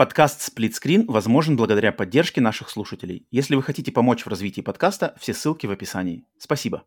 [0.00, 3.26] Подкаст «Сплитскрин» возможен благодаря поддержке наших слушателей.
[3.30, 6.24] Если вы хотите помочь в развитии подкаста, все ссылки в описании.
[6.38, 6.84] Спасибо.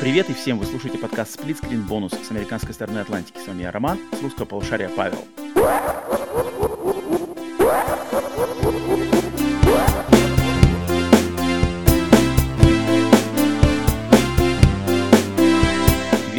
[0.00, 0.58] Привет и всем!
[0.58, 3.38] Вы слушаете подкаст «Сплитскрин бонус» с американской стороны Атлантики.
[3.38, 5.24] С вами я Роман, с русского полушария Павел.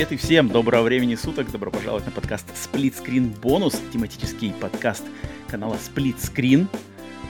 [0.08, 0.48] Привет и всем!
[0.48, 1.52] Доброго времени суток!
[1.52, 5.04] Добро пожаловать на подкаст Split Screen Bonus, тематический подкаст
[5.50, 6.68] канала Split Screen,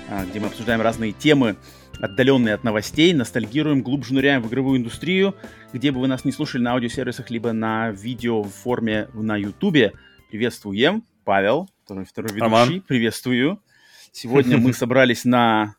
[0.10, 1.56] а, где мы обсуждаем разные темы,
[2.00, 5.34] отдаленные от новостей, ностальгируем, глубже ныряем в игровую индустрию,
[5.74, 9.94] где бы вы нас не слушали на аудиосервисах, либо на видео в форме на Ютубе.
[10.30, 12.44] Приветствуем, Павел, второй, второй ведущий.
[12.44, 12.82] Роман.
[12.82, 13.60] Приветствую.
[14.12, 15.74] Сегодня мы собрались на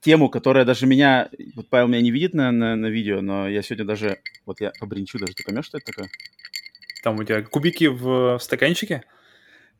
[0.00, 1.28] тему, которая даже меня...
[1.54, 4.18] Вот Павел меня не видит на, на, на видео, но я сегодня даже...
[4.46, 5.34] Вот я побринчу даже.
[5.34, 6.08] Ты поймешь, что это такое?
[7.02, 9.02] Там у тебя кубики в, в стаканчике?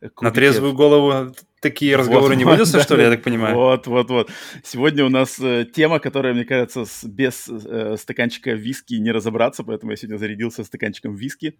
[0.01, 0.25] Кубики.
[0.25, 3.55] На трезвую голову такие разговоры вот, не водятся, да, что ли, я так понимаю?
[3.55, 4.31] Вот, вот, вот.
[4.63, 9.65] Сегодня у нас э, тема, которая, мне кажется, с, без э, стаканчика виски не разобраться,
[9.65, 11.59] поэтому я сегодня зарядился стаканчиком виски.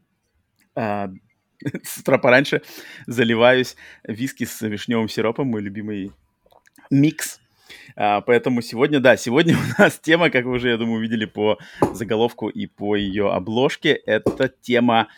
[0.77, 1.11] А,
[1.83, 2.63] с утра пораньше
[3.07, 6.13] заливаюсь виски с вишневым сиропом, мой любимый
[6.91, 7.41] микс
[7.97, 11.59] а, поэтому сегодня, да, сегодня у нас тема, как вы уже, я думаю, увидели по
[11.93, 15.09] заголовку и по ее обложке, это тема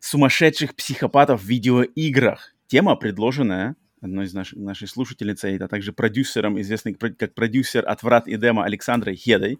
[0.00, 2.54] сумасшедших психопатов в видеоиграх.
[2.68, 8.28] Тема, предложенная одной из наших, нашей слушательницей, а также продюсером, известной как продюсер от «Врат
[8.28, 9.58] и демо» Александрой Хедой.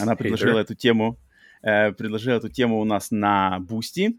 [0.00, 1.18] Она предложила эту тему,
[1.62, 4.18] э, предложила эту тему у нас на Boosty.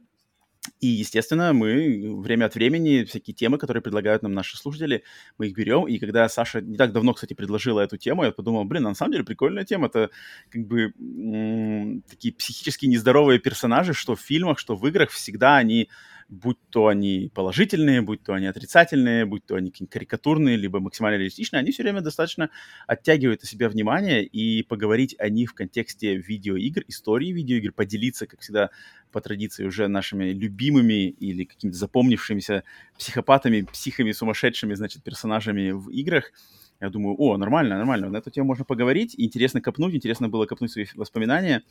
[0.79, 5.03] И, естественно, мы время от времени всякие темы, которые предлагают нам наши слушатели,
[5.37, 5.87] мы их берем.
[5.87, 9.11] И когда Саша не так давно, кстати, предложила эту тему, я подумал, блин, на самом
[9.13, 9.87] деле прикольная тема.
[9.87, 10.09] Это
[10.49, 15.89] как бы м- такие психически нездоровые персонажи, что в фильмах, что в играх, всегда они
[16.29, 21.61] будь то они положительные, будь то они отрицательные, будь то они карикатурные, либо максимально реалистичные,
[21.61, 22.49] они все время достаточно
[22.85, 28.41] оттягивают на себя внимание, и поговорить о них в контексте видеоигр, истории видеоигр, поделиться, как
[28.41, 28.71] всегда,
[29.11, 32.63] по традиции уже нашими любимыми или какими-то запомнившимися
[32.97, 36.31] психопатами, психами, сумасшедшими, значит, персонажами в играх,
[36.79, 40.71] я думаю, о, нормально, нормально, на эту тему можно поговорить, интересно копнуть, интересно было копнуть
[40.71, 41.63] свои воспоминания.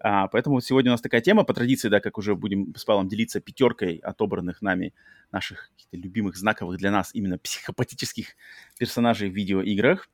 [0.00, 3.08] А, поэтому сегодня у нас такая тема, по традиции, да, как уже будем с Павлом
[3.08, 4.94] делиться пятеркой отобранных нами
[5.32, 8.36] наших любимых знаковых для нас именно психопатических
[8.78, 10.08] персонажей в видеоиграх.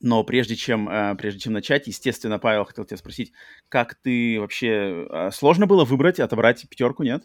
[0.00, 3.32] Но прежде чем, э, прежде чем начать, естественно, Павел, хотел тебя спросить,
[3.68, 5.06] как ты вообще...
[5.10, 7.24] Э, сложно было выбрать, отобрать пятерку, нет?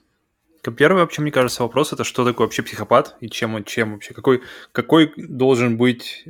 [0.78, 4.14] Первый вообще, мне кажется, вопрос это что такое вообще психопат и чем он, чем вообще,
[4.14, 6.26] какой, какой должен быть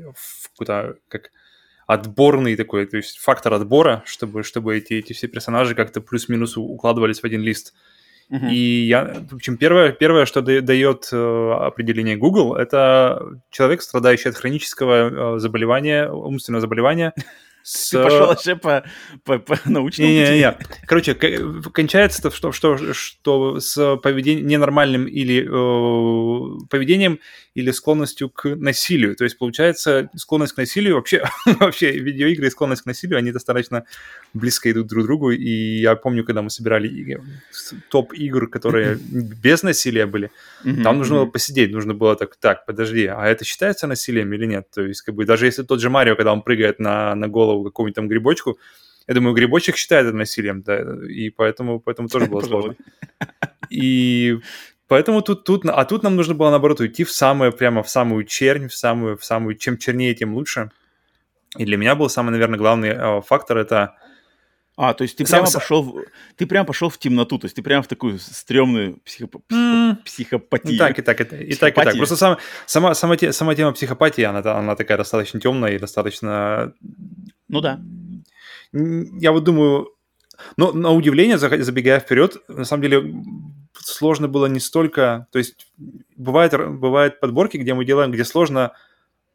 [0.57, 1.29] куда, как
[1.93, 7.19] отборный такой, то есть фактор отбора, чтобы, чтобы эти, эти все персонажи как-то плюс-минус укладывались
[7.19, 7.73] в один лист.
[8.31, 8.51] Uh-huh.
[8.51, 13.21] И я, в общем, первое, первое, что дает э, определение Google, это
[13.51, 17.13] человек, страдающий от хронического э, заболевания, умственного заболевания,
[17.63, 17.91] с...
[17.91, 18.83] Ты пошел вообще по,
[19.23, 20.31] по, по научному не, пути?
[20.33, 20.57] Не, не.
[20.85, 27.19] Короче, кончается что, что, что с поведением ненормальным или э, поведением
[27.55, 29.15] или склонностью к насилию.
[29.15, 31.23] То есть, получается, склонность к насилию, вообще,
[31.59, 33.85] вообще видеоигры и склонность к насилию, они достаточно
[34.33, 35.31] близко идут друг к другу.
[35.31, 37.19] И я помню, когда мы собирали
[37.89, 38.97] топ игр, которые
[39.43, 40.31] без насилия были,
[40.83, 44.67] там нужно было посидеть, нужно было так, так, подожди, а это считается насилием или нет?
[44.73, 47.65] То есть, как бы, даже если тот же Марио, когда он прыгает на, на голову
[47.65, 48.57] какому-нибудь там грибочку,
[49.07, 52.75] я думаю, грибочек считает это насилием, да, и поэтому, поэтому тоже было сложно.
[53.69, 54.39] И
[54.87, 58.25] Поэтому тут, тут, а тут нам нужно было, наоборот, уйти в самое, прямо в самую
[58.25, 60.71] чернь, в самую, в самую, чем чернее, тем лучше.
[61.57, 63.95] И для меня был самый, наверное, главный э, фактор это...
[64.75, 65.41] А, то есть ты Сам...
[65.41, 65.99] прямо пошел,
[66.35, 69.35] ты прямо пошел в темноту, то есть ты прямо в такую стрёмную психоп...
[69.51, 69.97] mm.
[70.03, 70.73] психопатию.
[70.73, 71.95] И так, и так, и, и так, и так.
[71.95, 76.73] Просто сама, сама, сама, те, сама тема психопатии, она, она такая достаточно темная и достаточно...
[77.47, 77.79] Ну да.
[78.71, 79.93] Я вот думаю,
[80.57, 83.13] но на удивление, забегая вперед, на самом деле
[83.79, 85.27] сложно было не столько...
[85.31, 85.67] То есть
[86.15, 88.73] бывает, бывают подборки, где мы делаем, где сложно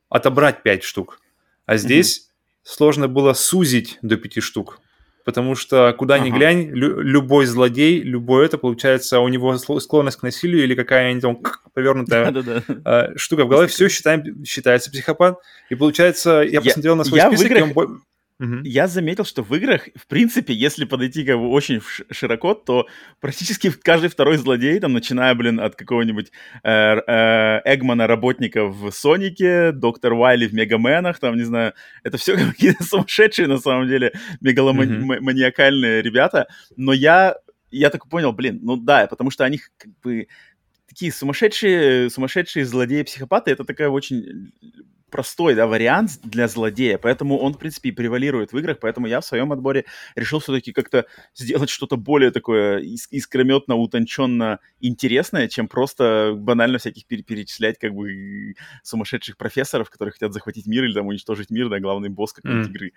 [0.08, 1.20] отобрать 5 штук,
[1.66, 2.60] а здесь mm-hmm.
[2.62, 4.80] сложно было сузить до 5 штук.
[5.24, 6.24] Потому что куда ага.
[6.24, 11.20] ни глянь, лю- любой злодей, любой это, получается, у него склонность к насилию или какая-нибудь
[11.20, 11.42] там
[11.74, 12.32] повернутая
[12.84, 15.38] э, штука в голове, все считаем, считается психопат.
[15.68, 18.02] И получается, я посмотрел на свой список, и он
[18.40, 18.60] Uh-huh.
[18.62, 21.80] Я заметил, что в играх, в принципе, если подойти как бы очень
[22.10, 22.86] широко, то
[23.20, 26.30] практически каждый второй злодей, там, начиная, блин, от какого-нибудь
[26.62, 31.74] э, э, Эгмана, работника в Сонике, Доктор Уайли в Мегаменах, там, не знаю,
[32.04, 36.04] это все какие-то сумасшедшие, на самом деле, мегаломаниакальные uh-huh.
[36.04, 36.46] ребята,
[36.76, 37.34] но я,
[37.72, 40.28] я так понял, блин, ну да, потому что они как бы
[40.86, 44.52] такие сумасшедшие, сумасшедшие злодеи-психопаты, это такая очень
[45.10, 49.20] простой, да, вариант для злодея, поэтому он, в принципе, и превалирует в играх, поэтому я
[49.20, 49.84] в своем отборе
[50.14, 57.78] решил все-таки как-то сделать что-то более такое искрометно, утонченно интересное, чем просто банально всяких перечислять
[57.78, 62.32] как бы сумасшедших профессоров, которые хотят захватить мир или там уничтожить мир, да, главный босс
[62.32, 62.70] какой-нибудь mm.
[62.70, 62.92] игры.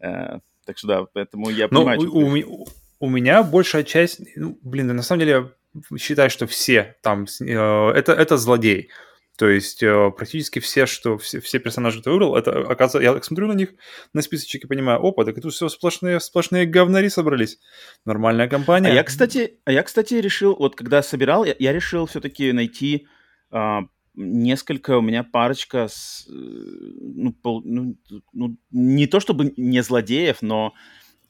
[0.00, 2.12] Uh, так что да, поэтому я ну, понимаю...
[2.12, 2.66] У, у,
[3.00, 4.20] у меня большая часть...
[4.36, 5.50] Ну, блин, на самом деле
[5.98, 7.26] считаю, что все там...
[7.40, 8.90] Э, это, это злодей.
[9.38, 13.48] То есть э, практически все, что все, все персонажи, ты выбрал, это оказывается, я смотрю
[13.48, 13.70] на них,
[14.12, 17.58] на списочек и понимаю, опа, так тут все сплошные, сплошные говнари собрались.
[18.04, 18.90] Нормальная компания.
[18.90, 23.06] А я, кстати, а я, кстати, решил, вот когда собирал, я, я решил все-таки найти
[23.50, 23.84] а,
[24.14, 27.96] несколько, у меня парочка, с, э, ну, пол, ну,
[28.32, 30.74] ну, не то чтобы не злодеев, но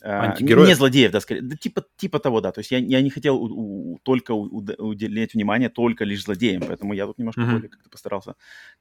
[0.02, 0.68] Антигероев?
[0.68, 1.42] Не злодеев, да, скорее.
[1.42, 2.52] Да, типа, типа того, да.
[2.52, 6.62] То есть я, я не хотел у, у, только у, уделять внимание только лишь злодеям,
[6.66, 7.52] поэтому я тут немножко mm-hmm.
[7.52, 8.34] более как-то постарался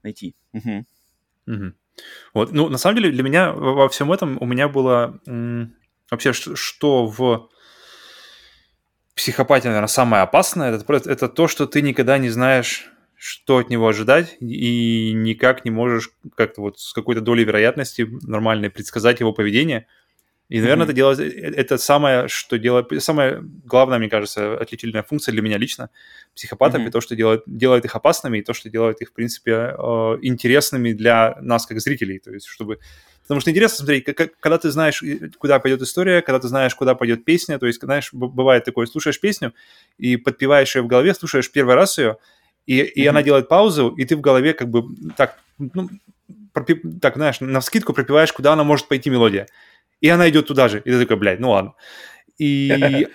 [0.03, 0.35] найти.
[0.53, 0.85] Угу.
[1.47, 1.73] Угу.
[2.33, 5.75] Вот, ну, на самом деле, для меня во, всем этом у меня было м-
[6.09, 7.49] вообще, что, в
[9.15, 13.87] психопатии, наверное, самое опасное, это, это то, что ты никогда не знаешь, что от него
[13.87, 19.85] ожидать, и никак не можешь как-то вот с какой-то долей вероятности нормальной предсказать его поведение–
[20.51, 20.89] и, наверное, mm-hmm.
[20.89, 25.57] это делает, э, это самое, что делает, самая главная, мне кажется, отличительная функция для меня
[25.57, 25.89] лично
[26.35, 26.87] психопатов, mm-hmm.
[26.89, 30.17] и то, что делает, делает их опасными, и то, что делает их, в принципе, э,
[30.21, 32.19] интересными для нас, как зрителей.
[32.19, 32.79] То есть, чтобы...
[33.21, 35.01] Потому что интересно смотреть, как, когда ты знаешь,
[35.37, 39.21] куда пойдет история, когда ты знаешь, куда пойдет песня, то есть, знаешь, бывает такое, слушаешь
[39.21, 39.53] песню
[39.97, 42.17] и подпеваешь ее в голове, слушаешь первый раз ее,
[42.65, 43.07] и, и mm-hmm.
[43.07, 44.83] она делает паузу, и ты в голове как бы
[45.15, 45.87] так, ну,
[46.51, 46.75] пропи...
[47.01, 49.47] так, знаешь, на скидку пропиваешь, куда она может пойти мелодия
[50.01, 50.79] и она идет туда же.
[50.79, 51.75] И ты такой, блядь, ну ладно.
[52.37, 53.07] И,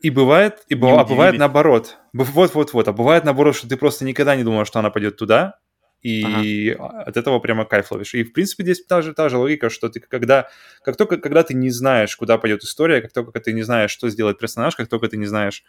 [0.00, 1.96] и бывает, и быв, а бывает наоборот.
[2.12, 2.88] Вот-вот-вот.
[2.88, 5.58] А бывает наоборот, что ты просто никогда не думал, что она пойдет туда,
[6.02, 7.02] и ага.
[7.02, 8.14] от этого прямо кайф ловишь.
[8.14, 10.50] И, в принципе, здесь та же, та же логика, что ты когда,
[10.82, 14.10] как только, когда ты не знаешь, куда пойдет история, как только ты не знаешь, что
[14.10, 15.64] сделает персонаж, как только ты не знаешь,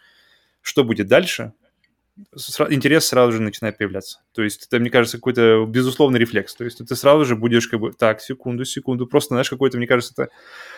[0.60, 1.54] что будет дальше,
[2.70, 4.20] интерес сразу же начинает появляться.
[4.32, 6.54] То есть это, мне кажется, какой-то безусловный рефлекс.
[6.54, 9.06] То есть ты сразу же будешь как бы, так, секунду, секунду.
[9.06, 10.28] Просто, знаешь, какой-то, мне кажется,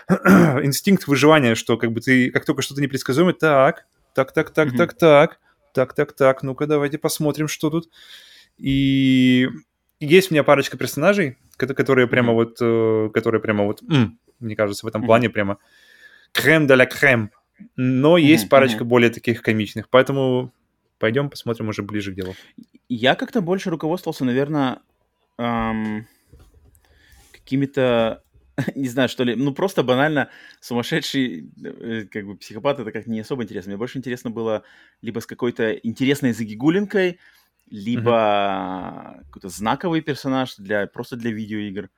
[0.08, 4.76] это инстинкт выживания, что как бы ты, как только что-то непредсказуемое, так, так, так, так,
[4.76, 5.38] так, так,
[5.72, 7.88] так, так, так, ну-ка давайте посмотрим, что тут.
[8.56, 9.48] И
[10.00, 12.58] есть у меня парочка персонажей, э, которые прямо вот,
[13.12, 13.82] которые прямо вот,
[14.40, 15.58] мне кажется, в этом плане прямо
[16.32, 17.30] крем для крем.
[17.76, 19.88] Но есть парочка более таких комичных.
[19.88, 20.52] Поэтому
[20.98, 22.34] Пойдем посмотрим уже ближе к делу.
[22.88, 24.80] Я как-то больше руководствовался, наверное,
[25.38, 26.06] эм,
[27.32, 28.24] какими-то,
[28.74, 30.30] не знаю, что ли, ну просто банально
[30.60, 33.70] сумасшедший, э, как бы психопат, это как не особо интересно.
[33.70, 34.64] Мне больше интересно было
[35.00, 37.20] либо с какой-то интересной загигулинкой,
[37.70, 39.24] либо mm-hmm.
[39.26, 41.90] какой-то знаковый персонаж для просто для видеоигр.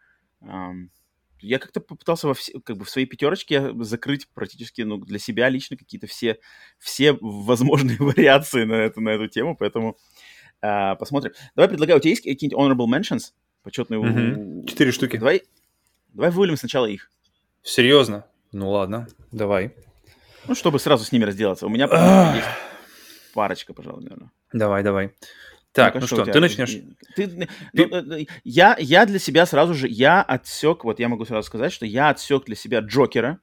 [0.43, 0.88] Um,
[1.41, 5.49] я как-то попытался во все, как бы в своей пятерочке закрыть практически, ну, для себя
[5.49, 6.39] лично какие-то все,
[6.79, 9.97] все возможные вариации на, это, на эту тему, поэтому
[10.63, 11.33] э, посмотрим.
[11.55, 13.33] Давай предлагаю, у тебя есть какие-нибудь honorable mentions?
[13.63, 13.99] Почетные?
[13.99, 14.67] Угу.
[14.67, 15.17] Четыре штуки.
[15.17, 15.43] Давай,
[16.09, 17.11] давай вывалим сначала их.
[17.63, 18.27] Серьезно?
[18.53, 19.75] Ну ладно, давай.
[20.49, 21.67] Ну, чтобы сразу с ними разделаться.
[21.67, 21.87] У меня
[22.35, 22.47] есть
[23.35, 24.31] парочка, пожалуй, наверное.
[24.53, 25.12] Давай, давай.
[25.73, 26.79] Так, ну, ну что, ты начнешь?
[27.15, 27.49] Ты, ты...
[27.73, 31.73] Ну, э, я, я для себя сразу же, я отсек, вот я могу сразу сказать,
[31.73, 33.39] что я отсек для себя Джокера,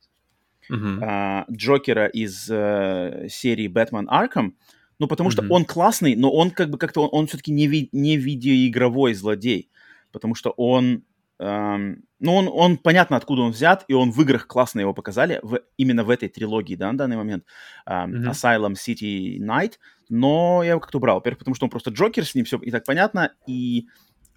[0.70, 1.00] uh-huh.
[1.02, 4.58] а, Джокера из а, серии Бэтмен Арком,
[5.00, 5.34] ну, потому uh-huh.
[5.34, 9.14] что он классный, но он как бы как-то, он, он все-таки не, ви, не видеоигровой
[9.14, 9.70] злодей,
[10.12, 11.04] потому что он,
[11.40, 15.40] эм, ну, он, он, понятно, откуда он взят, и он в играх классно его показали,
[15.44, 17.44] в, именно в этой трилогии, да, на данный момент,
[17.86, 18.32] эм, uh-huh.
[18.32, 19.74] Asylum, City, Night,
[20.10, 21.18] но я его как-то убрал.
[21.18, 23.86] Во-первых, потому что он просто Джокер, с ним все и так понятно, и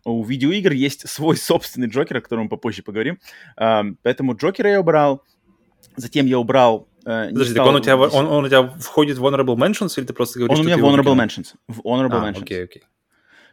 [0.04, 3.18] у видеоигр есть свой собственный Джокер, о котором мы попозже поговорим.
[3.58, 5.24] Uh, поэтому Джокера я убрал.
[5.96, 6.86] Затем я убрал...
[7.06, 7.64] Uh, Подожди, стал...
[7.64, 10.38] так он у, тебя, он, он у тебя входит в Honorable Mentions, или ты просто
[10.38, 11.54] говоришь, Он у меня в Honorable Mentions.
[11.66, 12.42] В Honorable а, Mentions.
[12.42, 12.82] Окей, окей.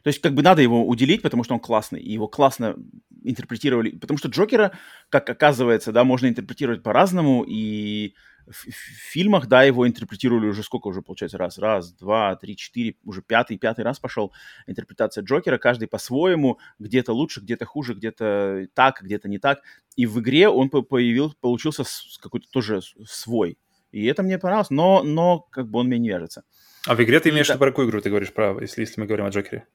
[0.07, 2.77] То есть как бы надо его уделить, потому что он классный, и его классно
[3.25, 3.89] интерпретировали.
[3.89, 4.71] Потому что Джокера,
[5.09, 8.13] как оказывается, да, можно интерпретировать по-разному, и
[8.45, 12.95] в, в фильмах, да, его интерпретировали уже сколько уже, получается, раз, раз, два, три, четыре,
[13.03, 14.31] уже пятый, пятый раз пошел
[14.65, 19.59] интерпретация Джокера, каждый по-своему, где-то лучше, где-то хуже, где-то так, где-то не так.
[19.97, 21.83] И в игре он появил, получился
[22.21, 23.57] какой-то тоже свой.
[23.91, 26.45] И это мне понравилось, но, но как бы он мне не вяжется.
[26.87, 29.01] А в игре ты имеешь в виду про какую игру ты говоришь, про, если, если
[29.01, 29.67] мы говорим о Джокере?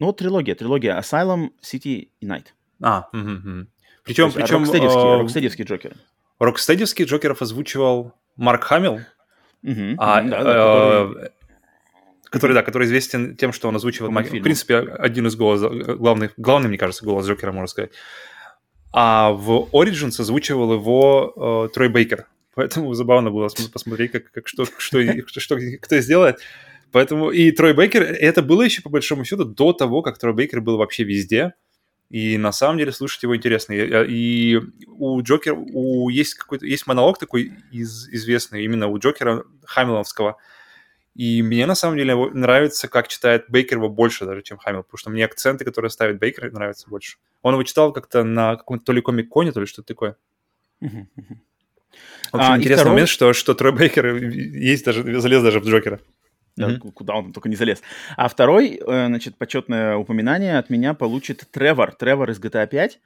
[0.00, 2.46] Ну, вот трилогия, трилогия Asylum, City и Night.
[2.82, 3.66] А, угу, угу.
[4.04, 4.58] Причем, есть, причем...
[4.58, 5.96] Рокстедевские, рокстедевские Джокеры.
[6.38, 9.00] Рокстедевских Джокеров озвучивал Марк Хамилл,
[9.62, 11.28] Мгм, а, да, да, который- э,
[12.28, 16.34] который, да, который известен тем, что он озвучивал, По в принципе, один из голосов, главных,
[16.36, 17.92] главный, мне кажется, голос Джокера, можно сказать.
[18.92, 22.26] А в Origins озвучивал его э, Трой Бейкер.
[22.54, 26.40] Поэтому забавно было см- посмотреть, как, как что, что, что, что кто сделает.
[26.94, 30.60] Поэтому и Трой Бейкер, это было еще по большому счету до того, как Трой Бейкер
[30.60, 31.54] был вообще везде.
[32.08, 33.72] И на самом деле слушать его интересно.
[33.72, 39.42] И, и у Джокера у, есть какой-то есть монолог такой из, известный именно у Джокера
[39.64, 40.36] Хамиловского.
[41.16, 44.98] И мне на самом деле нравится, как читает Бейкер его больше даже, чем Хамилл, потому
[44.98, 47.16] что мне акценты, которые ставит Бейкер, нравятся больше.
[47.42, 50.14] Он его читал как-то на каком-то то ли комик-коне, то ли что-то такое.
[50.80, 51.08] В общем,
[52.32, 55.98] А, интересный второй- момент, что, что Трой Бейкер есть даже, залез даже в Джокера.
[56.56, 57.82] Да, ку- Куда он только не залез.
[58.16, 61.92] А второй, э, значит, почетное упоминание от меня получит Тревор.
[61.94, 63.00] Тревор из GTA 5.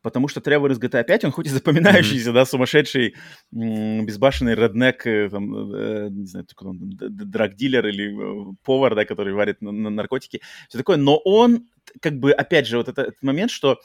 [0.00, 3.16] Потому что Тревор из GTA 5, он хоть и запоминающийся, да, сумасшедший,
[3.52, 9.04] м, безбашенный реднек, э, там, э, не знаю, кто он, драгдилер или э, повар, да,
[9.04, 10.96] который варит на, на наркотики, все такое.
[10.98, 11.66] Но он,
[12.00, 13.80] как бы, опять же, вот это- этот момент, что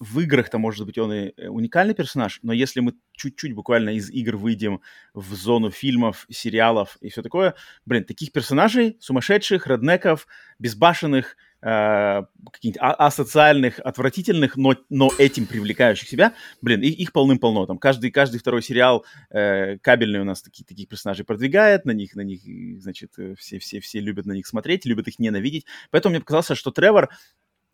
[0.00, 4.10] в играх-то, может быть, он и э, уникальный персонаж, но если мы чуть-чуть буквально из
[4.10, 4.80] игр выйдем
[5.12, 7.54] в зону фильмов, сериалов и все такое,
[7.84, 10.26] блин, таких персонажей, сумасшедших, реднеков,
[10.58, 17.66] безбашенных, э, каких-нибудь а- асоциальных, отвратительных, но, но этим привлекающих себя, блин, и- их полным-полно.
[17.66, 22.14] Там каждый, каждый второй сериал э, кабельный у нас такие, таких персонажей продвигает, на них,
[22.16, 25.66] на них, э, значит, э, все, все, все любят на них смотреть, любят их ненавидеть.
[25.90, 27.10] Поэтому мне показалось, что Тревор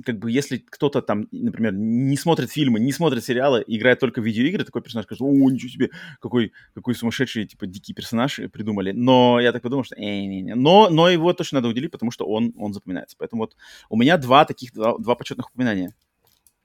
[0.05, 4.25] как бы если кто-то там, например, не смотрит фильмы, не смотрит сериалы, играет только в
[4.25, 8.93] видеоигры, такой персонаж скажет, о, ничего себе, какой, какой сумасшедший, типа, дикий персонаж придумали.
[8.93, 10.55] Но я так подумал, что э, не, не.
[10.55, 13.17] Но, но его точно надо уделить, потому что он, он запоминается.
[13.19, 13.57] Поэтому вот
[13.89, 15.95] у меня два таких, два, два почетных упоминания.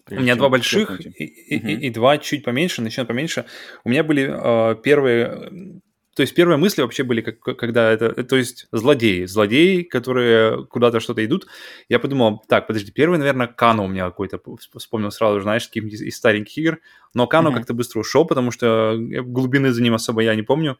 [0.09, 1.67] У меня два больших и, и- Мгм.
[1.69, 3.45] и- и два чуть поменьше, начнем поменьше.
[3.85, 5.81] У меня были э, первые,
[6.15, 10.65] то есть первые мысли вообще были, как, когда это, э, то есть злодеи, злодеи, которые
[10.65, 11.47] куда-то что-то идут.
[11.87, 15.85] Я подумал, так, подожди, первый, наверное, Кано у меня какой-то, всп- вспомнил сразу, знаешь, каких
[15.85, 16.79] из, стареньких игр,
[17.13, 17.59] но Кано Мгм.
[17.59, 20.77] как-то быстро ушел, потому что э, глубины за ним особо я не помню.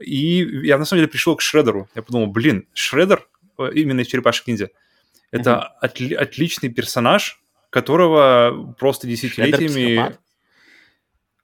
[0.00, 1.88] И я на самом деле пришел к Шредеру.
[1.94, 3.26] Я подумал, блин, Шредер,
[3.58, 4.70] э, именно из Черепашек Ниндзя,
[5.30, 7.40] это отли- отличный персонаж,
[7.70, 9.68] которого просто десятилетиями...
[9.68, 10.20] Шредер-психопат?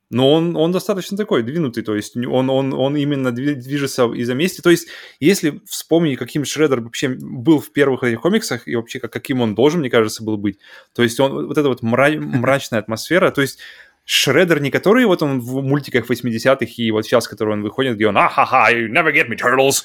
[0.08, 4.34] Но он, он достаточно такой, двинутый, то есть он, он, он именно дви- движется из-за
[4.34, 4.60] мести.
[4.60, 9.12] То есть если вспомнить, каким Шредер вообще был в первых этих комиксах, и вообще как,
[9.12, 10.58] каким он должен, мне кажется, был быть,
[10.94, 13.58] то есть он, вот эта вот мра- мрачная атмосфера, то есть
[14.04, 18.06] Шредер не который вот он в мультиках 80-х и вот сейчас, который он выходит, где
[18.06, 19.84] он «А-ха-ха, you never get me, turtles!»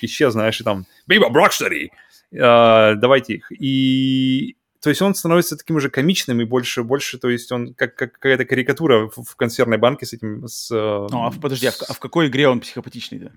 [0.00, 1.88] исчез, знаешь, и там «Baby Brocksteady!»
[2.32, 3.52] э, давайте их.
[3.52, 7.94] И то есть он становится таким же комичным и больше, больше, то есть он как,
[7.94, 10.70] как какая-то карикатура в, в консервной банке с этим, с...
[10.70, 13.30] э, Ну, а в- подожди, а в, а в какой игре он психопатичный, да?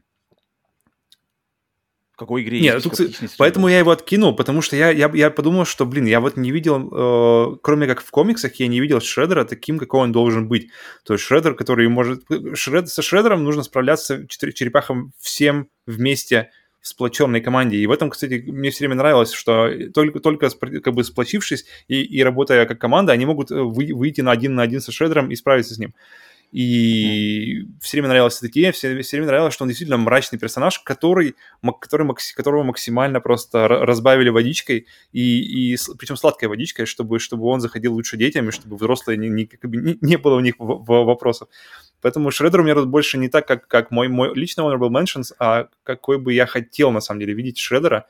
[2.14, 5.10] В какой игре Нет, есть тут, психопатичность поэтому я его откинул, потому что я, я,
[5.16, 8.80] я подумал, что, блин, я вот не видел, э, кроме как в комиксах, я не
[8.80, 10.70] видел Шредера таким, какой он должен быть.
[11.04, 12.24] То есть Шредер, который может...
[12.54, 16.52] Шред, со Шредером нужно справляться черепахам всем вместе
[16.84, 17.78] сплоченной команде.
[17.78, 22.04] И в этом, кстати, мне все время нравилось, что только, только как бы сплочившись и,
[22.04, 25.32] и работая как команда, они могут э, вы- выйти на один на один со Шредером
[25.32, 25.96] и справиться с ним.
[26.52, 30.78] И все время нравилась эта идея, все, все время нравилось, что он действительно мрачный персонаж,
[30.82, 31.36] который,
[31.80, 37.60] который, которого максимально просто ра- разбавили водичкой, и, и причем сладкой водичкой, чтобы, чтобы он
[37.60, 39.50] заходил лучше детям, и чтобы взрослые не, не,
[40.02, 41.48] не, было у них вопросов.
[42.04, 45.34] Поэтому Шредер у меня тут больше не так, как, как мой, мой личный Honorable Mentions,
[45.40, 48.08] а какой бы я хотел, на самом деле, видеть Шредера,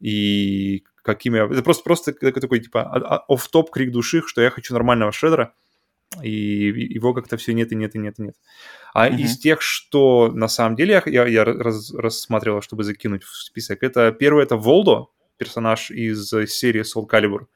[0.00, 1.38] и какими...
[1.52, 5.52] Это просто, просто такой, типа, а- а- офф-топ крик души, что я хочу нормального Шредера,
[6.22, 8.36] и его как-то все нет и нет и нет и нет.
[8.94, 9.18] А Мгм.
[9.18, 13.82] из тех, что на самом деле я, я, я раз- рассматривал, чтобы закинуть в список,
[13.82, 17.46] это первый это Волдо, персонаж из э, серии Soul Calibur.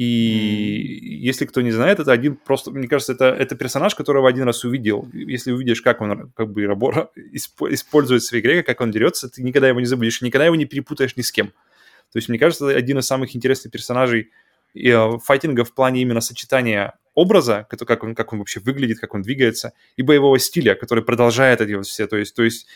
[0.00, 4.44] И если кто не знает, это один просто, мне кажется, это, это персонаж, которого один
[4.44, 5.06] раз увидел.
[5.12, 9.28] Если увидишь, как он как бы рабо- исп- использует в своей игре, как он дерется,
[9.28, 11.48] ты никогда его не забудешь, никогда его не перепутаешь ни с кем.
[11.48, 14.30] То есть, мне кажется, это один из самых интересных персонажей
[14.72, 19.12] и, э, файтинга в плане именно сочетания образа, как он, как он вообще выглядит, как
[19.12, 22.06] он двигается, и боевого стиля, который продолжает эти вот все.
[22.06, 22.66] То есть, то есть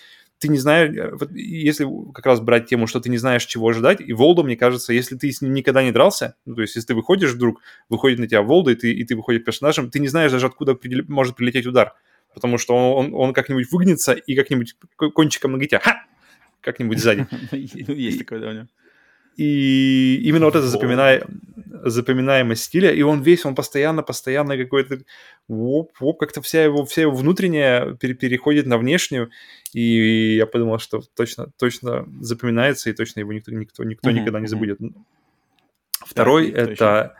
[0.44, 3.68] ты не знаешь, э, вот если как раз брать тему, что ты не знаешь, чего
[3.68, 6.76] ожидать, и Волда, мне кажется, если ты с ним никогда не дрался, ну, то есть
[6.76, 10.00] если ты выходишь вдруг, выходит на тебя Волда, и ты, и ты выходишь персонажем, ты
[10.00, 11.94] не знаешь даже, откуда может прилететь удар,
[12.34, 16.04] потому что он, он, он как-нибудь выгнется и как-нибудь кончиком ноги тебя ха!
[16.60, 17.26] как-нибудь сзади.
[17.52, 18.66] Ну, есть такое, да, у него.
[19.36, 21.26] И именно вот это запоминая,
[21.66, 25.00] запоминаемость стиля, и он весь, он постоянно, постоянно какой-то,
[25.48, 29.30] воп, воп, как-то вся его, вся его внутренняя пере, переходит на внешнюю,
[29.72, 34.12] и я подумал, что точно, точно запоминается, и точно его никто, никто, никто mm-hmm.
[34.12, 34.78] никогда не забудет.
[36.06, 37.16] Второй да, это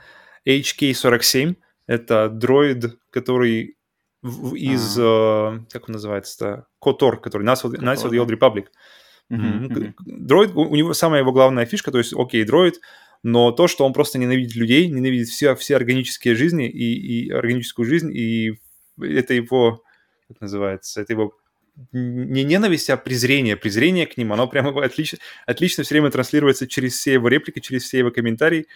[0.47, 1.57] HK-47,
[1.87, 3.77] это дроид, который
[4.23, 5.59] из, а.
[5.59, 8.65] э, как он называется-то, KOTOR, который Knights of the Old Republic.
[8.65, 9.04] Mm-hmm.
[10.07, 12.81] Дроид, у него самая его главная фишка, то есть, окей, дроид,
[13.23, 17.87] но то, что он просто ненавидит людей, ненавидит все, все органические жизни и, и органическую
[17.87, 18.61] жизнь, и
[19.01, 19.83] это его,
[20.29, 21.33] как называется, это его
[21.93, 23.57] не ненависть, а презрение.
[23.57, 27.85] Презрение к ним, оно прямо отлично, отлично все время транслируется через все его реплики, через
[27.85, 28.67] все его комментарии.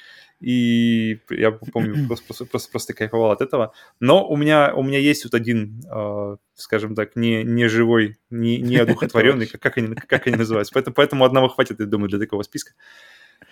[0.41, 3.73] И я помню, просто, просто, просто, кайфовал от этого.
[3.99, 8.59] Но у меня, у меня есть вот один, э, скажем так, не, не живой, не,
[8.59, 10.73] не одухотворенный, как, как, они, как они называются.
[10.73, 12.73] Поэтому, поэтому одного хватит, я думаю, для такого списка.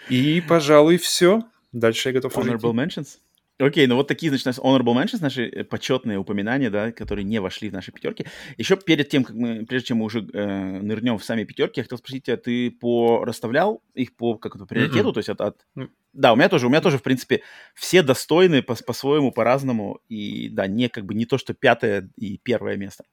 [0.09, 1.43] И, пожалуй, все.
[1.73, 3.19] Дальше я готов Honorable mentions?
[3.59, 7.71] Окей, ну вот такие, значит, honorable mentions, наши э, почетные упоминания, да, которые не вошли
[7.71, 8.27] в наши пятерки.
[8.59, 11.85] Еще перед тем, как мы, прежде чем мы уже э, нырнем в сами пятерки, я
[11.85, 15.13] хотел спросить тебя, ты по расставлял их по как то приоритету, mm-hmm.
[15.15, 15.67] то есть от, от...
[16.13, 17.43] Да, у меня тоже, у меня тоже, в принципе,
[17.75, 22.37] все достойны по, по-своему, по-разному, и да, не как бы не то, что пятое и
[22.37, 23.05] первое место.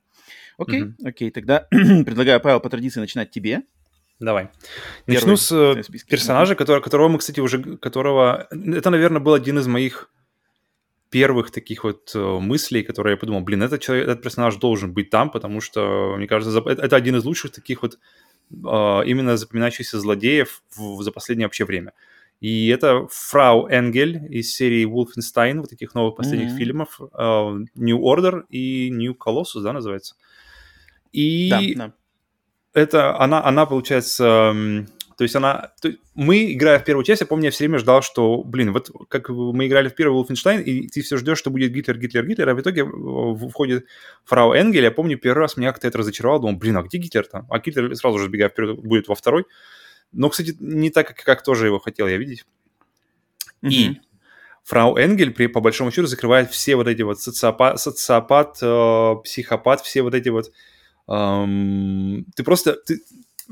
[0.58, 1.08] Окей, mm-hmm.
[1.08, 3.62] окей, тогда предлагаю, Павел, по традиции начинать тебе.
[4.20, 4.50] Давай.
[5.08, 8.48] Начну с э, персонажа, который, которого мы, кстати, уже, которого...
[8.52, 10.10] Это, наверное, был один из моих
[11.13, 15.12] первых таких вот э, мыслей, которые я подумал, блин, этот, человек, этот персонаж должен быть
[15.12, 18.00] там, потому что, мне кажется, это один из лучших таких вот
[18.65, 21.93] а, именно запоминающихся злодеев за последнее вообще время.
[22.41, 26.58] И это Фрау Энгель из серии Wolfenstein, вот таких новых последних mm-hmm.
[26.58, 27.00] фильмов,
[27.75, 30.15] New Order и New Colossus, да, называется.
[31.12, 31.93] И да, да.
[32.74, 34.86] это она, она получается,
[35.17, 35.72] то есть она...
[35.82, 38.89] То мы, играя в первую часть, я помню, я все время ждал, что, блин, вот
[39.10, 42.50] как мы играли в первый Wolfenstein, и ты все ждешь, что будет Гитлер, Гитлер, Гитлер,
[42.50, 42.86] а в итоге
[43.50, 43.86] входит
[44.25, 44.84] фрау Энгель.
[44.84, 46.41] Я помню, первый раз меня как-то это разочаровало.
[46.41, 47.48] Думал, блин, а где Гитлер там?
[47.50, 49.46] А Гитлер сразу же, сбегая вперед, будет во второй.
[50.12, 52.45] Но, кстати, не так, как, как тоже его хотел я видеть.
[53.62, 53.69] Mm-hmm.
[53.69, 54.02] И
[54.63, 59.82] фрау Энгель, при, по большому счету, закрывает все вот эти вот социопат, социопат э, психопат,
[59.82, 60.52] все вот эти вот...
[61.08, 62.73] Эм, ты просто...
[62.73, 63.02] Ты,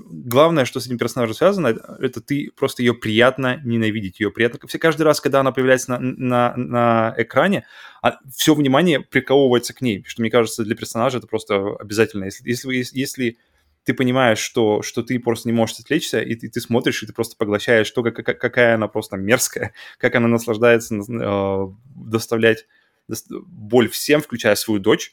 [0.07, 4.59] главное, что с этим персонажем связано, это ты просто ее приятно ненавидеть, ее приятно...
[4.67, 7.65] Все каждый раз, когда она появляется на, на, на экране,
[8.01, 12.25] а, все внимание приковывается к ней, что, мне кажется, для персонажа это просто обязательно.
[12.25, 13.37] Если, если, если
[13.83, 17.13] ты понимаешь, что, что ты просто не можешь отвлечься, и ты, ты смотришь, и ты
[17.13, 22.65] просто поглощаешь то, как, какая она просто мерзкая, как она наслаждается э, доставлять
[23.07, 25.11] боль всем, включая свою дочь,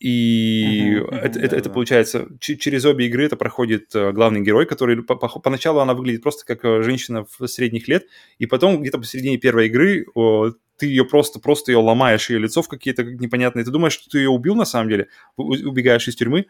[0.00, 1.70] и uh-huh, uh-huh, это, да, это, да.
[1.70, 6.22] получается, через обе игры это проходит э, главный герой, который по, по, поначалу она выглядит
[6.22, 8.06] просто как э, женщина в средних лет,
[8.38, 12.62] и потом где-то посередине первой игры о, ты ее просто, просто ее ломаешь, ее лицо
[12.62, 16.46] в какие-то непонятные, ты думаешь, что ты ее убил на самом деле, убегаешь из тюрьмы,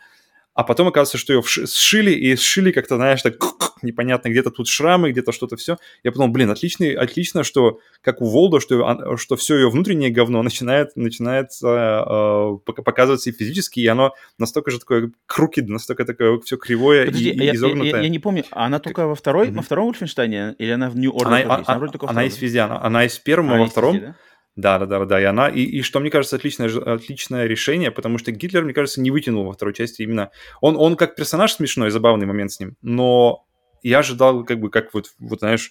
[0.55, 3.37] а потом оказывается, что ее сшили, и сшили как-то, знаешь, так
[3.83, 5.77] непонятно, где-то тут шрамы, где-то что-то все.
[6.03, 10.43] Я подумал, блин, отличный, отлично, что как у Волда, что, что все ее внутреннее говно
[10.43, 16.57] начинает, начинает э, показываться и физически, и оно настолько же такое крукид, настолько такое все
[16.57, 17.91] кривое Подожди, и, я, изогнутое.
[17.91, 19.55] Я, я, я не помню, она только во второй, mm-hmm.
[19.55, 21.27] во втором Ульфенштейне, или она в New Order?
[21.27, 23.95] Она, а, она, она, она есть везде, она, она есть в первом, а во втором.
[23.95, 24.17] Везде, да?
[24.59, 28.19] Да, да, да, да, и она, и, и что мне кажется, отличное, отличное решение, потому
[28.19, 30.33] что Гитлер, мне кажется, не вытянул во второй части именно.
[30.61, 33.47] Он, он как персонаж смешной, забавный момент с ним, но
[33.85, 35.71] я ожидал, как бы, как вот, вот знаешь,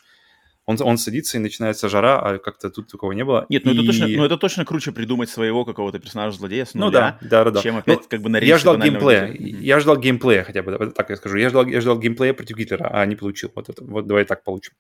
[0.66, 3.46] он, он садится и начинается жара, а как-то тут такого не было.
[3.50, 3.76] Нет, ну, и...
[3.76, 7.44] это, точно, ну это точно круче придумать своего какого-то персонажа-злодея с нуля, ну, да, да,
[7.44, 7.62] да, да.
[7.62, 11.10] чем опять ну, как бы нарезать Я ждал геймплея, я ждал геймплея хотя бы, так
[11.10, 11.36] я скажу.
[11.36, 13.52] Я ждал, я ждал геймплея против Гитлера, а не получил.
[13.54, 14.72] Вот, это, вот давай так получим.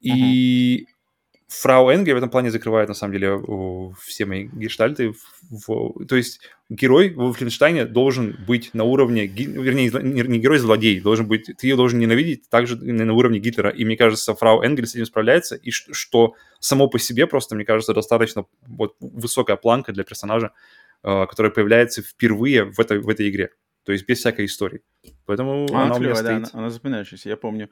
[0.00, 0.86] И uh-huh.
[1.60, 3.40] Фрау Энгель в этом плане закрывает, на самом деле,
[4.00, 5.14] все мои гештальты.
[5.50, 11.26] В, то есть герой в Флинштайне должен быть на уровне, вернее, не герой, злодей, должен
[11.26, 13.70] быть, ты ее должен ненавидеть также на уровне Гитлера.
[13.70, 17.64] И мне кажется, Фрау Энгель с этим справляется, и что, само по себе просто, мне
[17.64, 20.52] кажется, достаточно вот, высокая планка для персонажа,
[21.02, 23.50] э, который появляется впервые в этой, в этой игре.
[23.84, 24.80] То есть без всякой истории.
[25.26, 26.26] Поэтому она, она у меня стоит.
[26.26, 27.68] Да, она, она запоминающаяся, я помню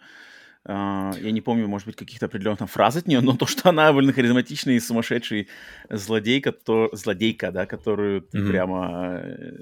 [0.66, 4.12] я не помню, может быть, каких-то определенных фраз от нее, но то, что она довольно
[4.12, 5.48] харизматичный и сумасшедший
[5.88, 8.50] злодейка, то злодейка, да, которую ты mm-hmm.
[8.50, 9.52] прямо, э,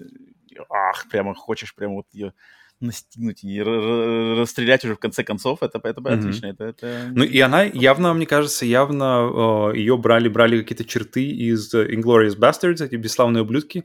[0.69, 2.33] ах, прямо хочешь прямо вот ее
[2.81, 6.19] настигнуть и расстрелять уже в конце концов, это, это mm-hmm.
[6.19, 6.47] отлично.
[6.47, 7.11] Это, это...
[7.13, 12.37] Ну и она явно, мне кажется, явно э, ее брали, брали какие-то черты из Inglourious
[12.39, 13.85] Bastards, эти бесславные ублюдки,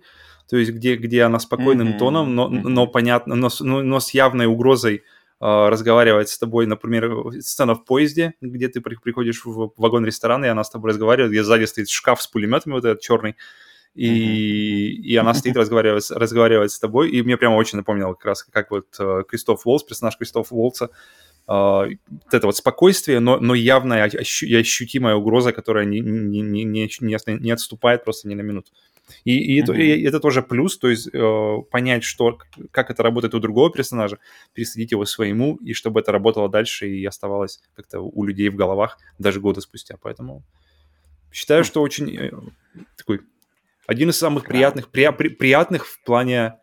[0.50, 1.98] то есть где, где она спокойным mm-hmm.
[2.00, 2.68] тоном, но, mm-hmm.
[2.68, 5.04] но понятно, но, но, но с явной угрозой
[5.44, 10.64] разговаривать с тобой, например, сцена в поезде, где ты приходишь в вагон ресторана, и она
[10.64, 13.36] с тобой разговаривает, где сзади стоит шкаф с пулеметами, вот этот черный,
[13.94, 15.02] и, mm-hmm.
[15.02, 18.72] и она стоит, разговаривает, разговаривает с тобой, и мне прямо очень напомнило как раз, как
[18.72, 20.90] вот э, Кристоф Волс, персонаж Кристоф Волца,
[21.46, 26.64] Uh, вот это вот спокойствие, но, но явная ощу- ощутимая угроза, которая не, не, не,
[26.64, 28.72] не, не отступает просто ни на минуту.
[29.24, 29.64] И, и, mm-hmm.
[29.64, 32.38] это, и это тоже плюс, то есть э, понять, что,
[32.72, 34.20] как это работает у другого персонажа,
[34.54, 38.98] пересадить его своему, и чтобы это работало дальше и оставалось как-то у людей в головах
[39.20, 39.98] даже года спустя.
[40.02, 40.44] Поэтому
[41.32, 42.32] считаю, что очень э,
[42.98, 43.22] такой
[43.86, 46.60] один из самых приятных, при, при, приятных в плане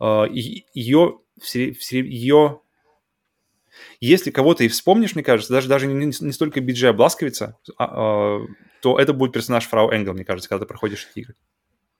[0.00, 2.60] э, ее, ее
[4.00, 8.40] если кого-то и вспомнишь, мне кажется, даже, даже не, не столько Биджея Бласковица, а, а,
[8.80, 11.34] то это будет персонаж Фрау Энгел, мне кажется, когда ты проходишь эти игры.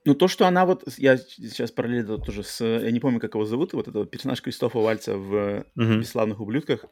[0.07, 0.85] Ну, то, что она вот...
[0.99, 2.63] Я сейчас параллельно тоже с...
[2.63, 5.99] Я не помню, как его зовут, вот этот персонаж Кристофа Вальца в uh-huh.
[6.01, 6.85] «Бесславных ублюдках».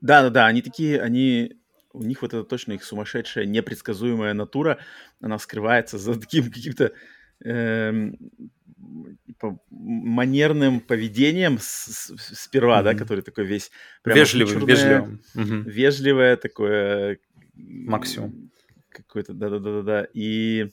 [0.00, 1.00] Да-да-да, они такие...
[1.00, 1.60] Они...
[1.92, 4.78] У них вот это точно их сумасшедшая, непредсказуемая натура,
[5.20, 6.92] она скрывается за таким каким-то
[7.44, 8.18] эм,
[9.26, 12.84] типа, манерным поведением с, с, сперва, mm-hmm.
[12.84, 13.70] да, который такой весь...
[14.04, 15.20] Вежливый, вежливый.
[15.34, 17.20] Вежливое такое...
[17.54, 18.50] Максимум.
[18.88, 20.08] Какой-то, да-да-да-да.
[20.12, 20.70] И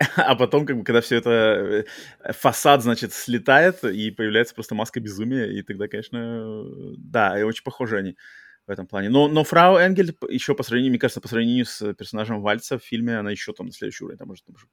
[0.16, 1.84] а потом, как бы, когда все это
[2.24, 6.64] э, фасад, значит, слетает, и появляется просто маска безумия, и тогда, конечно,
[6.98, 8.16] да, и очень похожи они
[8.66, 9.10] в этом плане.
[9.10, 12.82] Но, но Фрау Энгель еще по сравнению, мне кажется, по сравнению с персонажем Вальца в
[12.82, 14.18] фильме, она еще там на следующий уровень.
[14.18, 14.66] Там уже, там, уже,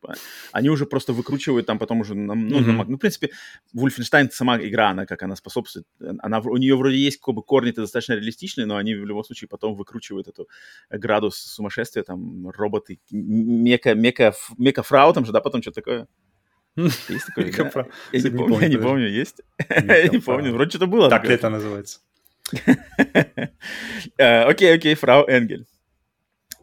[0.52, 2.62] они уже просто выкручивают там потом уже, ну, mm-hmm.
[2.62, 3.32] на, ну, в принципе,
[3.74, 5.86] Вульфенштайн сама игра, она как она способствует,
[6.20, 9.48] она, у нее вроде есть как бы корни-то достаточно реалистичные, но они в любом случае
[9.50, 10.48] потом выкручивают эту
[10.90, 16.08] градус сумасшествия, там, роботы, мека, мека, мека фрау там же, да, потом что-то такое.
[16.76, 17.90] Есть такое?
[18.14, 19.42] Я не помню, я не помню, есть?
[19.70, 21.10] Я не помню, вроде что-то было.
[21.10, 22.00] Так ли это называется?
[24.18, 25.66] Э, окей, окей, фрау Энгель.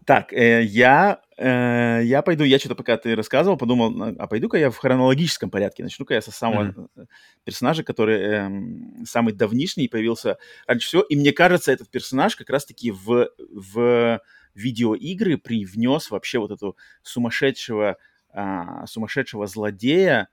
[0.09, 4.71] Так, э, я, э, я пойду, я что-то пока ты рассказывал, подумал, а пойду-ка я
[4.71, 7.07] в хронологическом порядке, начну-ка я со самого mm-hmm.
[7.45, 12.91] персонажа, который э, самый давнишний появился раньше всего, и мне кажется, этот персонаж как раз-таки
[12.91, 14.21] в, в
[14.55, 17.99] видеоигры привнес вообще вот эту сумасшедшего,
[18.33, 20.29] э, сумасшедшего злодея,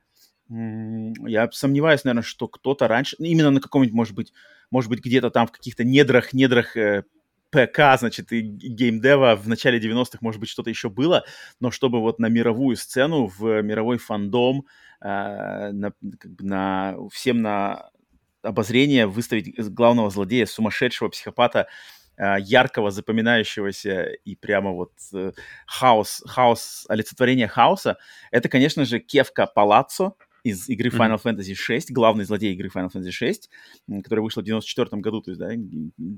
[0.49, 4.33] я сомневаюсь, наверное, что кто-то раньше, именно на каком-нибудь, может быть,
[4.71, 7.03] может быть, где-то там в каких-то недрах, недрах э,
[7.49, 11.23] ПК, значит, и геймдева в начале 90-х, может быть, что-то еще было,
[11.59, 14.65] но чтобы вот на мировую сцену, в мировой фандом,
[15.01, 17.89] э, на, как бы на, всем на
[18.41, 21.67] обозрение выставить главного злодея, сумасшедшего психопата,
[22.17, 24.91] э, яркого, запоминающегося и прямо вот
[25.65, 27.97] хаос, хаос, олицетворение хаоса,
[28.31, 30.13] это, конечно же, Кевка Палаццо,
[30.45, 31.37] из игры Final mm-hmm.
[31.37, 33.09] Fantasy VI, главный злодей игры Final Fantasy
[33.89, 35.49] VI, которая вышла в 94 году, то есть, да,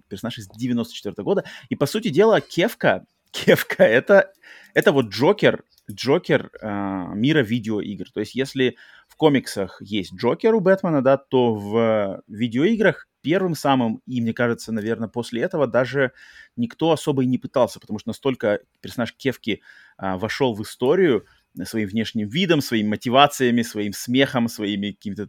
[0.09, 1.45] персонаж из 94 года.
[1.69, 4.33] И, по сути дела, Кевка, Кевка это,
[4.73, 6.67] это вот Джокер, Джокер э,
[7.15, 8.11] мира видеоигр.
[8.11, 8.75] То есть, если
[9.07, 14.73] в комиксах есть Джокер у Бэтмена, да, то в видеоиграх первым самым, и мне кажется,
[14.73, 16.11] наверное, после этого даже
[16.57, 19.61] никто особо и не пытался, потому что настолько персонаж Кевки
[19.97, 21.25] э, вошел в историю,
[21.65, 25.28] своим внешним видом, своими мотивациями, своим смехом, своими какими-то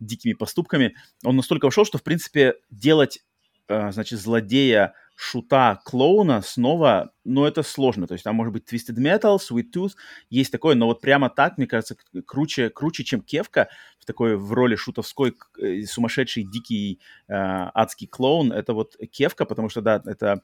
[0.00, 0.94] дикими поступками.
[1.24, 3.20] Он настолько ушел, что, в принципе, делать,
[3.68, 8.06] э, значит, злодея шута клоуна снова, ну, это сложно.
[8.06, 9.94] То есть там может быть Twisted Metal, Sweet Tooth,
[10.30, 13.68] есть такое, но вот прямо так, мне кажется, круче, круче чем Кевка
[13.98, 19.68] в такой в роли шутовской э, сумасшедший, дикий, э, адский клоун, это вот Кевка, потому
[19.68, 20.40] что, да, это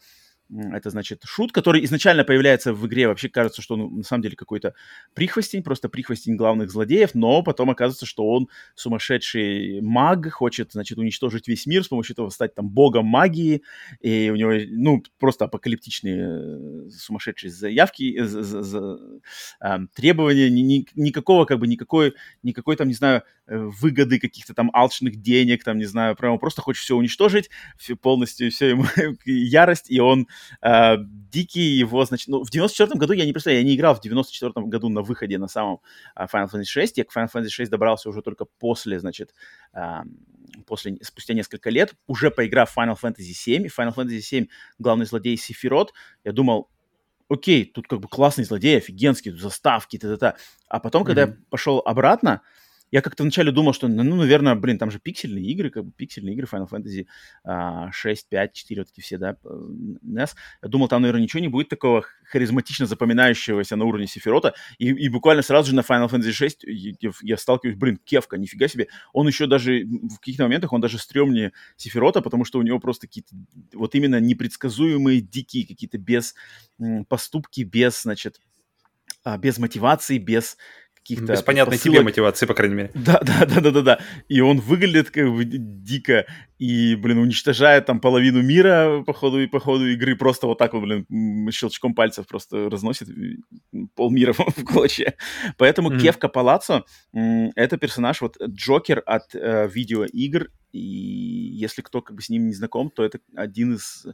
[0.51, 3.09] это, значит, шут, который изначально появляется в игре.
[3.09, 4.75] Вообще кажется, что он на самом деле какой-то
[5.15, 11.49] прихвостень, просто прихвостень главных злодеев, но потом оказывается, что он сумасшедший маг, хочет, значит, уничтожить
[11.49, 13.63] весь мир с помощью этого стать там богом магии,
[14.01, 18.99] и у него, ну, просто апокалиптичные э, сумасшедшие заявки, за, за, за,
[19.61, 24.53] э, требования, ни, ни, никакого, как бы, никакой, никакой там, не знаю, э, выгоды каких-то
[24.55, 28.85] там алчных денег, там, не знаю, прямо просто хочет все уничтожить, все, полностью, все ему
[29.25, 30.29] ярость, и он
[30.61, 30.97] А,
[31.35, 34.67] Дикий его, значит, ну, в 94 году я не представляю, я не играл в 94
[34.67, 35.81] году на выходе на самом
[36.15, 36.99] а, Final Fantasy 6.
[36.99, 39.35] Я к Final Fantasy 6 добрался уже только после, значит,
[39.73, 40.05] а,
[40.67, 43.67] после, спустя несколько лет, уже поиграв в Final Fantasy 7.
[43.67, 44.47] И Final Fantasy 7
[44.79, 45.93] главный злодей Сефирот.
[46.23, 46.71] Я думал,
[47.29, 50.35] окей, тут как бы классный злодей, офигенский, тут заставки, т.д.
[50.69, 51.07] А потом, mm-hmm.
[51.07, 52.43] когда я пошел обратно,
[52.95, 56.37] я как-то вначале думал, что, ну, наверное, блин, там же пиксельные игры, как бы пиксельные
[56.37, 57.07] игры Final Fantasy
[57.43, 60.31] а, 6, 5, 4, вот эти все, да, NES.
[60.63, 64.55] Я думал, там, наверное, ничего не будет такого харизматично запоминающегося на уровне Сефирота.
[64.79, 68.69] И, и буквально сразу же на Final Fantasy 6 я, я сталкиваюсь, блин, Кевка, нифига
[68.69, 68.87] себе.
[69.13, 73.09] Он еще даже, в каких-то моментах он даже стрёмнее Сефирота, потому что у него просто
[73.09, 73.35] какие-то
[73.73, 76.37] вот именно непредсказуемые, дикие какие-то без
[77.09, 78.39] поступки, без, значит,
[79.25, 80.59] а, без мотивации, без
[81.05, 81.33] каких-то...
[81.33, 82.91] Без понятной тебе мотивации, по крайней мере.
[82.95, 83.99] Да, да, да, да, да, да.
[84.29, 86.25] И он выглядит как бы дико
[86.59, 90.83] и, блин, уничтожает там половину мира по ходу, по ходу игры, просто вот так вот,
[90.83, 93.09] блин, щелчком пальцев просто разносит
[93.95, 95.15] полмира в клочья.
[95.59, 96.01] Поэтому mm-hmm.
[96.01, 102.29] Кевка Палаццо— это персонаж, вот Джокер от э, видеоигр, и если кто как бы с
[102.29, 104.07] ним не знаком, то это один из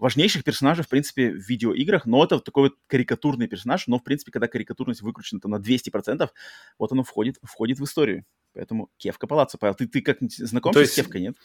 [0.00, 4.32] важнейших персонажей, в принципе, в видеоиграх, но это такой вот карикатурный персонаж, но, в принципе,
[4.32, 6.28] когда карикатурность выкручена там, на 200%,
[6.78, 8.24] вот оно входит, входит в историю.
[8.54, 9.58] Поэтому Кевка Палаццо.
[9.58, 11.36] Павел, ты, ты как знаком То с Кевкой, нет?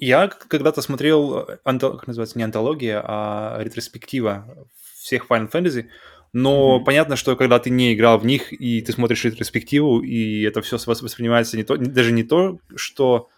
[0.00, 4.66] Я когда-то смотрел, анто, как называется, не антология, а ретроспектива
[4.98, 5.86] всех Final Fantasy,
[6.32, 6.84] но mm-hmm.
[6.84, 10.78] понятно, что когда ты не играл в них, и ты смотришь ретроспективу, и это все
[10.78, 13.28] воспринимается не то, даже не то, что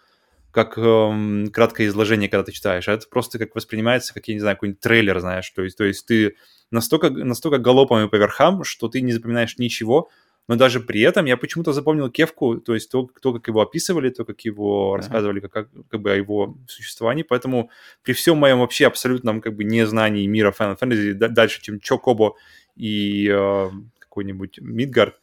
[0.51, 4.41] как эм, краткое изложение, когда ты читаешь, а это просто как воспринимается, как, я не
[4.41, 6.35] знаю, какой-нибудь трейлер, знаешь, то есть, то есть ты
[6.71, 10.09] настолько, настолько галопом и по верхам, что ты не запоминаешь ничего,
[10.47, 14.09] но даже при этом я почему-то запомнил Кевку, то есть то, то как его описывали,
[14.09, 14.97] то, как его uh-huh.
[14.97, 17.69] рассказывали, как, как, как бы о его существовании, поэтому
[18.03, 22.35] при всем моем вообще абсолютном как бы незнании мира Final Fantasy да, дальше, чем Чокобо
[22.75, 25.19] и э, какой-нибудь Мидгард,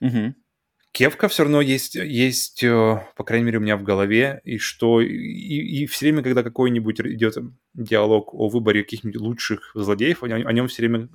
[0.00, 0.34] uh-huh.
[0.94, 5.00] Кевка все равно есть, есть, э, по крайней мере, у меня в голове, и что
[5.00, 7.34] и, и все время, когда какой-нибудь идет
[7.74, 11.08] диалог о выборе каких-нибудь лучших злодеев, о, о нем все время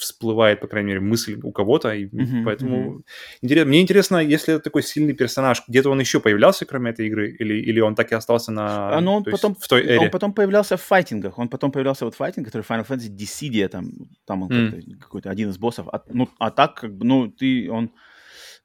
[0.00, 3.02] всплывает, по крайней мере, мысль у кого-то, и mm-hmm, поэтому mm-hmm.
[3.42, 3.66] Интерес...
[3.66, 7.54] мне интересно, если это такой сильный персонаж, где-то он еще появлялся, кроме этой игры, или,
[7.54, 10.00] или он так и остался на а, ну, он потом, в той эре?
[10.00, 13.68] Он потом появлялся в файтингах, он потом появлялся вот в файтинге, который Final Fantasy Dissidia,
[13.68, 13.90] там,
[14.26, 14.96] там он mm.
[14.98, 17.90] какой-то один из боссов, а, ну, а так, как бы, ну, ты, он...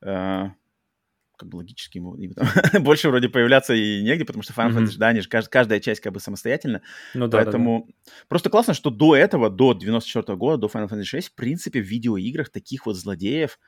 [0.01, 0.49] Э
[1.37, 2.15] как бы логически ему
[2.79, 4.85] больше вроде появляться и негде, потому что Final mm-hmm.
[4.85, 6.81] Fantasy, да, они же кажд, каждая часть как бы самостоятельно.
[7.13, 8.11] Ну, да, Поэтому да, да.
[8.27, 11.85] просто классно, что до этого, до 94 года, до Final Fantasy 6, в принципе, в
[11.85, 13.59] видеоиграх таких вот злодеев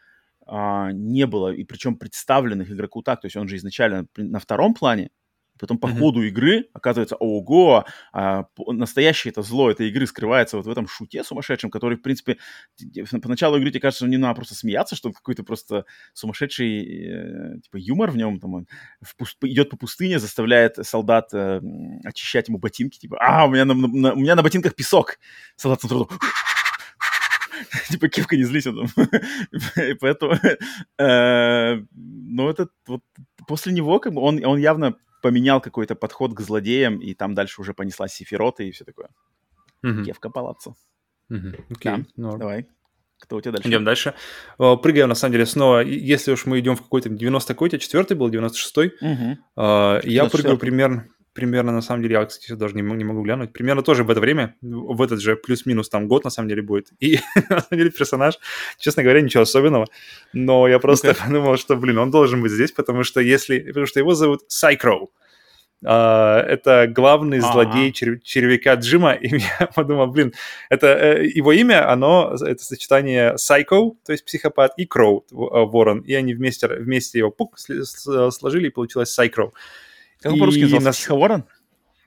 [0.45, 4.73] а, не было, и причем представленных игроку так, то есть он же изначально на втором
[4.73, 5.09] плане,
[5.59, 5.99] Потом по mm-hmm.
[5.99, 11.23] ходу игры оказывается, ого, а, настоящее это зло этой игры скрывается вот в этом шуте
[11.23, 12.37] сумасшедшем, который, в принципе,
[13.21, 17.77] поначалу игры тебе кажется, что не надо просто смеяться, что какой-то просто сумасшедший э, типа
[17.77, 18.67] юмор в нем, там он
[19.01, 19.37] в пуст...
[19.43, 21.61] идет по пустыне, заставляет солдат э,
[22.03, 25.19] очищать ему ботинки, типа, а, у меня на, на, у меня на ботинках песок.
[25.55, 26.09] Солдат сразу
[27.89, 29.05] типа, Кивка, не злись, он там.
[29.83, 30.33] И поэтому,
[30.97, 33.01] э, ну, это вот
[33.47, 37.61] после него, как бы, он, он явно поменял какой-то подход к злодеям, и там дальше
[37.61, 39.09] уже понеслась Сефирота и все такое.
[39.83, 40.03] Угу.
[40.03, 40.75] Кевка Палаццо.
[41.29, 41.47] Угу.
[41.71, 42.67] Окей, да, давай.
[43.19, 43.67] Кто у тебя дальше?
[43.67, 44.13] Идем дальше.
[44.57, 45.79] Прыгаем, на самом деле, снова.
[45.79, 48.93] Если уж мы идем в какой-то 90 какой-то, четвертый был, 96-й.
[49.01, 49.37] Угу.
[50.07, 53.83] Я прыгаю примерно, примерно, на самом деле, я, кстати, даже не, не могу глянуть, примерно
[53.83, 56.87] тоже в это время, в этот же плюс-минус там год, на самом деле, будет.
[56.99, 57.19] И,
[57.49, 58.39] на самом деле, персонаж,
[58.79, 59.85] честно говоря, ничего особенного,
[60.33, 61.25] но я просто okay.
[61.25, 63.59] подумал, что, блин, он должен быть здесь, потому что если...
[63.59, 65.11] Потому что его зовут Сайкроу.
[65.85, 67.51] Uh, это главный uh-huh.
[67.51, 69.27] злодей чер- червяка Джима, и
[69.59, 70.33] я подумал, блин,
[70.71, 75.99] это э, его имя, оно, это сочетание Psycho, то есть психопат, и Кроу, э, ворон,
[75.99, 79.51] и они вместе, вместе его пук, сложили, и получилось Psycho.
[80.21, 80.91] Как он по-русски назывался?
[80.91, 81.45] Психоворон?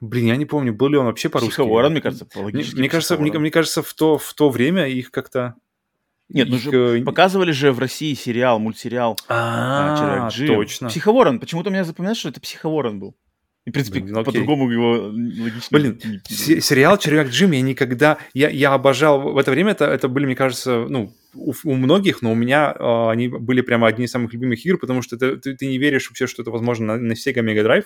[0.01, 1.53] Блин, я не помню, был ли он вообще по-русски.
[1.53, 4.89] Психоворон, мне кажется, по мне, мне кажется, мне, мне кажется, в то, в то время
[4.89, 5.55] их как-то...
[6.29, 10.89] Нет, ну же э, показывали же в России сериал, мультсериал а, точно.
[10.89, 11.41] Психоворон.
[11.41, 13.17] Почему-то у меня запоминается, что это Психоворон был.
[13.71, 15.69] И, в принципе, Блин, по-другому его логично...
[15.71, 18.19] Блин, сериал «Червяк Джим» я никогда...
[18.35, 19.21] Я, я обожал...
[19.21, 22.75] В это время это, это были, мне кажется, ну, у, у многих, но у меня
[22.77, 25.79] э, они были прямо одни из самых любимых игр, потому что это, ты, ты не
[25.79, 27.85] веришь вообще, что это возможно на, на Sega Mega Drive,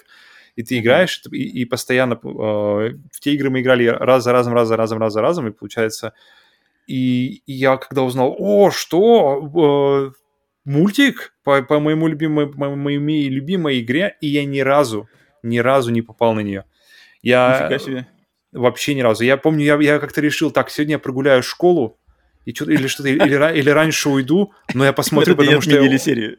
[0.57, 2.15] и ты играешь, и, и постоянно...
[2.15, 2.17] Э,
[3.13, 5.53] в те игры мы играли раз за разом, раз за разом, раз за разом, и
[5.53, 6.15] получается...
[6.87, 10.13] И, и я когда узнал, о, что...
[10.15, 10.25] Э,
[10.65, 11.35] мультик?
[11.45, 15.09] По, по моему любимой, по моей любимой игре, и я ни разу
[15.45, 16.65] ни разу не попал на нее.
[17.23, 17.61] Я...
[17.61, 18.07] Нифига себе.
[18.53, 19.25] Вообще ни разу.
[19.25, 21.99] Я помню, я, я как-то решил, так, сегодня я прогуляю школу,
[22.45, 25.71] и что или что-то, или, или раньше уйду, но я посмотрю, потому что...
[25.71, 25.99] Я...
[25.99, 26.39] серию.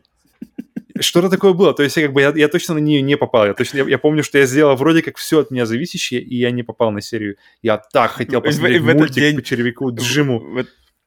[0.97, 1.73] Что-то такое было.
[1.73, 3.47] То есть я, как бы, я, я точно на нее не попал.
[3.47, 6.37] Я, точно, я, я помню, что я сделал вроде как все от меня зависящее, и
[6.37, 7.35] я не попал на серию.
[7.61, 10.39] Я так хотел посмотреть в, в мультик день, по червяку Джиму.
[10.39, 10.65] В,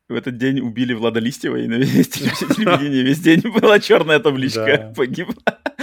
[0.08, 4.92] в этот день убили Влада Листьева, и на весь телевидении весь день была черная табличка.
[4.94, 5.28] Погиб.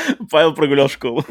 [0.32, 1.26] Павел прогулял школу.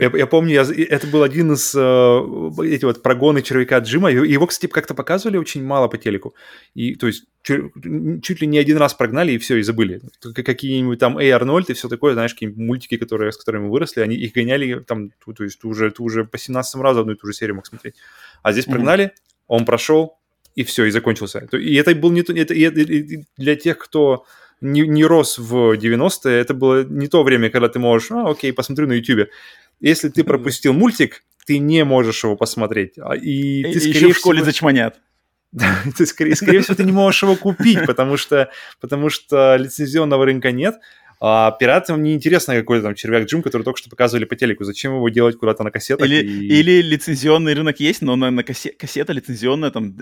[0.00, 4.10] Я, я помню, я, это был один из э, эти вот прогоны червяка Джима.
[4.10, 6.34] Его, кстати, как-то показывали очень мало по телеку.
[6.74, 7.72] И, то есть, чуть,
[8.22, 10.00] чуть ли не один раз прогнали, и все, и забыли.
[10.34, 14.00] Какие-нибудь там Эй Арнольд и все такое, знаешь, какие-нибудь мультики, которые, с которыми мы выросли,
[14.00, 17.16] они их гоняли там, то есть, ты уже, ты уже по 17 разу одну и
[17.16, 17.94] ту же серию мог смотреть.
[18.42, 19.44] А здесь прогнали, mm-hmm.
[19.48, 20.18] он прошел,
[20.54, 21.46] и все, и закончился.
[21.52, 22.32] И это был не то...
[22.32, 24.24] Это, это, для тех, кто
[24.60, 28.52] не, не рос в 90-е, это было не то время, когда ты можешь, а, окей,
[28.52, 29.28] посмотрю на YouTube.
[29.80, 32.98] Если ты пропустил мультик, ты не можешь его посмотреть.
[32.98, 34.46] А, и, и ты, скорее еще в школе всего...
[34.46, 35.00] зачманят.
[35.96, 40.52] ты, скорее, скорее всего, ты не можешь его купить, потому что, потому что лицензионного рынка
[40.52, 40.76] нет.
[41.20, 44.62] А пиратам не интересно какой-то там червяк Джим, который только что показывали по телеку.
[44.62, 46.06] Зачем его делать куда-то на кассетах?
[46.06, 46.60] Или, и...
[46.60, 49.96] или лицензионный рынок есть, но на, на кассе, кассета лицензионная, там,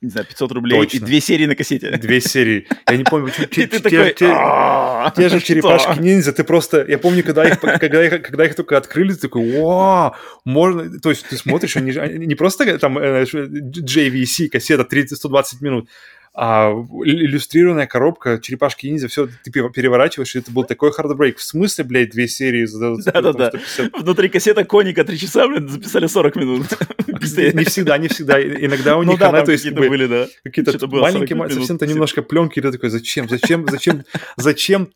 [0.00, 0.96] не знаю, 500 рублей Точно.
[0.98, 1.90] и две серии на кассете.
[1.96, 2.68] Две серии.
[2.88, 6.84] Я не помню, те же черепашки-ниндзя, ты просто...
[6.86, 11.00] Я помню, когда их когда их только открыли, ты такой, вау, можно...
[11.00, 11.90] То есть ты смотришь, они
[12.26, 15.88] не просто там э, JVC кассета 30 120 минут,
[16.32, 21.38] а иллюстрированная коробка, черепашки ниндзя, все ты переворачиваешь, и это был такой хардбрейк.
[21.38, 22.66] В смысле, блядь, две серии?
[23.04, 23.52] Да-да-да.
[23.98, 26.66] Внутри кассета коника три часа, блин, записали 40 минут.
[27.20, 28.40] Не всегда, не всегда.
[28.40, 29.70] Иногда у ну них она, то есть...
[29.70, 30.26] Были, да.
[30.44, 34.04] Какие-то маленькие, совсем-то немножко пленки, и ты такой, зачем, зачем, зачем,
[34.36, 34.90] зачем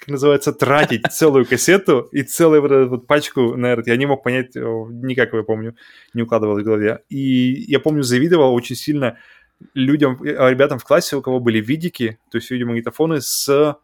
[0.00, 4.54] как называется, тратить целую кассету и целую вот, вот пачку, наверное, я не мог понять,
[4.54, 5.76] никак я помню,
[6.14, 7.00] не укладывал в голове.
[7.10, 9.18] И я помню, завидовал очень сильно
[9.74, 13.76] людям, э, ребятам в классе, у кого были видики, то есть видеомагнитофоны с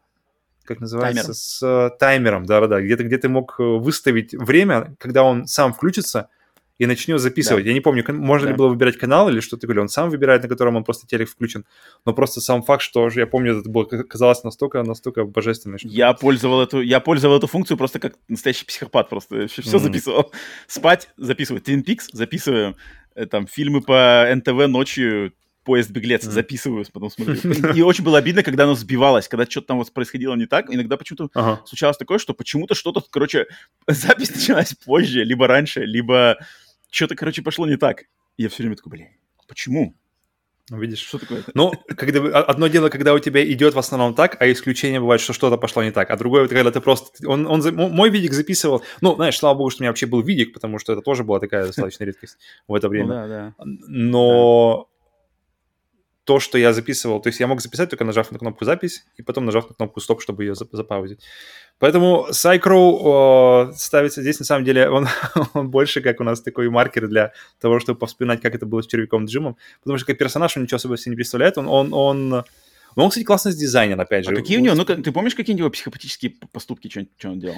[0.67, 1.33] как называется, Таймер.
[1.33, 6.29] с таймером, да-да-да, где-то где ты мог э, выставить время, когда он сам включится
[6.77, 7.63] и начнет записывать.
[7.63, 7.69] Да.
[7.69, 8.51] Я не помню, можно да.
[8.51, 11.29] ли было выбирать канал или что-то, или он сам выбирает, на котором он просто телек
[11.29, 11.65] включен,
[12.05, 15.77] но просто сам факт, что я помню, это было казалось настолько, настолько божественно.
[15.77, 15.87] Что...
[15.87, 19.79] Я пользовал эту, я пользовал эту функцию просто как настоящий психопат, просто все mm-hmm.
[19.79, 20.31] записывал.
[20.67, 22.75] Спать записываю, Twin Peaks записываю,
[23.15, 25.33] э, там фильмы по НТВ ночью
[25.67, 26.31] поезд беглец mm.
[26.31, 27.73] записываю, потом смотрю.
[27.75, 30.73] И очень было обидно, когда оно сбивалось, когда что-то там вот происходило не так.
[30.73, 31.61] Иногда почему-то ага.
[31.65, 33.47] случалось такое, что почему-то что-то, короче,
[33.87, 36.37] запись началась позже, либо раньше, либо
[36.89, 38.03] что-то, короче, пошло не так.
[38.37, 39.07] И я все время такой, блин,
[39.45, 39.93] почему?
[40.69, 41.43] Ну, видишь, что такое?
[41.53, 45.33] Ну, когда, одно дело, когда у тебя идет в основном так, а исключение бывает, что
[45.33, 46.09] что-то пошло не так.
[46.11, 47.09] А другое, когда ты просто...
[47.27, 48.83] Он, он, мой видик записывал...
[49.01, 51.39] Ну, знаешь, слава богу, что у меня вообще был видик, потому что это тоже была
[51.39, 53.07] такая достаточно редкость в это время.
[53.07, 53.53] Ну, да, да.
[53.65, 54.89] Но
[56.27, 59.23] то, что я записывал, то есть я мог записать только нажав на кнопку запись и
[59.23, 61.21] потом нажав на кнопку стоп, чтобы ее запаузить.
[61.79, 65.07] Поэтому Psycrow ставится здесь, на самом деле, он,
[65.53, 68.87] он больше как у нас такой маркер для того, чтобы повспоминать, как это было с
[68.87, 72.29] червяком Джимом, потому что как персонаж он ничего особо себе не представляет, он, он, он
[72.29, 74.31] ну, он, кстати, классный дизайнер, опять же.
[74.31, 77.57] А какие у него, ну, ты помнишь какие-нибудь психопатические поступки, что, что он делал?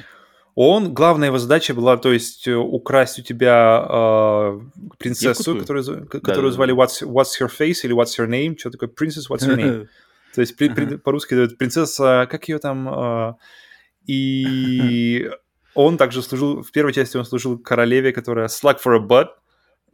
[0.56, 4.60] Он, главная его задача была, то есть, э, украсть у тебя э,
[4.98, 8.90] принцессу, которую, которую да, звали What's, What's Your Face или What's Your Name, что такое
[8.90, 9.88] Princess, What's Your Name.
[10.36, 12.90] То есть, при, при, по-русски это принцесса, как ее там...
[12.90, 13.34] Э,
[14.06, 15.30] и
[15.76, 19.28] он также служил, в первой части он служил королеве, которая Slug for a Butt,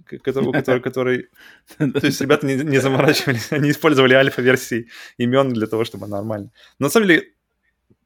[0.06, 1.30] который, который, который...
[1.78, 4.88] То есть ребята не, не заморачивались, они использовали альфа-версии
[5.18, 6.52] имен для того, чтобы нормально.
[6.80, 7.35] Но на самом деле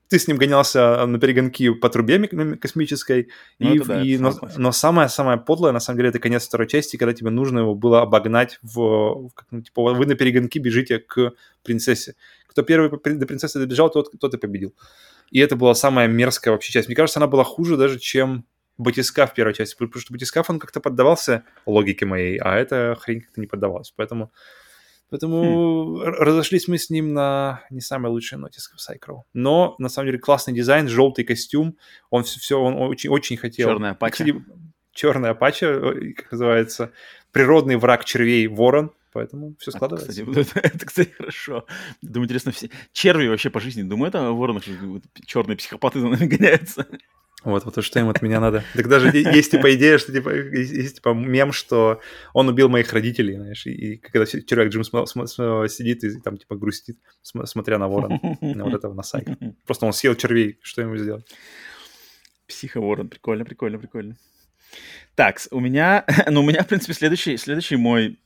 [0.09, 4.71] ты с ним гонялся на перегонки по трубе космической, ну, и, да, и, но, но
[4.71, 8.59] самое-самое подлое, на самом деле, это конец второй части, когда тебе нужно его было обогнать
[8.63, 9.29] в...
[9.35, 12.15] Как, ну, типа, вы на перегонки бежите к принцессе.
[12.47, 14.73] Кто первый до принцессы добежал, тот, тот и победил.
[15.29, 16.87] И это была самая мерзкая вообще часть.
[16.87, 18.45] Мне кажется, она была хуже даже, чем
[18.79, 23.39] батискаф первой части, потому что батискаф, он как-то поддавался логике моей, а эта хрень как-то
[23.39, 23.93] не поддавалась.
[23.95, 24.31] Поэтому
[25.09, 26.01] Поэтому хм.
[26.01, 29.21] разошлись мы с ним на не самой лучшей ноте с Psycho.
[29.33, 31.77] Но, на самом деле, классный дизайн, желтый костюм.
[32.09, 33.69] Он все, все он очень, очень хотел.
[33.69, 34.25] Черная пача.
[34.91, 35.79] Черная пача,
[36.15, 36.91] как называется.
[37.31, 38.91] Природный враг червей ворон.
[39.11, 40.11] Поэтому все складывается.
[40.11, 41.65] А, кстати, это, это, кстати, хорошо.
[42.01, 44.63] Думаю, интересно, все черви вообще по жизни думают о воронах,
[45.25, 46.85] черные психопаты за нами гоняются.
[47.43, 48.63] Вот, вот что им от меня надо.
[48.73, 52.02] Так даже есть, типа, идея, что, типа, есть, типа, мем, что
[52.34, 56.97] он убил моих родителей, знаешь, и, и когда человек Джим сидит и там, типа, грустит,
[57.21, 59.38] см- смотря на ворона, на вот этого, на сайка.
[59.65, 61.25] Просто он съел червей, что ему сделать?
[62.47, 64.17] Психо-ворон, прикольно, прикольно, прикольно.
[65.15, 68.19] Так, у меня, ну, у меня, в принципе, следующий, следующий мой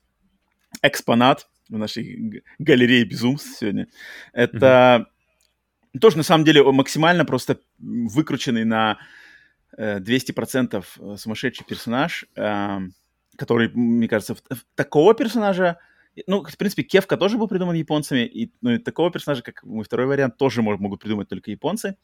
[0.82, 3.88] экспонат в нашей галерее безумств сегодня.
[4.34, 5.08] Это.
[6.00, 8.98] Тоже, на самом деле, максимально просто выкрученный на
[9.78, 12.94] 200% э, сумасшедший персонаж, эм,
[13.38, 14.36] который, мне кажется,
[14.76, 15.78] такого персонажа
[16.28, 19.84] ну, в принципе, Кевка тоже был придуман японцами, и, ну, и такого персонажа, как мой
[19.84, 21.98] второй вариант, тоже могут, могут придумать только японцы.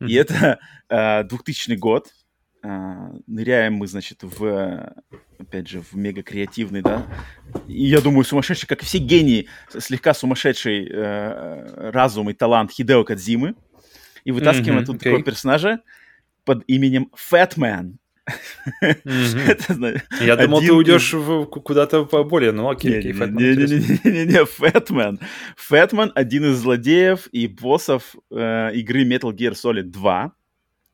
[0.00, 0.08] Mm-hmm.
[0.08, 2.08] И это э, 2000 год.
[2.62, 4.94] Э, ныряем мы, значит, в,
[5.38, 7.06] опять же, в мега креативный, да.
[7.66, 13.04] И я думаю, сумасшедший, как и все гении, слегка сумасшедший э, разум и талант Хидео
[13.04, 13.54] Кадзимы.
[14.24, 14.98] И вытаскиваем mm-hmm, okay.
[14.98, 15.80] такого персонажа
[16.44, 17.98] под именем Фэтмен.
[20.20, 21.12] Я думал, ты уйдешь
[21.50, 25.18] куда-то поболее, ну окей, окей, Не-не-не, Фэтмен.
[25.56, 30.32] Фэтмен один из злодеев и боссов э, игры Metal Gear Solid 2,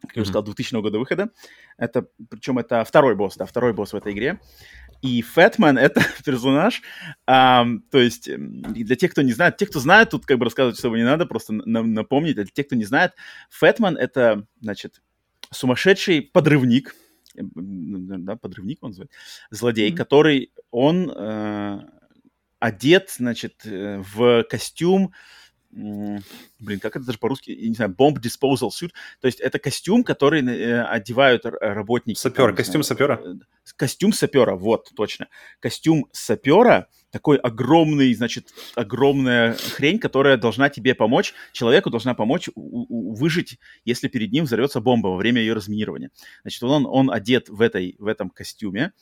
[0.01, 1.31] как я уже сказал, 2000 года выхода.
[1.77, 4.41] Это, причем это второй босс, да, второй босс в этой игре.
[5.03, 6.83] И Фэтмен— это персонаж,
[7.25, 10.97] то есть для тех, кто не знает, те, кто знает, тут как бы рассказывать особо
[10.97, 13.13] не надо, просто напомнить, а для тех, кто не знает,
[13.51, 15.01] Фэтмен— это, значит,
[15.51, 16.95] сумасшедший подрывник,
[17.35, 19.13] да, подрывник он называет,
[19.51, 19.97] злодей, mm-hmm.
[19.97, 21.81] который, он э,
[22.59, 25.13] одет, значит, э, в костюм,
[25.71, 28.91] блин, как это даже по-русски, я не знаю, bomb disposal suit,
[29.21, 32.19] то есть это костюм, который э, одевают работники.
[32.19, 33.21] Сапера, костюм сапера.
[33.77, 35.29] Костюм сапера, вот, точно.
[35.61, 43.59] Костюм сапера, такой огромный, значит, огромная хрень, которая должна тебе помочь, человеку должна помочь выжить,
[43.85, 46.11] если перед ним взорвется бомба во время ее разминирования.
[46.43, 48.93] Значит, он, он одет в, этой, в этом костюме.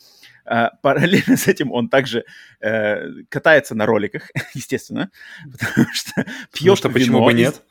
[0.44, 2.24] А, параллельно с этим он также
[2.60, 5.10] э, катается на роликах, естественно,
[5.44, 6.98] потому что пьет ну, что, вино.
[6.98, 7.62] Почему бы нет?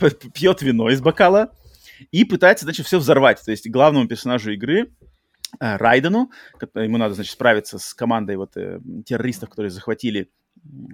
[0.00, 1.52] Из, пьет вино из бокала
[2.12, 3.42] и пытается, значит, все взорвать.
[3.44, 4.90] То есть главному персонажу игры
[5.58, 6.30] Райдену.
[6.74, 10.30] Ему надо, значит, справиться с командой вот э, террористов, которые захватили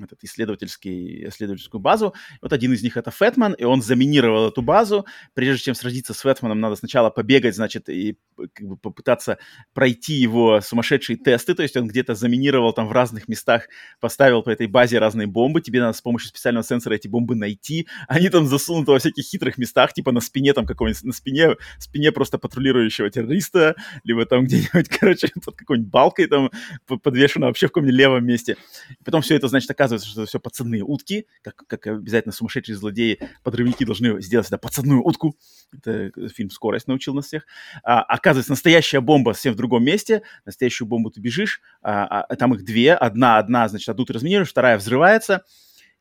[0.03, 2.15] этот исследовательский, исследовательскую базу.
[2.41, 5.07] Вот один из них это Фэтман, и он заминировал эту базу.
[5.35, 8.19] Прежде чем сразиться с Фэтманом, надо сначала побегать, значит, и
[8.53, 9.39] как бы попытаться
[9.73, 11.55] пройти его сумасшедшие тесты.
[11.55, 13.69] То есть он где-то заминировал там в разных местах,
[14.01, 15.61] поставил по этой базе разные бомбы.
[15.61, 17.89] Тебе надо с помощью специального сенсора эти бомбы найти.
[18.09, 22.13] Они там засунуты во всяких хитрых местах, типа на спине там какого-нибудь, на спине, спине
[22.13, 26.51] просто патрулирующего террориста, либо там где-нибудь, короче, под какой-нибудь балкой там
[26.87, 28.57] подвешено вообще в каком-нибудь левом месте.
[28.91, 32.77] И потом все это значит, оказывается, что это все подсадные утки, как, как обязательно сумасшедшие
[32.77, 35.37] злодеи, подрывники должны сделать сюда подсадную утку.
[35.73, 37.47] Это фильм «Скорость» научил нас всех.
[37.83, 40.23] А, оказывается, настоящая бомба совсем в другом месте.
[40.45, 42.95] Настоящую бомбу ты бежишь, а, а, там их две.
[42.95, 45.45] Одна, одна, значит, одну ты разминируешь, вторая взрывается—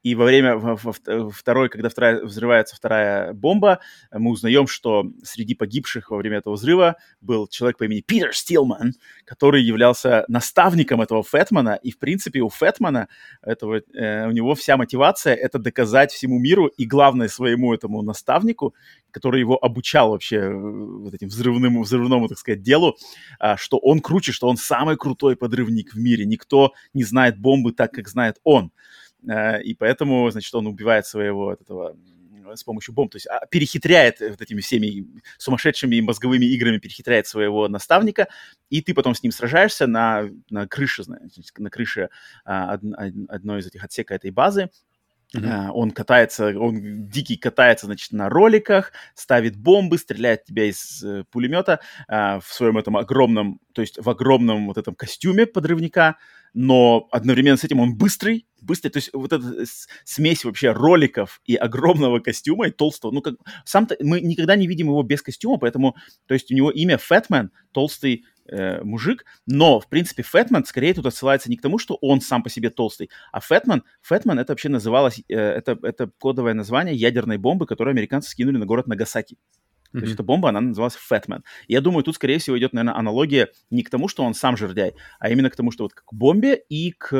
[0.05, 3.79] и во время во, во, второй, когда вторая, взрывается вторая бомба,
[4.11, 8.93] мы узнаем, что среди погибших во время этого взрыва был человек по имени Питер Стилман,
[9.25, 11.79] который являлся наставником этого Фэтмана.
[11.81, 13.07] И, в принципе, у Фэтмана,
[13.41, 18.75] этого, э, у него вся мотивация— это доказать всему миру и, главное, своему этому наставнику,
[19.09, 22.95] который его обучал вообще э, вот этим взрывным, взрывному, так сказать, делу,
[23.39, 26.25] э, что он круче, что он самый крутой подрывник в мире.
[26.25, 28.71] Никто не знает бомбы так, как знает он.
[29.29, 31.95] Э, и поэтому, значит, он убивает своего этого
[32.53, 35.07] с помощью бомб, то есть а, перехитряет вот этими всеми
[35.37, 38.27] сумасшедшими мозговыми играми, перехитряет своего наставника,
[38.69, 42.09] и ты потом с ним сражаешься на, на крыше, значит, на крыше
[42.45, 44.69] а, одной из этих отсека этой базы,
[45.33, 45.71] Uh-huh.
[45.73, 51.81] Он катается, он дикий катается, значит, на роликах, ставит бомбы, стреляет тебя из э, пулемета
[52.09, 56.17] uh, в своем этом огромном, то есть в огромном вот этом костюме подрывника,
[56.55, 59.65] но одновременно с этим он быстрый, быстрый, то есть вот эта
[60.05, 63.35] смесь вообще роликов и огромного костюма и толстого, ну как
[63.65, 65.95] сам мы никогда не видим его без костюма, поэтому,
[66.27, 71.05] то есть у него имя Фэтмен, толстый э, мужик, но, в принципе, Фэтмен скорее тут
[71.05, 74.69] отсылается не к тому, что он сам по себе толстый, а Фэтмен, Фэтмен это вообще
[74.69, 79.37] называлось, э, это, это кодовое название ядерной бомбы, которую американцы скинули на город Нагасаки.
[79.95, 79.99] Mm-hmm.
[79.99, 81.43] То есть эта бомба, она называлась Фэтмен.
[81.67, 84.93] Я думаю, тут, скорее всего, идет, наверное, аналогия не к тому, что он сам жердяй,
[85.19, 87.13] а именно к тому, что вот к бомбе и к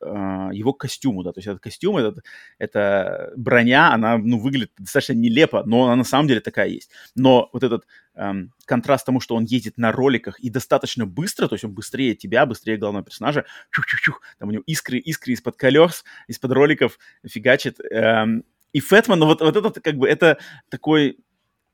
[0.00, 2.24] э, его костюму, да, то есть этот костюм, этот,
[2.58, 6.90] эта броня, она, ну, выглядит достаточно нелепо, но она на самом деле такая есть.
[7.14, 11.54] Но вот этот эм, контраст тому, что он едет на роликах и достаточно быстро, то
[11.54, 16.04] есть он быстрее тебя, быстрее главного персонажа, чух-чух-чух, там у него искры, искры из-под колес,
[16.26, 20.38] из-под роликов фигачит, эм, и Фэтман, ну вот, вот это как бы, это
[20.68, 21.18] такой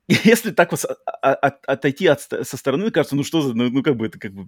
[0.23, 0.85] если так вот
[1.21, 4.33] от, отойти от, со стороны, кажется, ну что за, ну, ну как бы это как
[4.33, 4.47] бы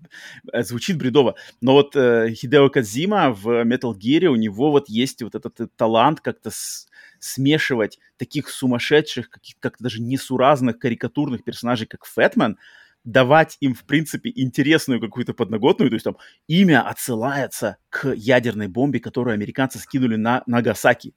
[0.53, 1.35] э, звучит бредово.
[1.61, 5.75] Но вот э, Хидео Кадзима в Metal Gear, у него вот есть вот этот, этот
[5.75, 6.87] талант как-то с,
[7.19, 12.57] смешивать таких сумасшедших, каких, как-то даже несуразных, карикатурных персонажей, как Фэтмен,
[13.03, 18.99] давать им, в принципе, интересную какую-то подноготную, то есть там имя отсылается к ядерной бомбе,
[18.99, 21.15] которую американцы скинули на Нагасаки.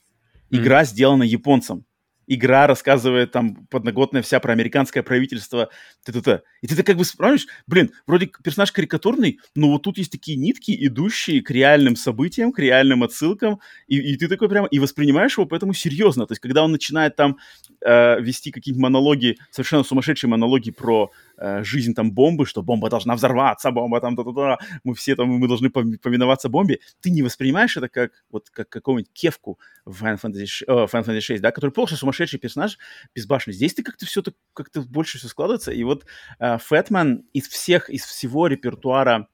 [0.50, 0.86] Игра mm-hmm.
[0.86, 1.84] сделана японцем
[2.30, 5.68] игра рассказывает там подноготная вся про американское правительство,
[6.04, 6.40] т -т -т.
[6.62, 10.38] и ты так как бы спрашиваешь, блин, вроде персонаж карикатурный, но вот тут есть такие
[10.38, 13.58] нитки, идущие к реальным событиям, к реальным отсылкам,
[13.88, 17.16] и, и ты такой прямо, и воспринимаешь его поэтому серьезно, то есть когда он начинает
[17.16, 17.36] там
[17.84, 21.10] э, вести какие-нибудь монологи, совершенно сумасшедшие монологи про
[21.40, 25.48] э, жизнь там бомбы, что бомба должна взорваться, бомба там, та-та-та, мы все там, мы
[25.48, 30.46] должны повиноваться бомбе, ты не воспринимаешь это как вот как какого-нибудь кевку в Final Fantasy,
[30.66, 32.78] э, Final Fantasy 6, да, который просто сумасшедший персонаж,
[33.14, 33.54] безбашенный.
[33.54, 34.22] Здесь ты как-то все
[34.54, 36.04] как-то больше все складывается, и вот
[36.38, 39.28] э, Фэтмен из всех, из всего репертуара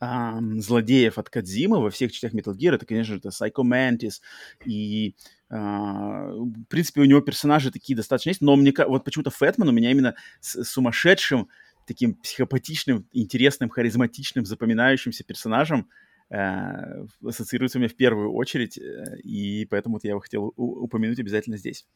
[0.00, 4.20] Um, злодеев от Кадзима во всех частях Metal Gear, это, конечно же, это Psycho Mantis,
[4.64, 5.14] и,
[5.50, 9.90] в принципе, у него персонажи такие достаточно есть, но мне вот почему-то Фэтман у меня
[9.90, 11.48] именно с сумасшедшим,
[11.86, 15.88] таким психопатичным, интересным, харизматичным, запоминающимся персонажем
[16.32, 21.18] uh, ассоциируется у меня в первую очередь, э, и поэтому вот я его хотел упомянуть
[21.18, 21.86] обязательно здесь.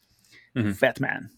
[0.55, 0.73] Mm-hmm.
[0.73, 1.29] Фэтмен.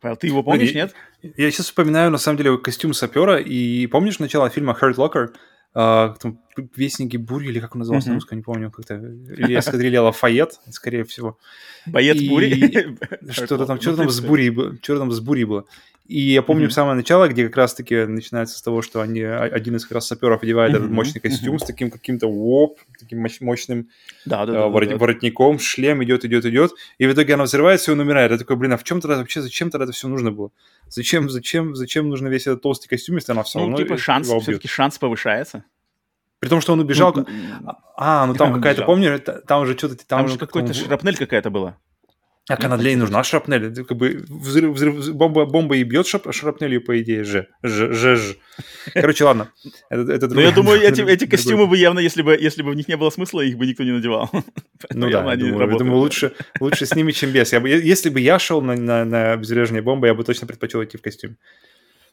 [0.00, 0.94] Павел, ты его помнишь, я, нет?
[1.22, 5.34] Я сейчас вспоминаю, на самом деле, костюм сапера, и помнишь начало фильма Hurt Locker?
[5.72, 6.40] Uh, там,
[6.76, 8.10] Вестники бури, или как он назывался uh-huh.
[8.10, 11.38] на русском, не помню, как-то, или эскадрилья Лафайет, скорее всего.
[11.86, 12.28] Боец и...
[12.28, 12.96] бури?
[13.30, 14.50] Что-то там, что-то там с бурей,
[14.82, 15.66] что-то там с бурей было.
[16.10, 16.70] И я помню mm-hmm.
[16.70, 20.08] самое начало, где как раз-таки начинается с того, что они, а, один из как раз
[20.08, 20.76] саперов одевает mm-hmm.
[20.78, 21.58] этот мощный костюм mm-hmm.
[21.60, 23.90] с таким каким-то воп, таким мощным
[24.24, 27.44] да, да, э, да, ворот, да, воротником, шлем идет, идет, идет, и в итоге она
[27.44, 28.32] взрывается, и он умирает.
[28.32, 30.50] Я такой, блин, а в чем тогда вообще, зачем тогда это все нужно было?
[30.88, 34.26] Зачем, зачем, зачем нужно весь этот толстый костюм, если она все ну, равно типа шанс,
[34.26, 35.64] все-таки шанс повышается.
[36.40, 37.12] При том, что он убежал.
[37.14, 37.26] Ну,
[37.96, 39.96] а, ну там какая-то, помню, там уже что-то...
[39.96, 41.76] Там, там же какой-то шрапнель какая-то была.
[42.58, 43.66] Для ней нужна шрапнель.
[43.66, 47.46] Это как бы взрыв, взрыв, бомба, бомба и бьет шрап, шрапнелью, по идее, же.
[47.62, 48.36] Ж, ж, ж.
[48.94, 49.52] Короче, ладно.
[49.88, 52.74] Это, это ну, я думаю, эти, эти костюмы бы явно, если бы, если бы в
[52.74, 54.30] них не было смысла, их бы никто не надевал.
[54.88, 57.52] Ну да, я думаю, я думаю лучше, лучше с ними, чем без.
[57.52, 60.82] Я бы, если бы я шел на, на, на безбрежные бомбы, я бы точно предпочел
[60.82, 61.36] идти в костюме.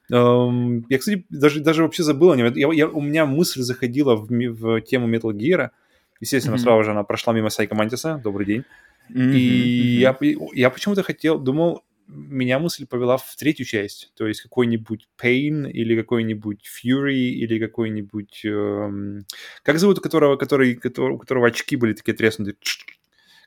[0.10, 2.54] Я, кстати, даже, даже вообще забыл о нем.
[2.56, 5.72] Я, я, у меня мысль заходила в, в тему Metal Gear.
[6.20, 6.60] Естественно, mm-hmm.
[6.60, 8.20] сразу же она прошла мимо Сайка Мантиса.
[8.24, 8.64] Добрый день.
[9.12, 9.36] Mm-hmm.
[9.36, 10.00] И mm-hmm.
[10.00, 10.18] я,
[10.54, 15.96] я почему-то хотел, думал, меня мысль повела в третью часть, то есть какой-нибудь Pain или
[15.96, 18.46] какой-нибудь Fury или какой-нибудь...
[18.46, 19.26] Эм,
[19.64, 22.56] как зовут у которого, который, который, у которого очки были такие треснутые?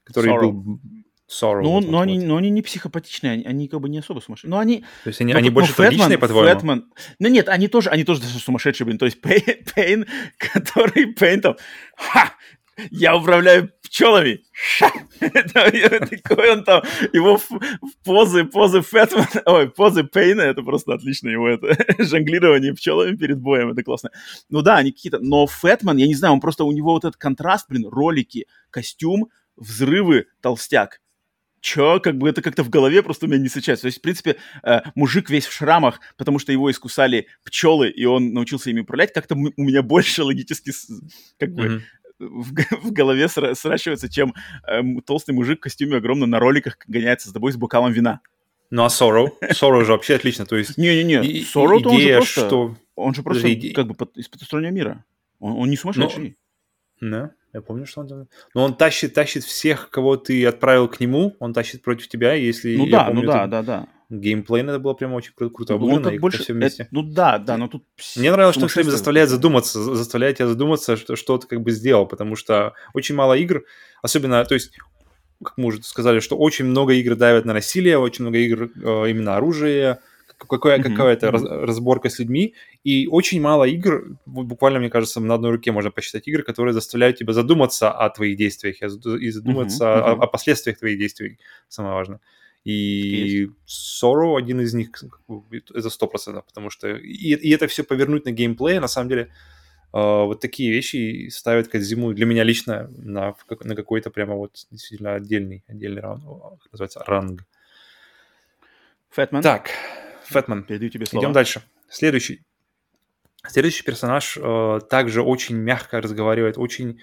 [0.05, 0.53] Который Sorrow.
[0.53, 0.81] был...
[1.31, 1.63] Sorrow.
[1.63, 4.51] Ну, но, они, но они не психопатичные, они, они как бы не особо сумасшедшие.
[4.51, 4.85] Но они...
[5.05, 6.49] То есть они, но, они но больше Фэтман, по-твоему?
[6.49, 6.93] Фэтман...
[7.21, 8.99] Ну нет, они тоже, они тоже сумасшедшие, блин.
[8.99, 10.07] То есть Пейн,
[10.39, 11.57] который Пейн там...
[11.97, 12.33] Ха!
[12.91, 14.43] я управляю пчелами.
[15.21, 17.39] Такой он там, его
[18.05, 23.71] позы, позы Фэтмана, ой, позы Пейна, это просто отлично его это жонглирование пчелами перед боем,
[23.71, 24.11] это классно.
[24.49, 27.17] Ну да, они какие-то, но Фэтман, я не знаю, он просто, у него вот этот
[27.17, 31.01] контраст, блин, ролики, костюм, взрывы, толстяк.
[31.61, 33.83] Чё, как бы это как-то в голове просто у меня не сочетается.
[33.83, 38.05] То есть, в принципе, э, мужик весь в шрамах, потому что его искусали пчелы, и
[38.07, 40.73] он научился ими управлять, как-то у меня больше логически
[41.39, 41.81] как бы mm-hmm
[42.21, 42.53] в,
[42.83, 44.35] в голове сращивается, чем
[44.67, 48.21] э, толстый мужик в костюме огромно на роликах гоняется с тобой с бокалом вина.
[48.71, 49.29] Ну а Sorrow?
[49.51, 50.77] Sorrow же вообще отлично, то есть...
[50.77, 52.47] Не-не-не, Sorrow он же просто...
[52.47, 52.77] Что...
[52.95, 53.73] Он же просто иде...
[53.73, 55.05] как бы из потустороннего мира.
[55.39, 56.37] Он, он не сумасшедший.
[57.01, 58.29] Ну, да, я помню, что он делает.
[58.55, 62.77] Но он тащит, тащит всех, кого ты отправил к нему, он тащит против тебя, если...
[62.77, 66.01] Ну да, помню, ну да, да, да геймплей это было прям очень кру- круто ну,
[66.01, 66.83] это больше, все вместе.
[66.83, 67.85] Это, ну да, да, но тут...
[68.17, 71.71] Мне нравилось, что все время заставляет задуматься, заставляет тебя задуматься, что, что ты как бы
[71.71, 73.63] сделал, потому что очень мало игр,
[74.03, 74.77] особенно, то есть,
[75.43, 79.11] как мы уже сказали, что очень много игр давят на насилие, очень много игр э,
[79.11, 80.01] именно оружие,
[80.49, 80.83] какая, mm-hmm.
[80.83, 81.31] какая-то mm-hmm.
[81.31, 85.91] Раз, разборка с людьми, и очень мало игр, буквально, мне кажется, на одной руке можно
[85.91, 90.21] посчитать игр, которые заставляют тебя задуматься о твоих действиях и задуматься mm-hmm.
[90.21, 91.39] о, о последствиях твоих действий,
[91.69, 92.21] самое важное.
[92.65, 93.49] И.
[93.67, 94.91] Sorrow один из них,
[95.75, 99.23] это сто процентов, потому что и, и это все повернуть на геймплей, на самом деле,
[99.23, 99.29] э,
[99.93, 103.35] вот такие вещи ставят Кадзиму для меня лично на,
[103.65, 106.25] на какой-то прямо вот действительно отдельный, отдельный раунд,
[106.71, 107.47] называется, ранг.
[109.11, 109.43] Фэтман.
[109.43, 109.71] Так,
[110.31, 110.65] Фэтман.
[110.65, 111.25] Передаю тебе слово.
[111.25, 111.63] Идем дальше.
[111.89, 112.43] Следующий.
[113.47, 117.01] Следующий персонаж э, также очень мягко разговаривает, очень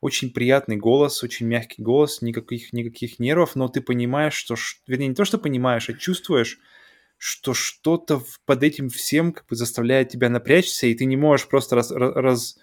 [0.00, 4.54] очень приятный голос, очень мягкий голос, никаких, никаких нервов, но ты понимаешь, что,
[4.86, 6.58] вернее, не то, что понимаешь, а чувствуешь,
[7.18, 11.76] что что-то под этим всем как бы заставляет тебя напрячься, и ты не можешь просто
[11.76, 12.58] раз, раз,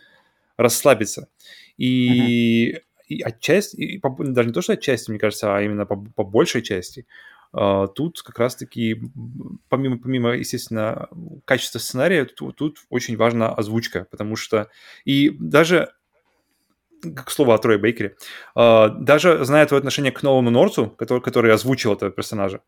[0.57, 1.29] расслабиться.
[1.77, 2.81] И, uh-huh.
[3.07, 6.23] и отчасти, и по, даже не то, что отчасти, мне кажется, а именно по, по
[6.23, 7.05] большей части,
[7.51, 9.01] тут как раз-таки,
[9.69, 11.09] помимо, помимо, естественно,
[11.45, 14.69] качества сценария, тут, тут очень важна озвучка, потому что
[15.05, 15.89] и даже
[17.01, 18.15] к слову о Трое Бейкере,
[18.55, 22.61] uh, даже зная твое отношение к Нолану Норцу, который, который озвучил этого персонажа,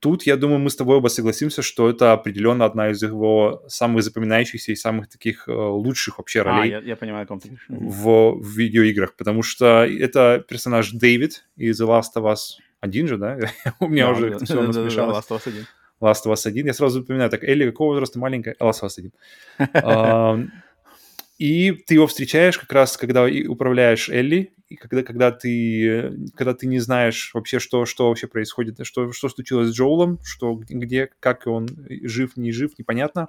[0.00, 4.02] тут, я думаю, мы с тобой оба согласимся, что это определенно одна из его самых
[4.02, 7.26] запоминающихся и самых таких uh, лучших вообще а, ролей а, я, я понимаю,
[7.68, 13.16] в, в видеоиграх, потому что это персонаж Дэвид из The Last of Us один же,
[13.16, 13.38] да?
[13.80, 15.16] У меня уже все смешалось.
[15.16, 15.66] Last of Us 1.
[16.00, 16.66] Last of Us 1.
[16.66, 18.54] Я сразу запоминаю, так, Элли какого возраста маленькая?
[18.60, 19.10] Last of Us
[19.58, 20.52] 1.
[21.38, 26.68] И ты его встречаешь как раз, когда управляешь Элли, и когда, когда, ты, когда ты
[26.68, 31.48] не знаешь вообще, что, что вообще происходит, что, что случилось с Джоулом, что, где, как
[31.48, 33.28] он жив, не жив, непонятно.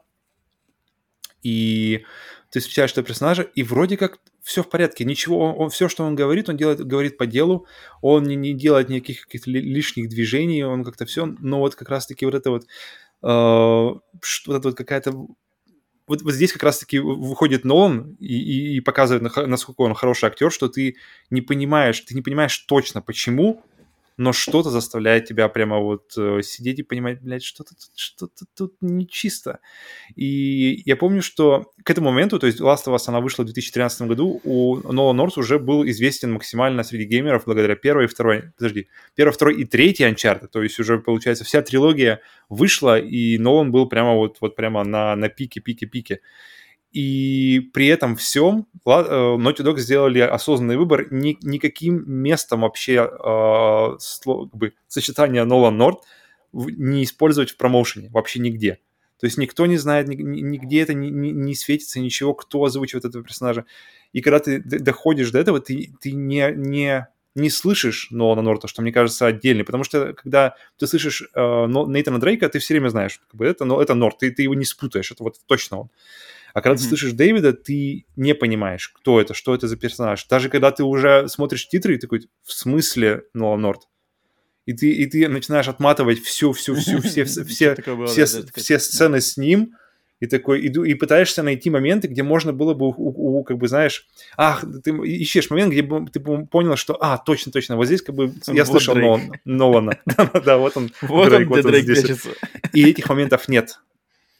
[1.45, 2.03] И
[2.49, 6.03] ты встречаешь этого персонажа, и вроде как все в порядке, ничего, он, он все, что
[6.03, 7.67] он говорит, он делает, говорит по делу,
[8.01, 12.25] он не, не делает никаких каких-то лишних движений, он как-то все, но вот как раз-таки
[12.25, 15.11] вот это вот, э, вот это вот какая-то
[16.07, 20.51] вот, вот здесь как раз-таки выходит Нолан и, и, и показывает, насколько он хороший актер,
[20.51, 20.95] что ты
[21.29, 23.63] не понимаешь, ты не понимаешь точно, почему
[24.17, 28.75] но что-то заставляет тебя прямо вот э, сидеть и понимать, блядь, что-то тут, что-то тут
[28.81, 29.59] нечисто.
[30.15, 33.45] И я помню, что к этому моменту, то есть Last of Us, она вышла в
[33.45, 38.51] 2013 году, у Нола Норс уже был известен максимально среди геймеров благодаря первой и второй,
[38.57, 43.71] подожди, первой, второй и третьей Uncharted, то есть уже, получается, вся трилогия вышла, и Нолан
[43.71, 46.21] был прямо вот, вот прямо на, на пике, пике, пике.
[46.95, 53.97] И при этом всем э, Naughty Dog сделали осознанный выбор ни, никаким местом вообще э,
[53.99, 55.99] сло, как бы, сочетания Нолан Норд
[56.53, 58.79] не использовать в промоушене, вообще нигде.
[59.19, 63.25] То есть никто не знает, нигде это не, не, не светится, ничего, кто озвучивает этого
[63.25, 63.65] персонажа.
[64.13, 68.81] И когда ты доходишь до этого, ты, ты не, не, не слышишь Нолана Норта, что
[68.81, 73.19] мне кажется отдельный, потому что когда ты слышишь э, Нейтана Дрейка, ты все время знаешь,
[73.19, 75.89] как бы это, но это Норт, ты, ты его не спутаешь, это вот точно он.
[76.55, 76.83] А когда mm-hmm.
[76.83, 80.25] ты слышишь Дэвида, ты не понимаешь, кто это, что это за персонаж.
[80.25, 83.89] Даже когда ты уже смотришь титры, ты такой, в смысле Нола Норт?
[84.65, 87.75] И ты, и ты начинаешь отматывать всю, всю, всю, все, все, все,
[88.07, 88.25] все,
[88.55, 89.75] все сцены с ним,
[90.21, 92.93] и такой, иду, и пытаешься найти моменты, где можно было бы, у,
[93.39, 97.51] у, как бы, знаешь, ах, ты ищешь момент, где бы ты понял, что, а, точно,
[97.51, 99.99] точно, вот здесь как бы я вот слышал Нолан, Нолана.
[100.45, 100.89] Да, вот он.
[101.01, 102.27] Вот он, вот он здесь.
[102.71, 103.77] И этих моментов нет.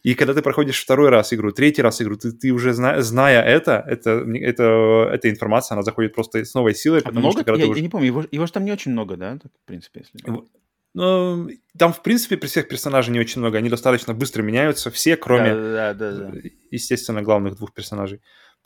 [0.05, 3.41] И когда ты проходишь второй раз игру, третий раз игру, ты, ты уже зна, зная
[3.41, 7.01] это, это, это, эта информация, она заходит просто с новой силой.
[7.03, 7.41] А много?
[7.41, 7.79] Что, я, уже...
[7.79, 10.45] я не помню, его, его же там не очень много, да, так, в принципе, если...
[10.93, 13.57] Ну, там, в принципе, при всех персонажей не очень много.
[13.57, 16.39] Они достаточно быстро меняются, все, кроме, да, да, да, да.
[16.69, 18.21] естественно, главных двух персонажей.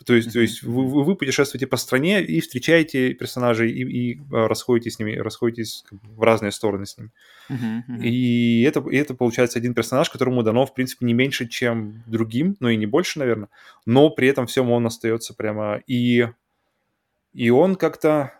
[0.05, 4.47] То есть, то есть вы, вы путешествуете по стране и встречаете персонажей и, и а,
[4.47, 7.11] расходитесь с ними, расходитесь в разные стороны с ними.
[7.49, 7.81] Mm-hmm.
[7.89, 8.03] Mm-hmm.
[8.03, 12.55] И, это, и это получается один персонаж, которому дано, в принципе, не меньше, чем другим,
[12.59, 13.49] но и не больше, наверное.
[13.85, 15.81] Но при этом всем он остается прямо...
[15.85, 16.27] И,
[17.33, 18.33] и он как-то...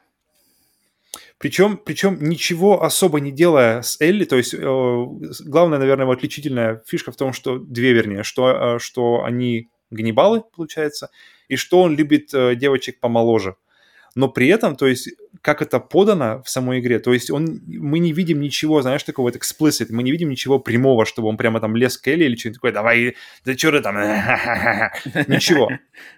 [1.39, 6.84] Причем, причем ничего особо не делая с Элли, то есть э, главная, наверное, его отличительная
[6.86, 11.10] фишка в том, что две, вернее, что, э, что они Ганнибалы, получается,
[11.49, 13.55] и что он любит э, девочек помоложе.
[14.15, 15.09] Но при этом, то есть,
[15.41, 19.27] как это подано в самой игре, то есть он, мы не видим ничего, знаешь, такого
[19.27, 22.35] вот explicit, мы не видим ничего прямого, чтобы он прямо там лез к Элли или
[22.35, 23.95] что-нибудь такое, давай, да что ты там,
[25.27, 25.69] ничего,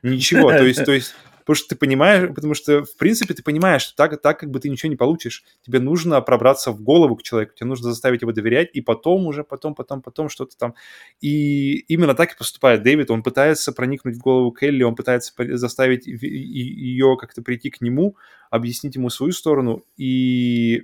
[0.03, 3.83] ничего, то есть, то есть Потому что ты понимаешь, потому что, в принципе, ты понимаешь,
[3.83, 5.43] что так, так как бы ты ничего не получишь.
[5.65, 9.43] Тебе нужно пробраться в голову к человеку, тебе нужно заставить его доверять, и потом уже,
[9.43, 10.75] потом, потом, потом что-то там.
[11.19, 13.11] И именно так и поступает Дэвид.
[13.11, 18.15] Он пытается проникнуть в голову Келли, он пытается заставить ее как-то прийти к нему,
[18.49, 20.83] объяснить ему свою сторону, и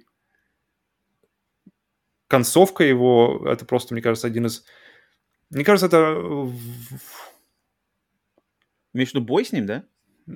[2.27, 4.63] концовка его, это просто, мне кажется, один из...
[5.49, 6.49] Мне кажется, это...
[8.93, 9.85] Виду бой с ним, да?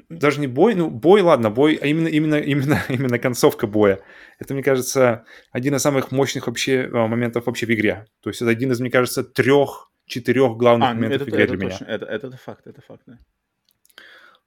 [0.09, 3.99] Даже не бой, ну, бой, ладно, бой, а именно, именно, именно, именно концовка боя.
[4.39, 8.05] Это, мне кажется, один из самых мощных вообще а, моментов вообще в игре.
[8.21, 11.33] То есть это один из, мне кажется, трех, четырех главных а, ну, моментов это, в
[11.33, 11.95] игре это для точно, меня.
[11.95, 13.19] Это, это, это факт, это факт, да.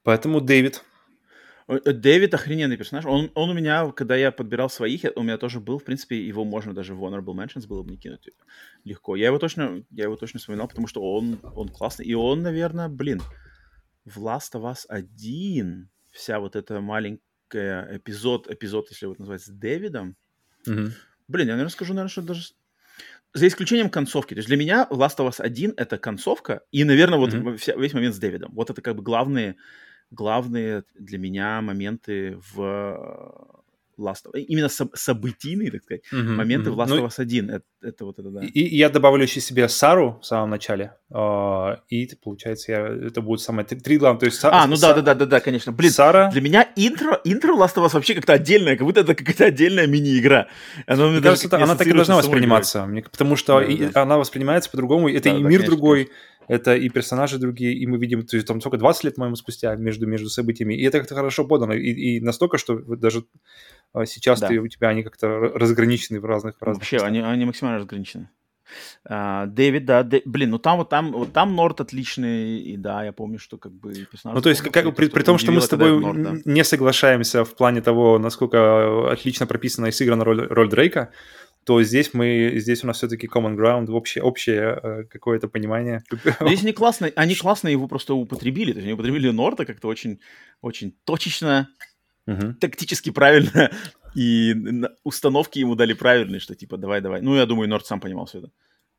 [0.03, 0.83] Поэтому Дэвид.
[1.67, 3.05] Э, Дэвид охрененный персонаж.
[3.05, 6.43] Он, он у меня, когда я подбирал своих, у меня тоже был, в принципе, его
[6.43, 8.29] можно даже в Honorable Mentions было бы не кинуть
[8.83, 9.15] легко.
[9.15, 12.05] Я его точно, я его точно вспоминал, потому что он, он классный.
[12.05, 13.21] И он, наверное, блин,
[14.05, 19.53] в Last of Us 1 вся вот эта маленькая эпизод, эпизод, если вот называется, с
[19.53, 20.15] Дэвидом,
[20.67, 20.91] mm-hmm.
[21.27, 22.53] блин, я, наверное, скажу, наверное, что даже
[23.33, 24.33] за исключением концовки.
[24.33, 27.57] То есть для меня Last of Us 1— это концовка, и, наверное, вот mm-hmm.
[27.57, 28.53] вся, весь момент с Дэвидом.
[28.53, 29.57] Вот это как бы главные,
[30.11, 33.64] главные для меня моменты в,
[33.99, 36.81] Last of Именно соб- событийные, так сказать, Мгм, моменты в мгм.
[36.81, 37.49] Last Ну, of Us 1.
[37.49, 38.41] Это, это вот это, да.
[38.43, 40.93] И, и я добавлю еще себе Сару в самом начале.
[41.11, 44.19] а, И получается, я, это будет самое три, три главных.
[44.19, 45.71] То есть А, ну Са- да, да, да, да, да, конечно.
[45.71, 46.29] Блин, Сара.
[46.31, 49.87] для меня интро, интро Last of Us вообще как-то отдельное, как будто это какая-то отдельная
[49.87, 50.47] мини-игра.
[50.87, 54.01] Она, Мне кажется, она так и должна восприниматься, мне- потому что Да, и- да.
[54.03, 55.09] она воспринимается по-другому.
[55.09, 56.09] Это Да, и да, мир конечно, другой,
[56.47, 59.75] это и персонажи другие, и мы видим, то есть там сколько, 20 лет, по-моему, спустя
[59.75, 60.73] между, между событиями.
[60.75, 61.73] И это как-то хорошо подано.
[61.73, 63.23] И, и настолько, что даже
[63.93, 64.47] а, сейчас Да.
[64.47, 67.09] ты, у тебя они как-то разграничены в разных, в разных Вообще, местах.
[67.09, 68.29] они, они максимально разграничены.
[69.07, 73.03] А, Дэвид, да, Дэ- блин, ну там вот там, вот там Норт отличный, и да,
[73.05, 74.35] я помню, что как бы персонаж...
[74.35, 77.43] Ну, то есть, как, как- при, при том, что мы с тобой н- не соглашаемся
[77.45, 81.11] в плане того, насколько отлично прописана и сыграна роль, роль Дрейка,
[81.65, 86.03] то здесь мы, здесь у нас все-таки common ground, общее, общее э, какое-то понимание.
[86.41, 90.19] Здесь они классно, они классно его просто употребили, то есть они употребили Норта как-то очень,
[90.61, 91.67] очень точечно,
[92.27, 92.55] Мгм.
[92.55, 93.71] тактически правильно,
[94.15, 94.55] и
[95.03, 97.21] установки ему дали правильные, что типа давай, давай.
[97.21, 98.51] Ну, я думаю, Норт сам понимал все это.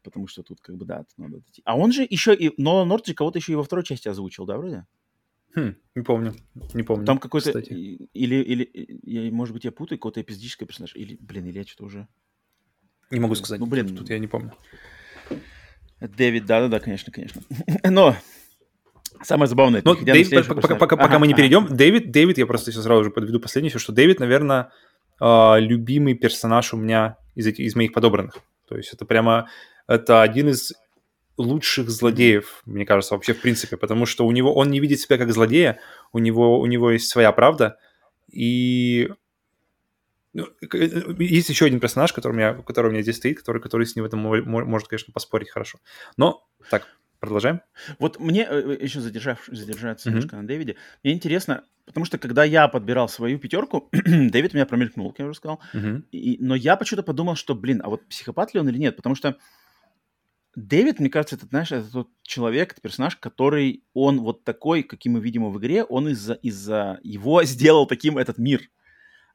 [0.03, 1.43] Потому что тут как бы, да, надо...
[1.65, 2.53] А он же еще и...
[2.59, 4.87] Но Норт же кого-то еще и во второй части озвучил, да, вроде?
[5.57, 6.35] Хм, не помню,
[6.75, 7.07] не помню.
[7.07, 7.59] Там какой-то...
[7.59, 10.97] Или, или, я, может быть, я путаю, какого-то эпизодического персонажа.
[10.97, 12.09] Или, блин, или я что-то уже...
[13.11, 13.61] Не могу сказать.
[13.61, 13.97] Ну, блин.
[13.97, 14.53] Тут, я не помню.
[16.01, 17.41] Дэвид, да-да-да, конечно, конечно.
[17.85, 18.17] Но
[19.23, 19.81] самое забавное...
[19.85, 21.43] Ну, Дэвид, пока, пока- пока Ага, мы не ага.
[21.43, 24.71] перейдем, Дэвид, Дэвид, я просто сейчас сразу же подведу последнее, что Дэвид, наверное,
[25.21, 28.39] а, любимый персонаж у меня из, этих, из моих подобранных.
[28.69, 29.49] То есть это прямо,
[29.87, 30.73] это один из
[31.39, 35.19] лучших злодеев, мне кажется, вообще в принципе, потому что у него, он не видит себя
[35.19, 35.79] как злодея,
[36.13, 37.79] у него, у него есть своя правда,
[38.31, 39.11] и
[41.19, 43.97] есть еще один персонаж, который у меня, который у меня здесь стоит, который, который с
[43.97, 45.79] ним в этом мо- мо- может, конечно, поспорить хорошо.
[46.17, 46.87] Но, так,
[47.21, 47.61] продолжаем.
[47.99, 50.17] Вот мне э, еще задержав, задержаться Мгм.
[50.19, 55.11] немножко на Дэвиде, мне интересно, потому что когда я подбирал свою пятерку, Дэвид меня промелькнул,
[55.11, 56.05] как я уже сказал, Мгм.
[56.13, 59.15] и- но я почему-то подумал, что, блин, а вот психопат ли он или нет, потому
[59.15, 59.37] что
[60.55, 65.13] Дэвид, мне кажется, это, знаешь, это тот человек, это персонаж, который, он вот такой, каким
[65.13, 68.63] мы видим его в игре, он из-за из-за его сделал таким этот мир.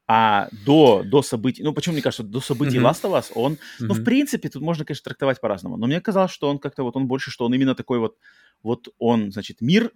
[0.08, 2.88] А до, до событий, ну, почему мне кажется, до событий Мгм.
[2.88, 5.78] Last of Us, он ну, в принципе, тут можно, конечно, трактовать по-разному.
[5.78, 8.18] Но мне казалось, что он как-то вот он больше, что он именно такой вот,
[8.62, 9.92] вот он, значит, мир,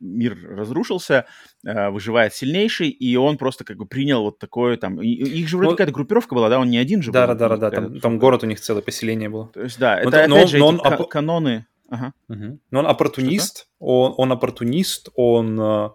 [0.00, 1.26] мир разрушился,
[1.66, 5.02] э, выживает сильнейший, и он просто как бы принял вот такое там.
[5.02, 7.34] Их же вроде Ну, какая-то группировка была, да, он не один же Да, был.
[7.34, 9.48] да, да, да, какая-то там, там город у них целое поселение было.
[9.48, 11.66] То есть, да, Но это это- но опять же но он опо- каноны.
[11.90, 12.12] Ага.
[12.28, 12.60] Мгм.
[12.70, 15.90] Но он оппортунист, он, он оппортунист, он, э,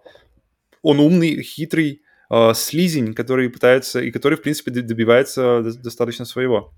[0.82, 2.02] он умный, хитрый,
[2.34, 6.72] э, слизень, который пытается, и который, в принципе, добивается до- достаточно своего.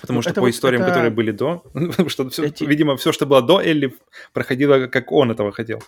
[0.00, 2.64] Потому Ну, что это по вот историям, это- которые были до, потому что всё- Эти-
[2.64, 3.92] видимо, все, что было до Элли,
[4.32, 5.82] проходило, как он этого хотел.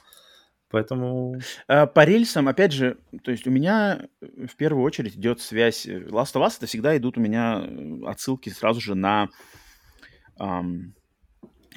[0.71, 1.35] Поэтому...
[1.69, 5.87] А, По рельсам, опять же, то есть у меня э, в первую очередь идет связь.
[5.87, 9.29] э, Last of Us это всегда идут у меня э, отсылки сразу же на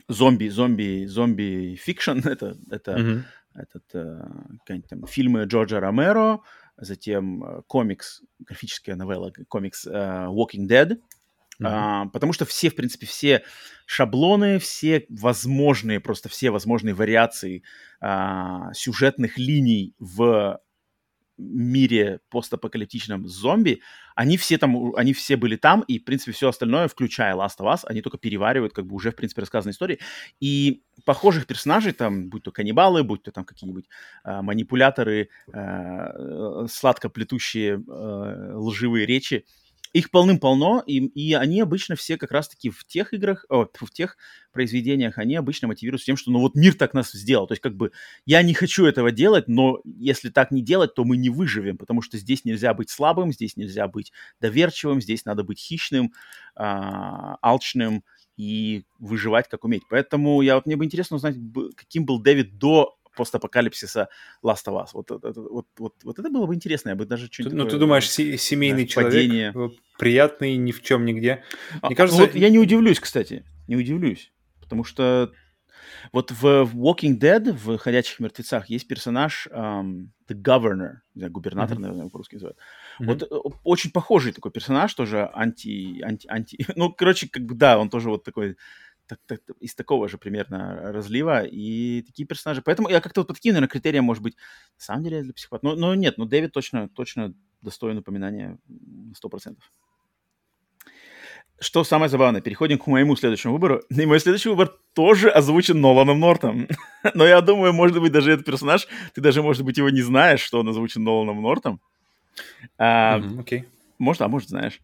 [0.07, 2.19] зомби, зомби, zombie fiction.
[2.25, 3.25] Это, это Мгм.
[3.55, 4.21] Этот, э,
[4.59, 6.41] какие-нибудь там фильмы Джорджа Ромеро,
[6.77, 10.97] затем э, комикс, графическая новелла, комикс э, Walking Dead.
[11.57, 11.67] Мгм.
[11.67, 13.43] А, потому что все, в принципе, все
[13.85, 17.63] шаблоны, все возможные, просто все возможные вариации
[18.01, 20.59] а, сюжетных линий в
[21.37, 23.81] мире постапокалиптичном зомби,
[24.15, 27.73] они все там, они все были там, и, в принципе, все остальное, включая Last of
[27.73, 29.99] Us, они только переваривают, как бы, уже, в принципе, рассказанные истории.
[30.39, 33.85] И похожих персонажей, там, будь то каннибалы, будь то там какие-нибудь
[34.23, 39.45] а, манипуляторы, а, сладко плетущие а, лживые речи,
[39.95, 44.17] их полным-полно, и, и они обычно все как раз-таки в тех играх, о, в тех
[44.51, 47.47] произведениях, они обычно мотивируются тем, что ну вот мир так нас сделал.
[47.47, 47.93] То есть как бы
[48.25, 52.01] я не хочу этого делать, но если так не делать, то мы не выживем, потому
[52.01, 56.11] что здесь нельзя быть слабым, здесь нельзя быть доверчивым, здесь надо быть хищным,
[56.57, 58.03] а, алчным
[58.35, 59.83] и выживать как уметь.
[59.89, 61.37] Поэтому я вот мне бы интересно узнать,
[61.77, 64.09] каким был Дэвид до постапокалипсиса
[64.43, 64.89] Last of Us.
[64.93, 68.09] Вот, вот, вот, вот это было бы интересно, я бы даже что-нибудь ну, ты думаешь,
[68.09, 69.53] се- семейный знаешь, человек, падение.
[69.55, 71.43] э, приятный, ни в чем, нигде.
[71.81, 75.31] А, Мне кажется, ну вот я не удивлюсь, кстати, не удивлюсь, потому что
[76.11, 76.45] вот в
[76.75, 81.81] Walking Dead, в «Ходячих мертвецах» есть персонаж ам, The Governor, не знаю, губернатор, Мгм.
[81.87, 82.57] наверное, по-русски называют.
[82.99, 83.09] Мгм.
[83.09, 87.77] Вот э, очень похожий такой персонаж, тоже анти, анти, анти, ну, короче, как бы, да,
[87.79, 88.55] он тоже вот такой,
[89.07, 92.61] так- так- из такого же примерно разлива, и такие персонажи.
[92.61, 94.35] Поэтому я как-то вот по таким, наверное, критериям, может быть,
[94.77, 95.65] на самом деле для психопата.
[95.65, 99.57] Но, но нет, ну, Дэвид точно, точно достоин упоминания на 100%.
[101.57, 103.81] Что самое забавное, переходим к моему следующему выбору.
[103.89, 106.67] И мой следующий выбор тоже озвучен Ноланом Нортом.
[107.13, 110.41] Но я думаю, может быть, даже этот персонаж, ты даже, может быть, его не знаешь,
[110.41, 111.79] что он озвучен Ноланом Нортом.
[112.77, 113.65] А, Окей.
[113.97, 114.81] Может, а может, знаешь.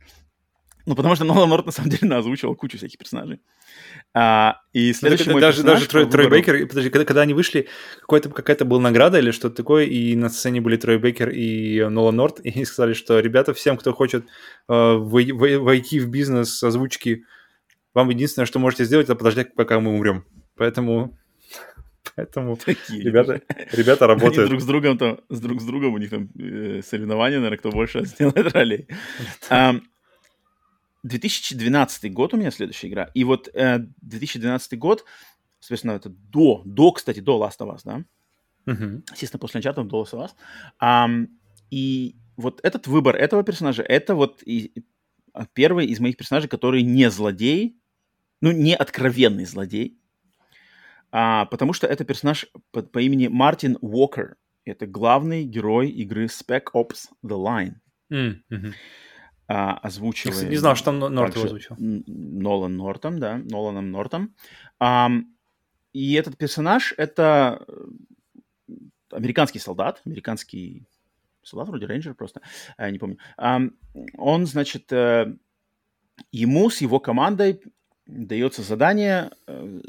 [0.86, 3.40] Ну, потому что Нолан Норт, на самом деле, озвучивал кучу всяких персонажей.
[4.14, 7.34] А, и Ну, следующий мой даже, персонаж даже Трой, Трой Бейкер, подожди, когда, когда они
[7.34, 7.68] вышли,
[8.02, 12.16] какой-то, какая-то была награда или что-то такое, и на сцене были Трой Бейкер и Нолан
[12.16, 14.26] Норт, и сказали, что, ребята, всем, кто хочет
[14.68, 17.24] э, вой- вой- войти в бизнес озвучки,
[17.94, 20.26] вам единственное, что можете сделать, это подождать, пока мы умрем.
[20.58, 21.18] Поэтому,
[22.16, 24.50] поэтому Такие ребята, ребята Они работают.
[24.50, 27.72] друг с другом там, с друг с другом у них там э, соревнования, наверное, кто
[27.72, 28.88] больше сделает ролей.
[29.50, 29.84] Ам,
[31.04, 33.06] 2012 год у меня следующая игра.
[33.14, 35.06] И вот э, 2012 год,
[35.60, 38.04] соответственно, это до, до, кстати, до Last of Us, да?
[38.66, 39.04] Мгм.
[39.12, 40.32] Естественно, после Uncharted до Last of Us.
[40.80, 41.30] Ам,
[41.72, 44.72] и вот этот выбор этого персонажа, это вот и-
[45.34, 47.78] а, первый из моих персонажей, который не злодей,
[48.42, 49.98] ну, не откровенный злодей,
[51.12, 54.38] а, потому что это персонаж по, по имени Мартин Уокер.
[54.66, 57.74] Это главный герой игры Spec Ops The Line,
[58.50, 58.74] мгм.
[59.48, 61.76] А, кстати, не знал, что там Норт его озвучил.
[61.78, 64.34] Нолан Нортом, да, Ноланом Нортом.
[64.80, 65.36] Ам,
[65.94, 68.74] и этот персонаж— это э,
[69.12, 70.86] американский солдат, американский
[71.44, 72.42] солдат, вроде рейнджер просто,
[72.78, 73.18] а, не помню.
[73.38, 73.74] Ам,
[74.18, 75.36] он, значит, э,
[76.32, 77.62] ему с его командой
[78.06, 79.80] дается задание э,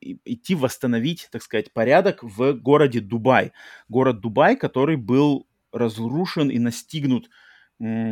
[0.00, 3.52] идти восстановить, так сказать, порядок в городе Дубай.
[3.88, 7.28] Город Дубай, который был разрушен и настигнут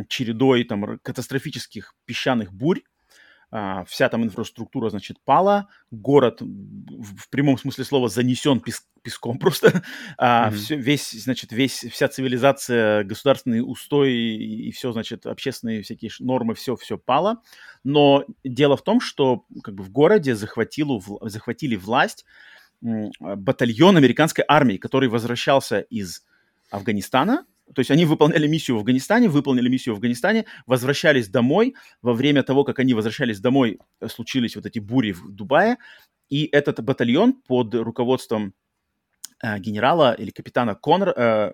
[0.07, 2.81] чередой там катастрофических песчаных бурь.
[3.49, 5.69] А, вся там инфраструктура, значит, пала.
[5.89, 9.83] Город в, в прямом смысле слова занесен пес- песком просто.
[10.17, 10.57] А, Мгм.
[10.57, 16.75] всё- весь, значит, весь, вся цивилизация, государственный устой и, все, значит, общественные всякие нормы, все,
[16.75, 17.41] все пало.
[17.85, 22.25] Но дело в том, что как бы в городе захватило, вл- захватили власть
[22.83, 26.25] а, батальон американской армии, который возвращался из
[26.69, 27.45] Афганистана.
[27.73, 31.75] То есть они выполняли миссию в Афганистане, выполнили миссию в Афганистане, возвращались домой.
[32.01, 35.77] Во время того, как они возвращались домой, э, случились вот эти бури в Дубае.
[36.29, 38.53] И этот батальон под руководством
[39.43, 41.51] э, генерала или капитана Конр, э,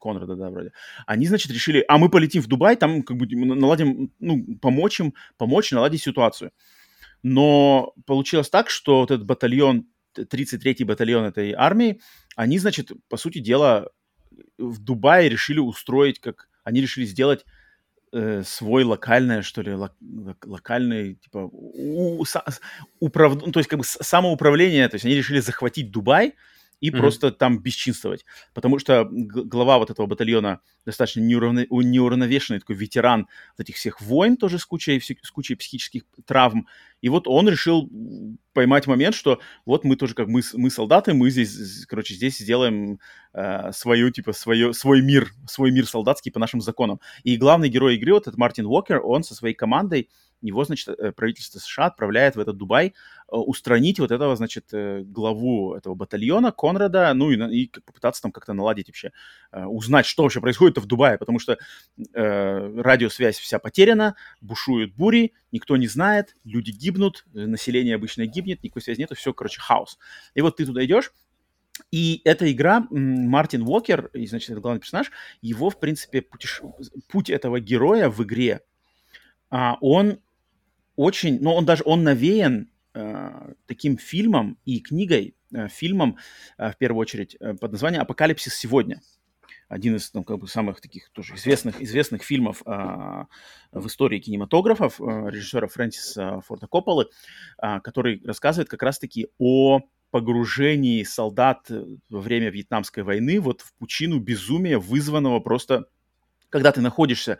[0.00, 0.72] Конрада, да, вроде,
[1.06, 5.14] они, значит, решили, а мы полетим в Дубай, там как бы наладим, ну, помочь им,
[5.36, 6.52] помочь наладить ситуацию.
[7.22, 9.86] Но получилось так, что вот этот батальон,
[10.16, 12.00] 33-й батальон этой армии,
[12.36, 13.90] они, значит, по сути дела,
[14.58, 17.44] в Дубае решили устроить, как они решили сделать
[18.12, 22.24] э, свой локальное, что ли, лок- лок- локальный, типа, у- у-
[23.00, 26.34] управ- ну, то есть как бы самоуправление, то есть они решили захватить Дубай
[26.80, 27.00] и Мгм.
[27.00, 28.24] просто там бесчинствовать,
[28.54, 33.26] потому что глава вот этого батальона достаточно неуравно- неуравновешенный такой ветеран
[33.56, 36.66] вот этих всех войн тоже с кучей, с кучей психических травм,
[37.00, 37.88] и вот он решил
[38.52, 42.98] поймать момент, что вот мы тоже как мы, мы солдаты, мы здесь, короче, здесь сделаем
[43.34, 47.00] э, свою, типа, свое, свой мир, свой мир солдатский по нашим законам.
[47.22, 50.08] И главный герой игры, вот этот Мартин Уокер, он со своей командой,
[50.40, 55.02] его, значит, э, правительство США отправляет в этот Дубай э, устранить вот этого, значит, э,
[55.02, 59.12] главу этого батальона Конрада, ну и, и попытаться там как-то наладить вообще,
[59.52, 61.58] узнать, что вообще происходит в Дубае, потому что
[62.14, 68.82] э, радиосвязь вся потеряна, бушуют бури, никто не знает, люди гибнут, население обычно гибнет, никакой
[68.82, 69.98] связи нету, все, короче, хаос.
[70.34, 71.12] И вот ты туда идешь,
[71.90, 75.10] и эта игра, Мартин Уокер, и, значит, это главный персонаж,
[75.40, 76.62] его, в принципе, путеш-
[77.08, 78.62] путь этого героя в игре,
[79.50, 80.20] а, он
[80.98, 86.18] очень, ну, он даже, он навеян э, таким фильмом и книгой, э, фильмом,
[86.58, 89.00] э, в первую очередь, э, под названием «Апокалипсис сегодня».
[89.68, 93.26] Один из, ну, как бы, самых таких тоже известных, известных фильмов а,
[93.70, 97.10] в истории кинематографов э, режиссера Фрэнсиса Форда Копполы,
[97.58, 99.80] а, который рассказывает как раз-таки о
[100.10, 105.84] погружении солдат э, во время Вьетнамской войны вот в пучину безумия, вызванного просто,
[106.48, 107.38] когда ты находишься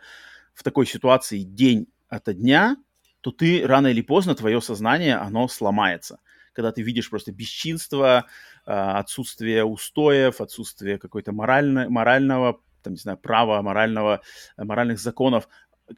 [0.53, 2.77] в такой ситуации день ото дня,
[3.21, 6.19] то ты рано или поздно, твое сознание, оно сломается.
[6.53, 8.25] Когда ты видишь просто бесчинство,
[8.65, 14.21] а, отсутствие устоев, отсутствие какой-то морально, морального, там, не знаю, права, морального,
[14.57, 15.49] э, моральных законов,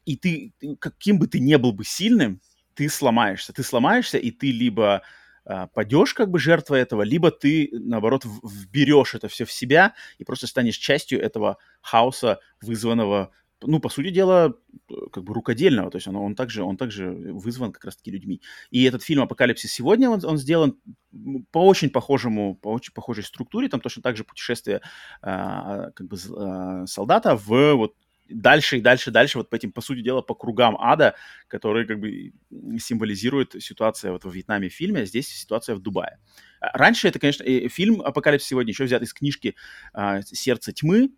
[0.06, 2.42] и ты, каким бы ты не был бы сильным,
[2.74, 3.54] ты сломаешься.
[3.54, 5.02] Ты сломаешься, и ты либо
[5.46, 10.24] а, падешь как бы жертвой этого, либо ты, наоборот, вберешь это все в себя и
[10.24, 13.32] просто станешь частью этого хаоса, вызванного,
[13.64, 14.56] ну, по сути дела,
[14.90, 18.42] э, как бы рукодельного, то есть он, он, также, он также вызван как раз-таки людьми.
[18.70, 20.78] И этот фильм «Апокалипсис сегодня», он, он сделан
[21.52, 24.82] по очень похожему, по очень похожей структуре, там точно так же путешествие
[25.22, 27.96] а, как бы а, солдата в вот
[28.34, 31.16] дальше и дальше, дальше, вот по этим, по сути дела, по кругам ада,
[31.48, 32.34] которые как бы
[32.80, 36.20] символизирует ситуация вот во Вьетнаме в фильме, а здесь ситуация в Дубае.
[36.60, 39.56] А Раньше это, конечно, э, фильм «Апокалипсис сегодня» еще взят из книжки
[39.94, 41.12] а, «Сердце тьмы»,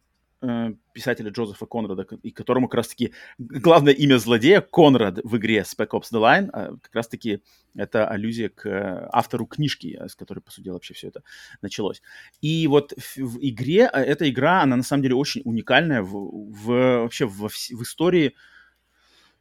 [0.93, 6.11] писателя Джозефа Конрада, и которому как раз-таки главное имя злодея Конрад в игре Spec Ops
[6.11, 7.41] The Line, а как раз-таки
[7.75, 11.23] это аллюзия к э, автору книжки, с которой, по сути, вообще все это
[11.61, 12.01] началось.
[12.41, 17.01] И вот в, игре, а, эта игра, она на самом деле очень уникальная в, в
[17.01, 18.35] вообще в, в истории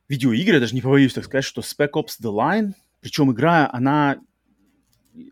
[0.08, 4.18] видеоигры, я даже не побоюсь так сказать, что Spec Ops The Line, причем игра, она,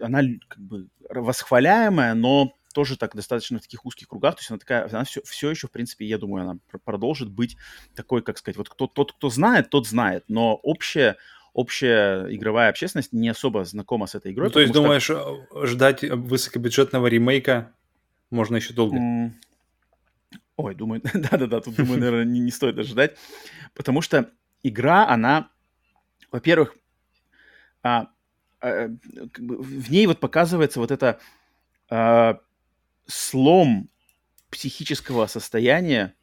[0.00, 4.58] она как бы восхваляемая, но тоже так достаточно в таких узких кругах, то есть она
[4.58, 7.56] такая, она все, все еще, в принципе, я думаю, она продолжит быть
[7.94, 11.16] такой, как сказать, вот кто, тот, кто знает, тот знает, но общая,
[11.52, 14.48] общая игровая общественность не особо знакома с этой игрой.
[14.48, 15.46] Ну, то есть, думаешь, что...
[15.52, 17.72] Э, ждать высокобюджетного ремейка
[18.30, 18.96] можно еще долго?
[18.96, 19.30] Mm.
[20.56, 23.16] Ой, думаю, да-да-да, тут, думаю, наверное, не, не стоит ожидать,
[23.74, 24.30] потому что
[24.62, 25.50] игра, она,
[26.30, 26.76] во-первых,
[27.82, 28.08] а,
[28.60, 28.88] а,
[29.32, 31.18] как бы в ней вот показывается вот это
[31.88, 32.40] а,
[33.10, 33.88] слом
[34.50, 36.14] психического состояния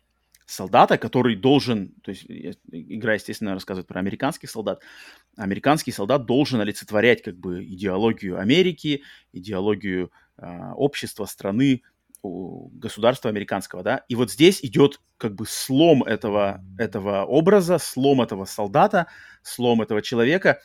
[0.45, 2.25] солдата, который должен, то есть
[2.71, 4.81] игра, естественно, рассказывает про американских солдат,
[5.35, 11.83] американский солдат должен олицетворять как бы идеологию Америки, идеологию э, общества, страны,
[12.23, 18.45] государства американского, да, и вот здесь идет как бы слом этого, этого образа, слом этого
[18.45, 19.07] солдата,
[19.43, 20.59] слом этого человека,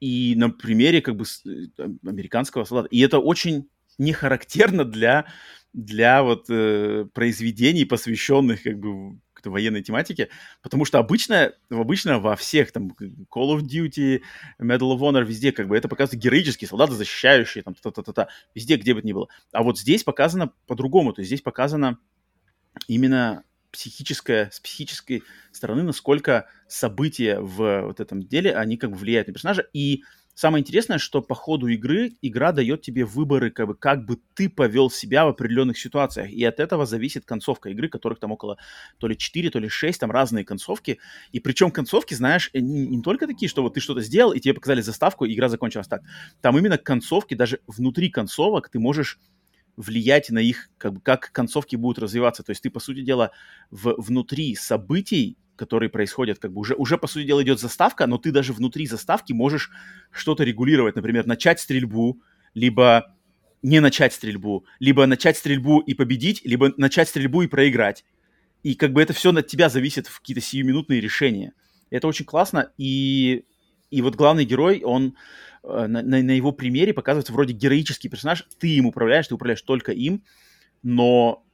[0.00, 2.88] и на примере как бы э, американского солдата.
[2.90, 5.26] И это очень не характерно для
[5.72, 10.28] для вот э, произведений, посвященных как бы военной тематике,
[10.62, 14.20] потому что обычно, обычно во всех там Call of Duty,
[14.60, 18.94] Medal of Honor, везде как бы это показывают героические солдаты, защищающие там та-та-та-та, везде, где
[18.94, 19.28] бы ни было.
[19.52, 21.98] А вот здесь показано по-другому, то есть здесь показано
[22.86, 29.28] именно психическое, с психической стороны, насколько события в вот этом деле, они как бы влияют
[29.28, 30.02] на персонажа, и
[30.38, 34.48] Самое интересное, что по ходу игры игра дает тебе выборы, как бы, как бы ты
[34.48, 36.30] повел себя в определенных ситуациях.
[36.30, 38.56] И от этого зависит концовка игры, которых там около
[38.98, 41.00] то ли 4, то ли 6, там разные концовки.
[41.32, 44.54] И причем концовки, знаешь, не, не только такие, что вот ты что-то сделал, и тебе
[44.54, 46.02] показали заставку, и игра закончилась так.
[46.40, 49.18] Там именно концовки, даже внутри концовок ты можешь
[49.76, 52.44] влиять на их, как, бы, как концовки будут развиваться.
[52.44, 53.32] То есть ты, по сути дела,
[53.72, 58.16] в, внутри событий которые происходят, как бы уже, уже, по сути дела, идет заставка, но
[58.16, 59.70] ты даже внутри заставки можешь
[60.10, 62.22] что-то регулировать, например, начать стрельбу,
[62.54, 63.14] либо
[63.62, 68.04] не начать стрельбу, либо начать стрельбу и победить, либо начать стрельбу и проиграть.
[68.62, 71.52] И как бы это все от тебя зависит в какие-то сиюминутные решения.
[71.90, 73.44] Это очень классно, и,
[73.90, 75.16] и вот главный герой, он
[75.64, 79.62] э, на, на, на его примере показывается вроде героический персонаж, ты им управляешь, ты управляешь
[79.62, 80.22] только им,
[80.82, 81.44] но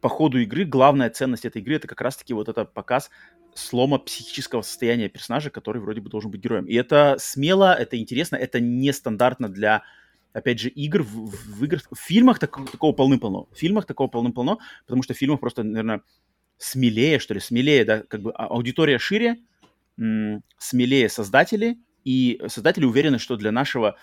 [0.00, 3.10] по ходу игры главная ценность этой игры это как раз-таки вот этот показ
[3.54, 6.66] слома психического состояния персонажа, который вроде бы должен быть героем.
[6.66, 9.82] И это смело, это интересно, это нестандартно для,
[10.32, 11.02] опять же, игр.
[11.02, 13.48] В, в, играх, в фильмах так, такого полным-полно.
[13.52, 16.02] В фильмах такого полным-полно, потому что в фильмах просто, наверное,
[16.56, 19.38] смелее, что ли, смелее, да, как бы а, аудитория шире,
[19.98, 21.78] м- смелее создатели,
[22.08, 23.96] и создатели уверены, что для нашего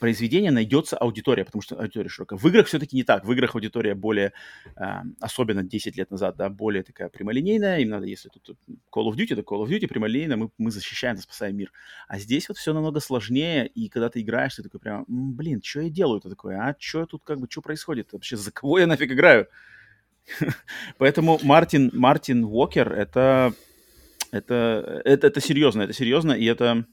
[0.00, 2.36] произведения найдется аудитория, потому что аудитория широкая.
[2.36, 3.24] В играх все-таки не так.
[3.24, 4.32] В играх аудитория более,
[4.74, 4.84] э,
[5.20, 7.78] особенно 10 лет назад, да, более такая прямолинейная.
[7.78, 8.58] Им надо, если тут
[8.90, 11.70] Call of Duty, то Call of Duty прямолинейно, мы, мы защищаем, спасаем мир.
[12.08, 15.82] А здесь вот все намного сложнее, и когда ты играешь, ты такой прям, блин, что
[15.82, 16.20] я делаю?
[16.20, 18.12] Ты такой, а что тут как бы, что происходит?
[18.12, 19.46] Вообще, за кого я нафиг играю?
[20.98, 23.54] Поэтому Мартин, Мартин Уокер, это,
[24.32, 26.86] это, это, это серьезно, это серьезно, и это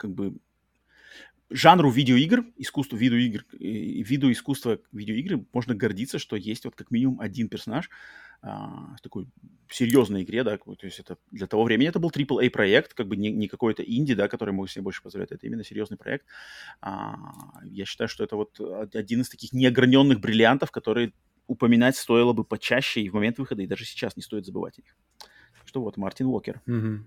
[0.00, 0.34] как бы
[1.50, 7.48] жанру видеоигр, искусству видеоигр, виду искусства видеоигры можно гордиться, что есть вот как минимум один
[7.48, 7.90] персонаж
[8.40, 9.26] а, в такой
[9.68, 13.16] серьезной игре, да, то есть это для того времени это был AAA проект, как бы
[13.16, 16.24] не, не какой-то инди, да, который мог себе больше позволять, это именно серьезный проект.
[16.80, 17.16] А,
[17.64, 18.58] я считаю, что это вот
[18.94, 21.12] один из таких неограненных бриллиантов, которые
[21.46, 24.82] упоминать стоило бы почаще и в момент выхода, и даже сейчас не стоит забывать о
[24.82, 24.96] них.
[25.64, 26.60] Что вот, Мартин Уокер.
[26.66, 26.98] Mm-hmm.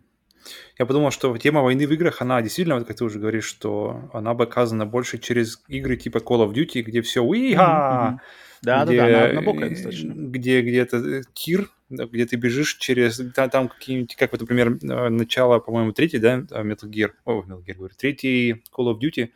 [0.78, 4.10] Я подумал, что тема войны в играх, она действительно, вот как ты уже говоришь, что
[4.14, 8.20] она показана больше через игры типа Call of Duty, где все уиха,
[8.62, 10.14] да, где, да, да, она, она достаточно.
[10.14, 14.78] Где, где это э, тир, где ты бежишь через, там, там какие-нибудь, как вот, например,
[14.82, 19.30] э, начало, по-моему, третий, да, Metal Gear, о, Metal Gear, говорю, третий Call of Duty,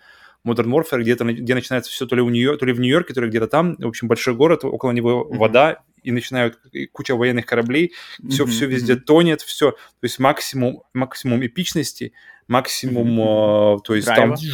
[0.45, 3.21] Modern Warfare, где-то, где начинается все то ли, у Нью- то ли в Нью-Йорке, то
[3.21, 5.37] ли где-то там, в общем, большой город, около него mm-hmm.
[5.37, 6.59] вода, и начинают
[6.91, 7.93] куча военных кораблей,
[8.29, 8.47] все, mm-hmm.
[8.47, 9.01] все везде mm-hmm.
[9.01, 12.13] тонет, все, то есть максимум, максимум эпичности,
[12.47, 13.77] максимум, mm-hmm.
[13.77, 14.35] э, то есть Драйва.
[14.35, 14.45] там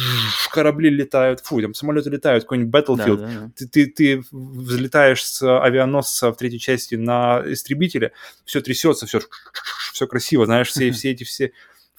[0.50, 3.50] корабли летают, фу, там самолеты летают, какой-нибудь Battlefield, да, да, да.
[3.56, 8.12] Ты, ты, ты взлетаешь с авианосца в третьей части на истребителе,
[8.44, 9.20] все трясется, все,
[9.92, 11.52] все красиво, знаешь, все, все эти все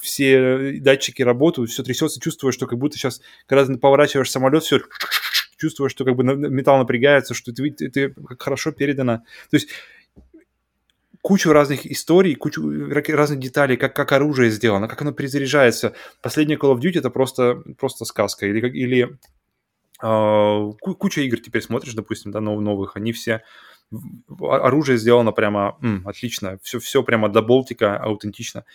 [0.06, 4.82] все датчики работают, все трясется, чувствуешь, что как будто сейчас, когда ты поворачиваешь самолет, все
[5.58, 9.24] чувствуешь, что как бы металл напрягается, что ты, ты, ты хорошо передано.
[9.50, 9.70] То есть
[11.22, 15.94] кучу разных историй, кучу разных деталей, как, как оружие сделано, как оно перезаряжается.
[16.22, 18.46] Последний Call of Duty это просто, просто сказка.
[18.46, 19.18] Или, или
[20.04, 23.42] э, куча игр теперь смотришь, допустим, да, новых, они все
[24.40, 28.66] оружие сделано прямо м, отлично, все, все прямо до болтика аутентично.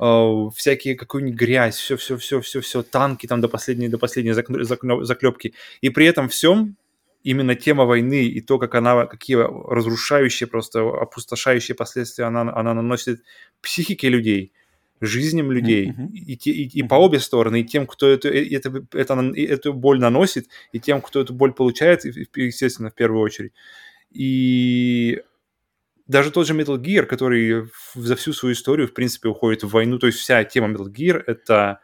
[0.00, 4.32] Uh, всякие какую-нибудь грязь, все, все, все, все, все, танки там до последней, до последней
[4.32, 5.54] заклепки.
[5.80, 6.76] И при этом всем
[7.24, 13.22] именно тема войны и то, как она, какие разрушающие, просто опустошающие последствия она, она наносит
[13.60, 14.52] психике людей,
[15.00, 16.12] жизням людей, mm-hmm.
[16.12, 19.98] и, и, и, и по обе стороны, и тем, кто эту, это, это, эту боль
[19.98, 23.52] наносит, и тем, кто эту боль получает, естественно, в первую очередь.
[24.10, 25.20] И
[26.08, 29.98] даже тот же Metal Gear, который за всю свою историю, в принципе, уходит в войну,
[29.98, 31.80] то есть вся тема Metal Gear— это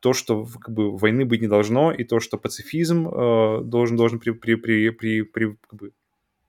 [0.00, 4.18] то, что как бы войны быть не должно, и то, что пацифизм э, должен должен
[4.18, 5.92] при, при, при, при, при, как бы,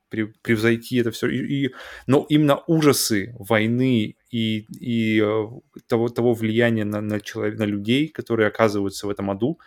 [0.10, 1.28] при, превзойти это все.
[1.28, 1.76] И, и,
[2.08, 5.48] но именно ужасы войны и, и э,
[5.88, 9.60] того, того влияния на, на, человек, на людей, которые оказываются в этом аду,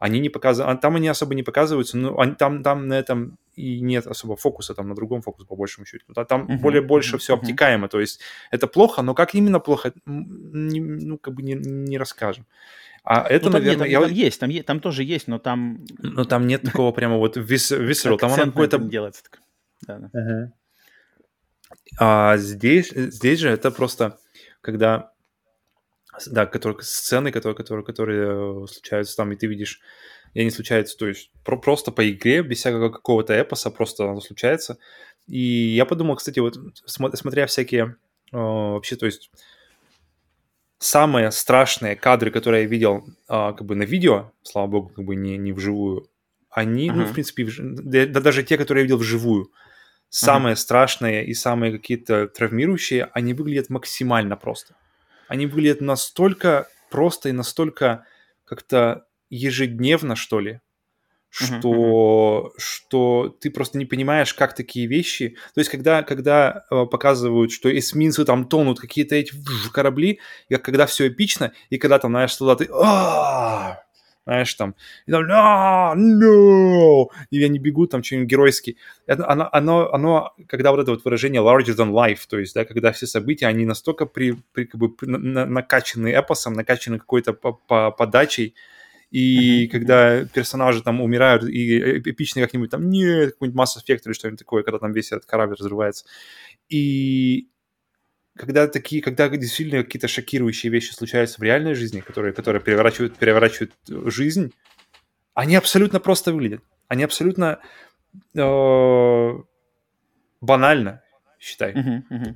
[0.00, 3.80] они не показывают, там они особо не показываются, но они, там, там на этом и
[3.80, 6.06] нет особо фокуса, там на другом фокус по большему счету.
[6.24, 8.18] Там uh-huh, более больше uh-huh, все обтекаемо, то есть
[8.50, 12.46] это плохо, но как именно плохо, не, ну как бы не, не расскажем.
[13.04, 14.08] А это, ну, там, наверное, нет, там, я...
[14.08, 15.84] там есть, там, там тоже есть, но там...
[15.98, 18.78] Но там нет такого прямо вот visceral, там оно какое-то...
[18.78, 19.22] делается.
[19.86, 20.08] Да, да.
[20.18, 20.48] Uh-huh.
[21.98, 24.18] А здесь, здесь же это просто,
[24.62, 25.12] когда...
[26.26, 29.80] Да, которые, сцены, которые, которые, которые случаются там, и ты видишь,
[30.34, 34.20] и они случаются, то есть про, просто по игре, без всякого какого-то эпоса, просто оно
[34.20, 34.78] случается.
[35.26, 37.96] И я подумал, кстати, вот смотря всякие
[38.32, 39.30] вообще, то есть
[40.78, 45.14] самые страшные кадры, которые я видел а, как бы на видео, слава богу, как бы
[45.14, 46.08] не, не вживую,
[46.50, 46.94] они, uh-huh.
[46.94, 49.50] ну, в принципе, да даже те, которые я видел вживую,
[50.08, 50.58] самые uh-huh.
[50.58, 54.74] страшные и самые какие-то травмирующие, они выглядят максимально просто.
[55.30, 58.04] Они выглядят настолько просто и настолько
[58.44, 60.60] как-то ежедневно, что ли,
[61.28, 62.58] что, uh-huh.
[62.58, 65.36] что ты просто не понимаешь, как такие вещи.
[65.54, 69.32] То есть, когда, когда э, показывают, что эсминцы там тонут, какие-то эти
[69.72, 70.18] корабли,
[70.48, 72.68] и когда все эпично, и когда там, знаешь, туда ты...
[74.26, 74.74] Знаешь, там,
[75.06, 77.06] и там, no!
[77.30, 78.76] и они бегут там что-нибудь геройски.
[79.06, 82.64] Это, оно, оно, оно, когда вот это вот выражение larger than life, то есть, да,
[82.64, 87.52] когда все события, они настолько при, при, как бы, на, накачаны эпосом, накачаны какой-то по,
[87.52, 88.54] по, подачей,
[89.10, 89.68] и uh-huh.
[89.68, 94.62] когда персонажи там умирают, и эпично как-нибудь там, нет, какой-нибудь Mass Effect или что-нибудь такое,
[94.62, 96.04] когда там весь этот корабль разрывается.
[96.68, 97.48] И
[98.36, 103.72] когда такие, когда действительно какие-то шокирующие вещи случаются в реальной жизни, которые, которые переворачивают, переворачивают
[103.88, 104.52] жизнь,
[105.34, 106.62] они абсолютно просто выглядят.
[106.88, 107.60] Они абсолютно
[108.36, 109.28] э,
[110.40, 111.02] банально,
[111.38, 111.72] считай.
[111.72, 112.34] Uh-huh, uh-huh.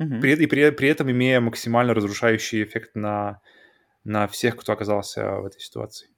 [0.00, 0.20] Uh-huh.
[0.20, 3.40] При, и при, при этом имея максимально разрушающий эффект на
[4.04, 6.08] на всех, кто оказался в этой ситуации.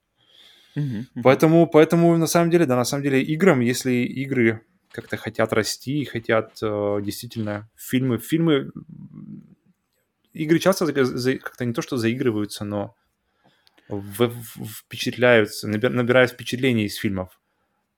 [0.75, 1.21] Uh-huh, uh-huh.
[1.23, 6.01] Поэтому, поэтому на самом деле, да, на самом деле играм, если игры как-то хотят расти
[6.01, 8.71] и хотят э, действительно фильмы, фильмы,
[10.33, 12.95] игры часто как-то не то что заигрываются, но
[13.89, 17.40] в, в, впечатляются, набирают впечатлений из фильмов.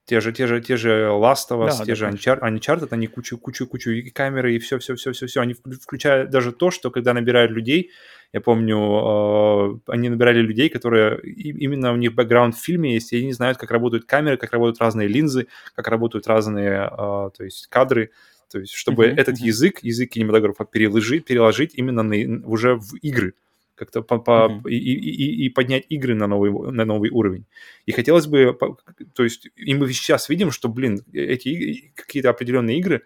[0.06, 2.88] Те же, те же, те же Last of Us, да, те да, же Uncharted, Uncharted,
[2.92, 5.40] они кучу, кучу, кучу и камеры, и все, все, все, все, все.
[5.40, 7.92] Они включают даже то, что когда набирают людей,
[8.34, 13.18] я помню, э, они набирали людей, которые именно у них бэкграунд в фильме есть, и
[13.22, 17.68] они знают, как работают камеры, как работают разные линзы, как работают разные, э, то есть
[17.68, 18.12] кадры,
[18.52, 19.46] то есть чтобы uh-huh, этот uh-huh.
[19.46, 23.36] язык, язык кинематографа переложить, переложить именно на, уже в игры
[23.76, 24.70] как-то по, по, mm-hmm.
[24.70, 27.46] и, и, и поднять игры на новый, на новый уровень.
[27.86, 28.58] И хотелось бы,
[29.16, 33.04] то есть, и мы сейчас видим, что, блин, эти какие-то определенные игры,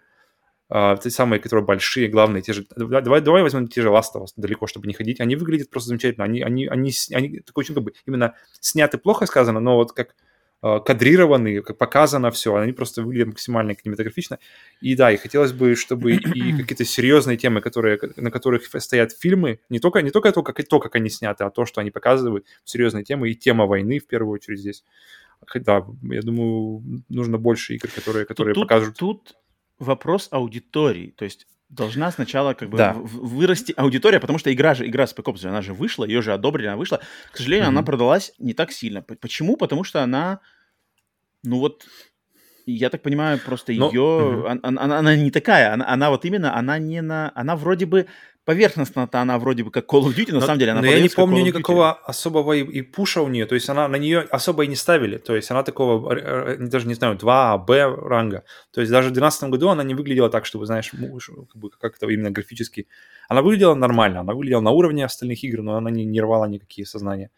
[0.70, 4.24] а, те самые, которые большие, главные, те же, давай, давай возьмем те же Last of
[4.24, 7.74] Us, далеко, чтобы не ходить, они выглядят просто замечательно, они, они, они, они такой очень
[7.74, 10.27] как бы именно сняты плохо сказано, но вот как Э,
[10.60, 14.38] кадрированы, как показано все, они просто выглядят максимально кинематографично.
[14.80, 16.18] И да, и хотелось бы, чтобы и
[16.58, 20.80] какие-то серьезные темы, которые, на которых стоят фильмы, не только, не только то, как, то,
[20.80, 24.34] как они сняты, а то, что они показывают, серьезные темы, и тема войны в первую
[24.34, 24.84] очередь здесь.
[25.54, 28.96] Да, я думаю, нужно больше игр, которые, которые тут, покажут.
[28.96, 29.36] Тут
[29.78, 32.94] вопрос аудитории, то есть должна сначала как бы да.
[32.94, 36.66] вырасти аудитория, потому что игра же, игра Spec Ops, она же вышла, ее же одобрили,
[36.66, 37.00] она вышла.
[37.30, 37.70] К сожалению, mm-hmm.
[37.70, 39.02] она продалась не так сильно.
[39.02, 39.56] Почему?
[39.56, 40.40] Потому что она,
[41.48, 41.86] ну вот,
[42.66, 43.88] я так понимаю, просто Но...
[43.88, 47.86] ее, она, она, она не такая, она, она вот именно, она не на, она вроде
[47.86, 48.06] бы
[48.44, 51.00] поверхностно-то она вроде бы как Call of Duty, на но, самом деле она Но я
[51.00, 54.64] не помню никакого особого и, и пуша у нее, то есть она на нее особо
[54.64, 58.44] и не ставили, то есть она такого, э, э, даже не знаю, 2 Б ранга,
[58.72, 61.96] то есть даже в 2012 году она не выглядела так, чтобы, знаешь, как, бы, как
[61.96, 62.86] это именно графически.
[63.28, 66.86] Она выглядела нормально, она выглядела на уровне остальных игр, но она не, не рвала никакие
[66.86, 67.30] сознания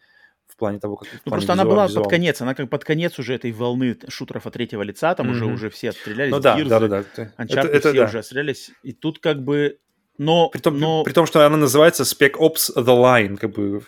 [0.61, 1.09] плане того, как...
[1.25, 2.03] Ну, просто она была визуал.
[2.03, 5.31] под конец, она как под конец уже этой волны шутеров от третьего лица, там mm-hmm.
[5.31, 7.03] уже, уже все отстрелялись, ну, да, Gears, да, да, да.
[7.37, 8.05] Uncharted это, это, все да.
[8.05, 9.77] уже отстрелялись, и тут как бы
[10.17, 11.03] но, при, том, но...
[11.03, 13.81] при том, что она называется Spec Ops The Line, как бы,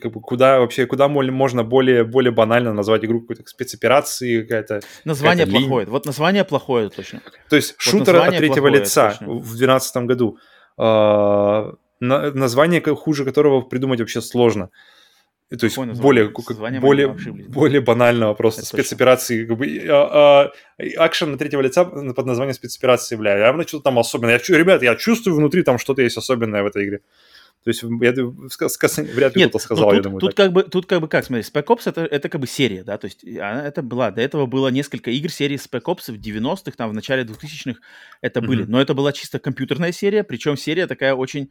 [0.00, 4.80] как бы куда вообще, куда можно более, более банально назвать игру какой-то спецоперации, какая-то...
[5.04, 7.20] Название какая плохое, вот название плохое точно.
[7.50, 9.26] То есть вот шутер от третьего лица точно.
[9.34, 10.38] в 2012 году,
[10.78, 14.70] э, название название которого придумать вообще сложно.
[15.56, 17.08] То есть более, как, более,
[17.48, 19.44] более банального просто Это спецоперации.
[19.46, 23.98] Как бы, а, а, акшен на третьего лица под названием спецоперации, бля, явно что-то там
[23.98, 24.40] особенное.
[24.48, 27.00] Я, ребят, я чувствую внутри там что-то есть особенное в этой игре.
[27.64, 30.20] То есть я сказ, вряд ли кто-то сказал, тут, я думаю.
[30.20, 30.36] Тут так.
[30.36, 32.98] как, бы, тут как бы как, смотри, Spec Ops это, это как бы серия, да,
[32.98, 36.72] то есть она, это была, до этого было несколько игр серии Spec Ops в 90-х,
[36.76, 37.80] там в начале 2000-х
[38.20, 38.46] это mm-hmm.
[38.46, 41.50] были, но это была чисто компьютерная серия, причем серия такая очень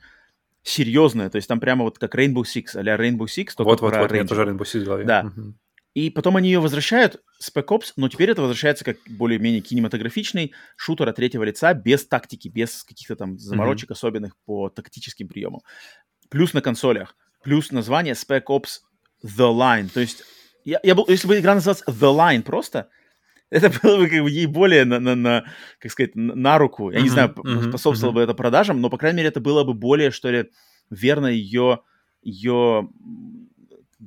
[0.64, 3.96] серьезная, то есть там прямо вот как Rainbow Six, а Rainbow Six, только вот, вот,
[3.96, 4.28] вот, Ranger.
[4.28, 5.06] тоже Rainbow Six в голове.
[5.06, 5.26] Да.
[5.36, 5.54] Угу.
[5.94, 11.08] И потом они ее возвращают, Spec Ops, но теперь это возвращается как более-менее кинематографичный шутер
[11.08, 15.62] от третьего лица, без тактики, без каких-то там заморочек mm особенных по тактическим приемам.
[16.30, 18.80] Плюс на консолях, плюс название Spec Ops
[19.24, 19.90] The Line.
[19.94, 20.24] То есть,
[20.66, 22.90] я, я был, если бы игра называлась The Line просто,
[23.54, 25.46] это было бы как бы ей более на, на, на
[25.80, 26.92] как сказать, на, руку.
[26.92, 28.16] Я uh-huh, не знаю, uh-huh, способствовало uh-huh.
[28.16, 30.50] бы это продажам, но, по крайней мере, это было бы более, что ли,
[30.90, 31.82] верно ее,
[32.22, 32.90] ее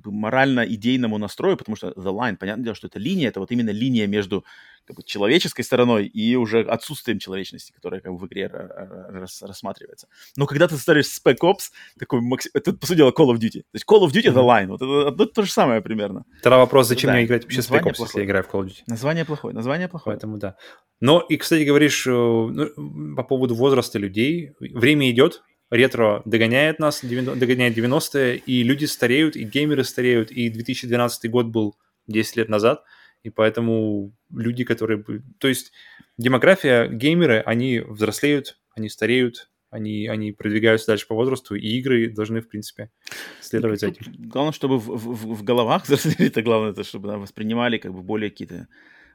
[0.04, 4.06] морально-идейному настрою, потому что the line, понятное дело, что это линия, это вот именно линия
[4.06, 4.44] между
[4.86, 10.08] как бы, человеческой стороной и уже отсутствием человечности, которая как бы в игре рас, рассматривается.
[10.36, 12.20] Но когда ты ставишь Spec Ops, такой,
[12.54, 13.60] это, по сути дела, Call of Duty.
[13.62, 14.32] То есть Call of Duty.
[14.32, 16.24] The Line, вот это, это то же самое примерно.
[16.42, 17.14] Тогда вопрос, зачем да.
[17.14, 18.06] мне играть вообще Spec Ops, плохое.
[18.06, 18.82] если я играю в Call of Duty?
[18.86, 20.14] Название плохое, название плохое.
[20.14, 20.56] Поэтому да.
[21.00, 24.52] Но и, кстати, говоришь э, ну, по поводу возраста людей.
[24.60, 31.30] Время идет, ретро догоняет нас, догоняет 90-е, и люди стареют, и геймеры стареют, и 2012
[31.30, 31.76] год был
[32.06, 32.82] 10 лет назад–
[33.26, 35.02] и поэтому люди, которые...
[35.38, 35.72] То есть
[36.16, 42.40] демография, геймеры, они взрослеют, они стареют, они, они продвигаются дальше по возрасту, и игры должны,
[42.40, 42.88] в принципе,
[43.40, 44.12] следовать за этим.
[44.28, 48.02] Главное, чтобы в, в, в головах взрослели, это главное, это чтобы да, воспринимали как бы
[48.02, 48.68] более какие-то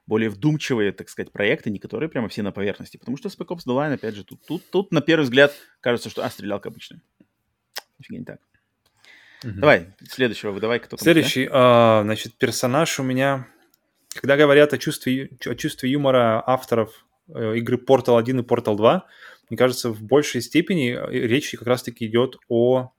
[0.07, 2.97] более вдумчивые, так сказать, проекты, не которые прямо все на поверхности.
[2.97, 6.09] Потому что Spec Ops The Line, опять же, тут, тут, тут на первый взгляд кажется,
[6.09, 7.01] что, а, стрелялка обычная.
[7.99, 8.39] Нифига не так.
[9.43, 9.59] Угу.
[9.59, 13.47] Давай, следующего выдавай, кто Следующий, а, значит, персонаж у меня
[14.13, 19.05] когда говорят о чувстве, о чувстве юмора авторов э, игры Portal 1 и Portal 2,
[19.49, 22.91] мне кажется, в большей степени э, речь как раз-таки идет о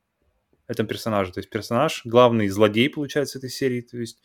[0.69, 1.33] этом персонаже.
[1.33, 4.23] То есть персонаж, главный злодей, получается, этой серии, то есть,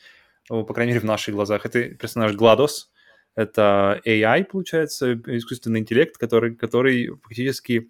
[0.48, 2.91] по крайней мере, в наших глазах, это персонаж Гладос,
[3.36, 7.90] это AI, получается, искусственный интеллект, который, который фактически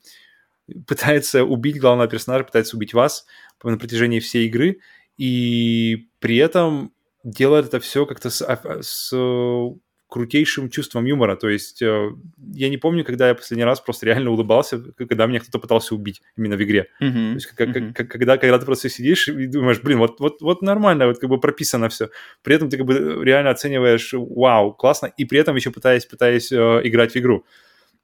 [0.86, 3.26] пытается убить главного персонажа, пытается убить вас
[3.64, 4.80] на протяжении всей игры,
[5.18, 6.94] и при этом
[7.24, 9.14] делает это все как-то с, а, с
[10.08, 11.36] крутейшим чувством юмора.
[11.36, 12.12] То есть э,
[12.54, 16.22] я не помню, когда я последний раз просто реально улыбался, когда меня кто-то пытался убить
[16.38, 16.88] именно в игре.
[17.02, 17.30] Mm-hmm.
[17.30, 17.94] То есть как, mm-hmm.
[17.94, 21.30] как, когда, когда ты просто сидишь и думаешь, блин, вот, вот, вот нормально, вот как
[21.30, 22.10] бы прописано все.
[22.42, 26.52] При этом ты как бы реально оцениваешь, вау, классно, и при этом еще пытаясь, пытаясь
[26.52, 27.46] э, играть в игру.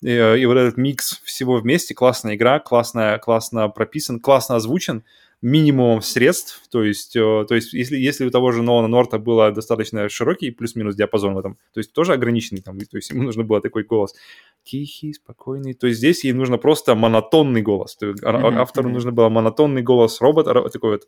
[0.01, 5.03] И, э, и вот этот микс всего вместе, классная игра, классно, классно прописан, классно озвучен,
[5.43, 9.51] минимумом средств, то есть, э, то есть если, если у того же Нолана Норта было
[9.51, 13.43] достаточно широкий плюс-минус диапазон в этом, то есть тоже ограниченный, там, то есть ему нужно
[13.43, 14.15] было такой голос
[14.63, 18.55] тихий, спокойный, то есть здесь ей нужно просто монотонный голос, то есть mm-hmm.
[18.55, 21.07] автору нужно было монотонный голос робота, такой вот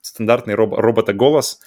[0.00, 1.60] стандартный роб, робота-голос,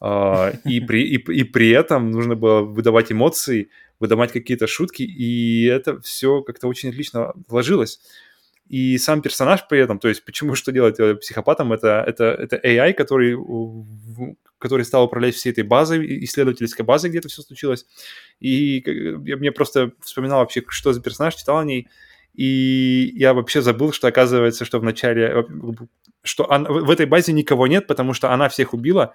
[0.00, 3.68] Uh, и, при, и, и при этом нужно было выдавать эмоции,
[3.98, 7.98] выдавать какие-то шутки, и это все как-то очень отлично вложилось.
[8.68, 12.56] И сам персонаж при этом, то есть почему что делать э, психопатом, это, это, это
[12.56, 13.36] AI, который,
[14.58, 17.86] который стал управлять всей этой базой, исследовательской базой, где это все случилось.
[18.40, 18.82] И
[19.24, 21.88] я мне просто вспоминал вообще, что за персонаж, читал о ней,
[22.34, 25.44] и я вообще забыл, что оказывается, что в начале,
[26.22, 29.14] что она, в этой базе никого нет, потому что она всех убила,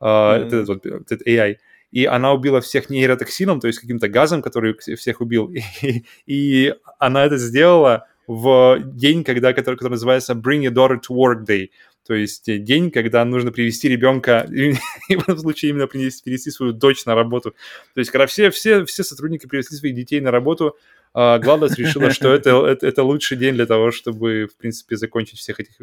[0.00, 0.46] mm-hmm.
[0.46, 1.58] этот, вот, этот AI,
[1.92, 5.48] и она убила всех нейротоксином, то есть каким-то газом, который всех убил,
[5.82, 11.14] и, и она это сделала в день, когда, который, который называется Bring Your Daughter to
[11.14, 11.70] Work Day.
[12.06, 14.72] То есть день, когда нужно привести ребенка, и
[15.16, 17.54] в этом случае именно привести, привести свою дочь на работу.
[17.94, 20.76] То есть когда все, все, все сотрудники привезли своих детей на работу,
[21.14, 25.38] а Гладос решила, что это, это, это лучший день для того, чтобы, в принципе, закончить
[25.38, 25.74] всех этих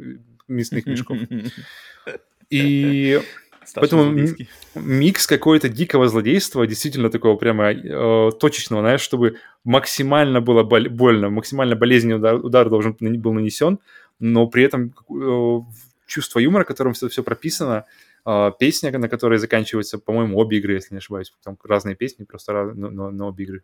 [0.48, 1.18] мясных мешков.
[2.50, 3.22] И
[3.76, 4.14] Поэтому
[4.76, 11.30] микс какой-то дикого злодейства, действительно такого прямо э, точечного, знаешь, чтобы максимально было боль- больно,
[11.30, 13.80] максимально болезненный удар, удар должен был нанесен,
[14.20, 15.60] но при этом э,
[16.08, 17.86] чувство юмора, которым все, все прописано,
[18.26, 22.54] э, песня, на которой заканчиваются, по-моему, обе игры, если не ошибаюсь, там разные песни, просто
[22.54, 23.64] раз, но, но, но обе игры.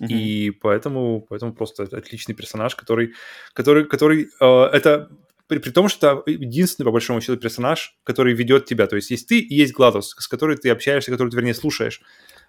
[0.00, 0.08] Uh-huh.
[0.08, 3.14] И поэтому, поэтому просто отличный персонаж, который,
[3.54, 5.08] который, который э, это
[5.48, 8.86] при, при том, что единственный, по большому счету, персонаж, который ведет тебя.
[8.86, 12.02] То есть есть ты и есть Гладус, с которой ты общаешься, который ты, вернее, слушаешь.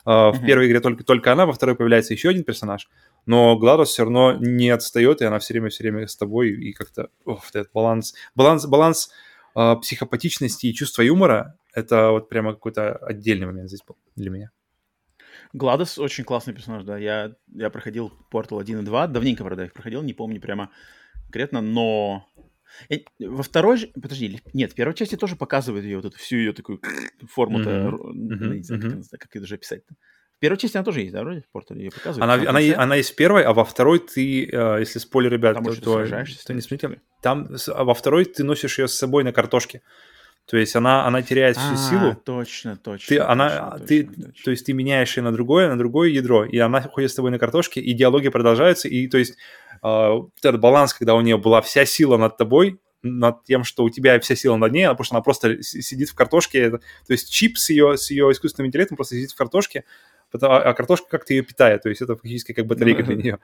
[0.05, 0.31] Uh, mm-hmm.
[0.33, 2.87] В первой игре только, только она, во второй появляется еще один персонаж,
[3.25, 6.71] но Гладус все равно не отстает, и она все время, все время с тобой, и
[6.71, 9.09] как-то оф, этот баланс, баланс, баланс
[9.55, 14.51] uh, психопатичности и чувства юмора, это вот прямо какой-то отдельный момент здесь был для меня.
[15.51, 16.97] Гладос очень классный персонаж, да.
[16.97, 20.71] Я, я проходил Portal 1 и 2, давненько, правда, их проходил, не помню прямо
[21.23, 22.25] конкретно, но
[23.19, 26.53] во второй же, подожди, нет, в первой части тоже показывают ее вот эту всю ее
[26.53, 26.81] такую
[27.29, 28.55] форму-то, mm-hmm.
[28.55, 29.03] не знаю, mm-hmm.
[29.11, 29.95] как, как это уже описать-то.
[30.37, 32.21] В первой части она тоже есть, да, вроде в Портале ее показывают.
[32.23, 35.63] Она, она, она есть в первой, а во второй ты, э, если спойлер, ребят, там
[35.63, 39.33] то, то, то не смотрите, там а во второй ты носишь ее с собой на
[39.33, 39.81] картошке.
[40.47, 42.15] То есть она, она теряет всю а, силу.
[42.15, 43.07] Точно, точно.
[43.07, 44.33] Ты, она, точно, ты, точно.
[44.45, 47.31] То есть ты меняешь ее на другое, на другое ядро, и она ходит с тобой
[47.31, 49.35] на картошке, и диалоги продолжаются, и то есть
[49.83, 53.89] э, этот баланс, когда у нее была вся сила над тобой, над тем, что у
[53.89, 56.79] тебя вся сила над ней, потому что она просто сидит в картошке, то
[57.09, 59.83] есть чип с ее, с ее искусственным интеллектом просто сидит в картошке,
[60.41, 63.39] а, а картошка как-то ее питает, то есть это фактически как батарейка для нее.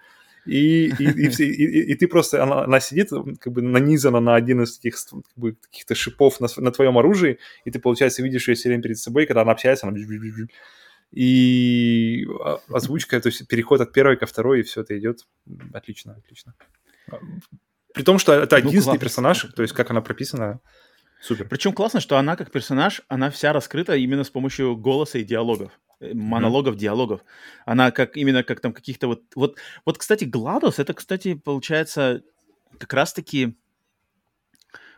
[0.46, 3.10] И, и, и, и, и ты просто, она, она сидит
[3.40, 7.40] как бы нанизана на один из таких как бы, каких-то шипов на, на твоем оружии,
[7.64, 9.98] и ты, получается, видишь ее все время перед собой, когда она общается, она...
[11.12, 12.26] И
[12.70, 15.28] озвучка, то есть переход от первой ко второй, и все это идет
[15.72, 16.56] отлично, отлично.
[17.94, 20.60] При том, что это ну, единственный ну, персонаж, то есть как она прописана,
[21.22, 21.48] супер.
[21.48, 25.72] Причем классно, что она как персонаж, она вся раскрыта именно с помощью голоса и диалогов.
[26.04, 26.80] Э, монологов, mm-hmm.
[26.80, 27.22] диалогов.
[27.66, 29.24] Она как именно как там каких-то вот...
[29.36, 32.22] Вот, вот кстати, Гладос, это, кстати, получается
[32.78, 33.58] как раз-таки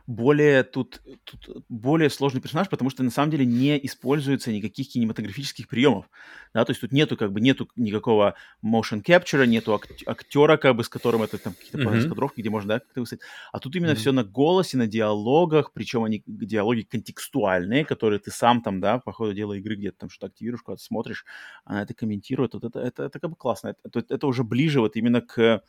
[0.07, 5.68] более тут, тут более сложный персонаж, потому что на самом деле не используется никаких кинематографических
[5.68, 6.10] приемов,
[6.53, 10.84] да, то есть тут нету как бы нету никакого motion capture, нету актера как бы
[10.84, 11.95] с которым это там какие-то mm-hmm.
[11.95, 13.95] раскадровки, где можно, да, как-то высадить, а тут именно mm-hmm.
[13.95, 19.11] все на голосе, на диалогах, причем они диалоги контекстуальные, которые ты сам там, да, по
[19.11, 21.26] ходу дела игры где-то там что-то активируешь, куда-то смотришь,
[21.64, 24.82] она это комментирует, вот это, это, это как бы классно, это, это, это уже ближе
[24.82, 25.64] вот именно к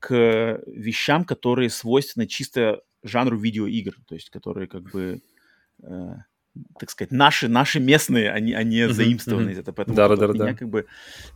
[0.00, 5.22] к вещам, которые свойственны чисто жанру видеоигр, то есть которые как бы,
[5.82, 6.14] э,
[6.78, 9.60] так сказать, наши, наши местные, они, они uh-huh, заимствованы uh-huh.
[9.60, 10.86] это, поэтому да, да, да, как бы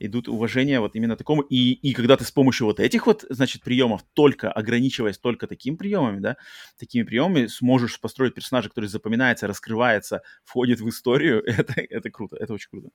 [0.01, 3.63] идут уважения вот именно такому, и, и когда ты с помощью вот этих вот, значит,
[3.63, 6.37] приемов, только ограничиваясь только такими приемами, да,
[6.79, 12.53] такими приемами сможешь построить персонажа, который запоминается, раскрывается, входит в историю, это, это круто, это
[12.53, 12.89] очень круто.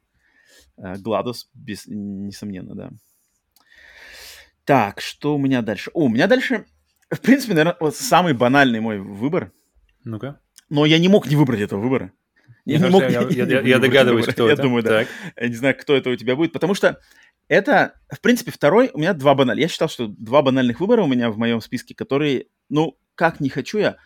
[0.77, 2.91] Э, Гладус, без, несомненно, да.
[4.65, 5.89] Так, что у меня дальше?
[5.95, 6.65] О, у меня дальше
[7.09, 9.51] в принципе, наверное, вот самый банальный мой выбор.
[10.03, 10.39] Ну-ка.
[10.69, 12.11] Но я не мог не выбрать этого выбора.
[12.65, 14.61] Я, не мог, я, я, я, я догадываюсь, кто я это.
[14.61, 14.89] Я думаю, да.
[14.89, 15.07] Так.
[15.37, 16.99] Я не знаю, кто это у тебя будет, потому что
[17.47, 19.63] это, в принципе, второй, у меня два банальных.
[19.63, 23.49] Я считал, что два банальных выбора у меня в моем списке, которые, ну, как не
[23.49, 23.97] хочу я,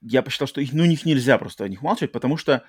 [0.00, 2.64] я посчитал, что их, ну, них нельзя просто о них умалчивать, потому что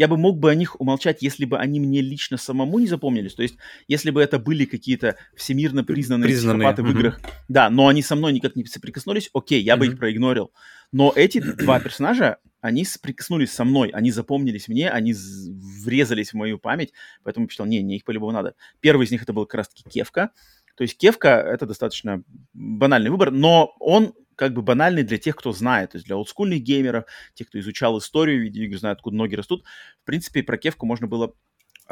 [0.00, 3.34] я бы мог бы о них умолчать, если бы они мне лично самому не запомнились.
[3.34, 3.56] То есть,
[3.86, 7.44] если бы это были какие-то всемирно признанные, признанные психопаты в играх, mm-hmm.
[7.48, 9.78] да, но они со мной никак не соприкоснулись, окей, я mm-hmm.
[9.78, 10.52] бы их проигнорил.
[10.90, 16.58] Но эти два персонажа, они соприкоснулись со мной, они запомнились мне, они врезались в мою
[16.58, 18.54] память, поэтому я посчитал, не, не, их по-любому надо.
[18.80, 20.30] Первый из них это был как раз-таки Кевка.
[20.78, 22.22] То есть Кевка— это достаточно
[22.54, 26.62] банальный выбор, но он как бы банальный для тех, кто знает, то есть для олдскульных
[26.62, 27.04] геймеров,
[27.34, 29.64] тех, кто изучал историю видеоигр, знает, откуда ноги растут.
[30.00, 31.34] В принципе, про Кевку можно было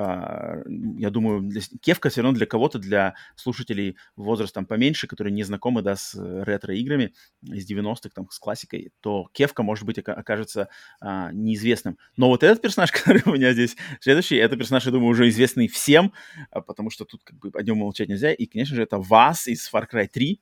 [0.00, 0.62] Uh,
[0.96, 5.82] я думаю, для, Кевка все равно для кого-то, для слушателей возрастом поменьше, которые не знакомы,
[5.82, 10.68] да, с ретро-играми из 90-х, там, с классикой, то Кевка, может быть, окажется
[11.02, 11.98] uh, неизвестным.
[12.16, 15.66] Но вот этот персонаж, который у меня здесь следующий, это персонаж, я думаю, уже известный
[15.66, 16.12] всем,
[16.54, 18.32] uh, потому что тут как бы о нем молчать нельзя.
[18.32, 20.40] И, конечно же, это Вас из Far Cry 3.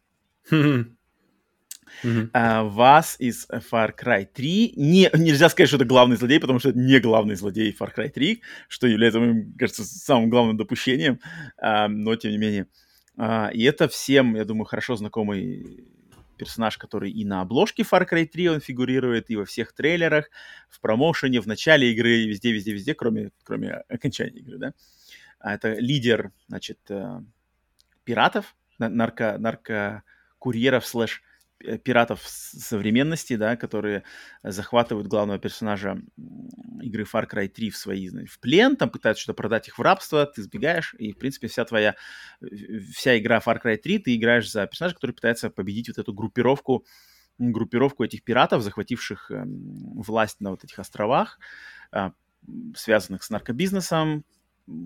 [2.03, 2.31] Uh-huh.
[2.33, 4.75] Uh, вас из Far Cry 3.
[4.77, 8.09] Не, нельзя сказать, что это главный злодей, потому что это не главный злодей Far Cry
[8.09, 11.21] 3, что является, мне кажется, самым главным допущением,
[11.63, 12.67] uh, но тем не менее.
[13.17, 15.85] Uh, и это всем, я думаю, хорошо знакомый
[16.37, 20.29] персонаж, который и на обложке Far Cry 3 он фигурирует, и во всех трейлерах,
[20.69, 24.73] в промоушене, в начале игры, везде, везде, везде, кроме, кроме окончания игры, да.
[25.39, 26.79] А это лидер, значит,
[28.05, 31.26] пиратов, нарко, наркокурьеров слэш Э,
[31.85, 34.03] пиратов современности, да, которые
[34.43, 36.01] захватывают главного персонажа
[36.83, 40.27] игры Far Cry 3 в свои, в плен, там пытаются что-то продать их в рабство,
[40.27, 41.97] ты сбегаешь, и, в принципе, вся твоя,
[42.93, 46.85] вся игра Far Cry 3, ты играешь за персонажа, который пытается победить вот эту группировку,
[47.39, 51.39] группировку этих пиратов, захвативших э, власть на вот этих островах,
[51.93, 52.11] э,
[52.75, 54.25] связанных с наркобизнесом,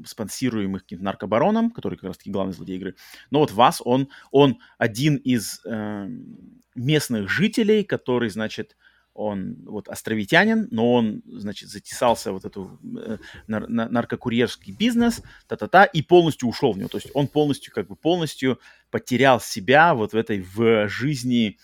[0.07, 2.94] спонсируемых каким-то наркобароном, который как раз-таки главный злодей игры.
[3.31, 6.09] Но вот Вас, он, он один из э,
[6.74, 8.77] местных жителей, который, значит,
[9.12, 16.02] он вот островитянин, но он, значит, затесался вот эту э, нар- наркокурьерский бизнес, та-та-та, и
[16.02, 16.89] полностью ушел в него.
[16.89, 21.59] То есть он полностью, как бы полностью потерял себя вот в этой, в жизни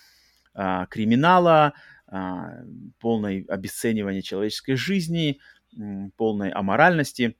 [0.53, 1.73] э, криминала,
[2.11, 2.65] э,
[2.99, 5.39] полной обесценивания человеческой жизни,
[5.75, 7.37] э, полной аморальности.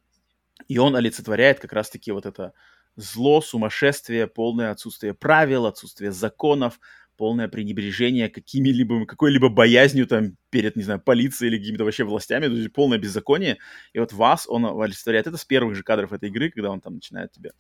[0.68, 2.54] И он олицетворяет как раз-таки вот это
[2.96, 6.80] зло, сумасшествие, полное отсутствие правил, отсутствие законов,
[7.16, 12.54] полное пренебрежение какими-либо, какой-либо боязнью там перед, не знаю, полицией или какими-то вообще властями, то
[12.54, 13.58] есть полное беззаконие.
[13.94, 16.96] И вот вас он олицетворяет это с первых же кадров этой игры, когда он там
[16.96, 17.52] начинает тебя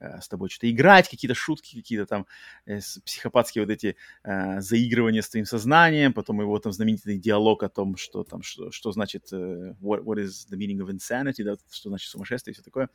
[0.00, 2.26] с тобой что-то играть, какие-то шутки, какие-то там
[2.66, 7.68] э, психопатские вот эти э, заигрывания с твоим сознанием, потом его там знаменитый диалог о
[7.68, 11.56] том, что там, что, что значит э, what, what is the meaning of insanity, да,
[11.70, 12.88] что значит сумасшествие и все такое.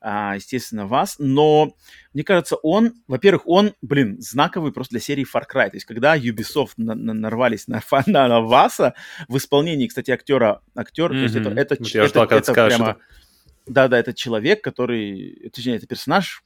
[0.00, 1.76] А, естественно, вас, но
[2.12, 6.16] мне кажется, он, во-первых, он, блин, знаковый просто для серии Far Cry, то есть когда
[6.16, 8.94] Ubisoft на, на, нарвались на, на, на Васа
[9.28, 11.14] в исполнении, кстати, актера, актер, mm-hmm.
[11.14, 12.92] то есть это, это, вот это, это, это прямо...
[12.92, 13.00] Что
[13.66, 16.42] да-да, это человек, который, точнее, это персонаж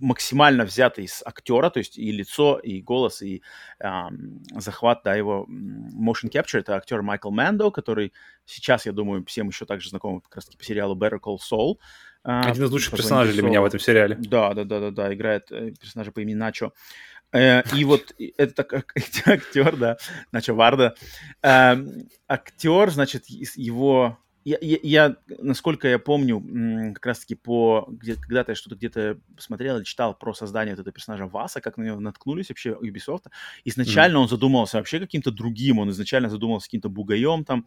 [0.00, 3.42] максимально взятый из актера, то есть и лицо, и голос, и
[3.78, 8.12] эм, захват, да, его motion capture, это актер Майкл Мэндо, который
[8.44, 11.76] сейчас, я думаю, всем еще также знаком как раз-таки по сериалу Better Call Saul.
[12.24, 14.16] Э, Один из лучших персонажей для меня в этом сериале.
[14.16, 16.72] Да, да, да, да, да, играет э, персонажа по имени Начо.
[17.32, 18.66] Э, и вот это
[19.26, 19.96] актер, да,
[20.32, 20.94] Начо Варда.
[21.42, 21.76] Э,
[22.28, 28.56] актер, значит, его я, я, я, насколько я помню, как раз-таки по где, когда-то я
[28.56, 32.50] что-то где-то смотрел или читал про создание вот этого персонажа Васа, как на него наткнулись
[32.50, 33.26] вообще Ubisoft.
[33.64, 34.22] Изначально mm-hmm.
[34.22, 37.66] он задумывался вообще каким-то другим, он изначально задумывался каким-то бугаем там,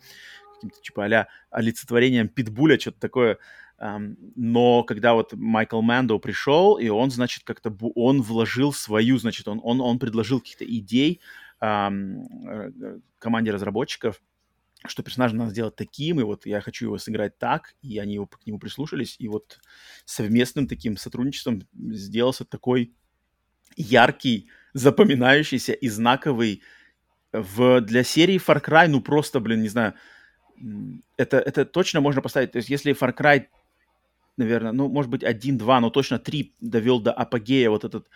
[0.56, 3.38] каким-то типа а олицетворением питбуля, что-то такое.
[3.80, 9.60] Но когда вот Майкл Мэндо пришел, и он, значит, как-то он вложил свою, значит, он,
[9.64, 11.22] он, он предложил каких-то идей
[11.62, 14.20] um, команде разработчиков,
[14.86, 18.28] что персонажа надо сделать таким, и вот я хочу его сыграть так, и они его,
[18.28, 19.60] к нему прислушались, и вот
[20.06, 22.94] совместным таким сотрудничеством сделался такой
[23.76, 26.62] яркий, запоминающийся и знаковый
[27.32, 29.95] в, для серии Far Cry, ну просто, блин, не знаю,
[31.18, 33.48] это, это точно можно поставить, то есть если Far Cry
[34.38, 38.08] наверное, ну, может быть, один-два, но точно три довел до апогея вот этот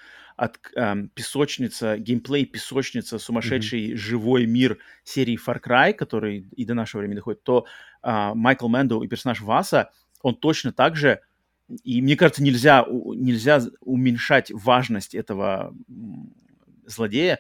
[0.42, 3.96] от эм, песочница, геймплей песочница, сумасшедший mm-hmm.
[3.96, 7.68] живой мир серии Far Cry, который и до нашего времени доходит, то
[8.02, 9.92] э, Майкл Мэндо и персонаж Васа,
[10.24, 11.20] он точно так же,
[11.84, 15.76] и мне кажется, нельзя, нельзя уменьшать важность этого
[16.88, 17.38] злодея,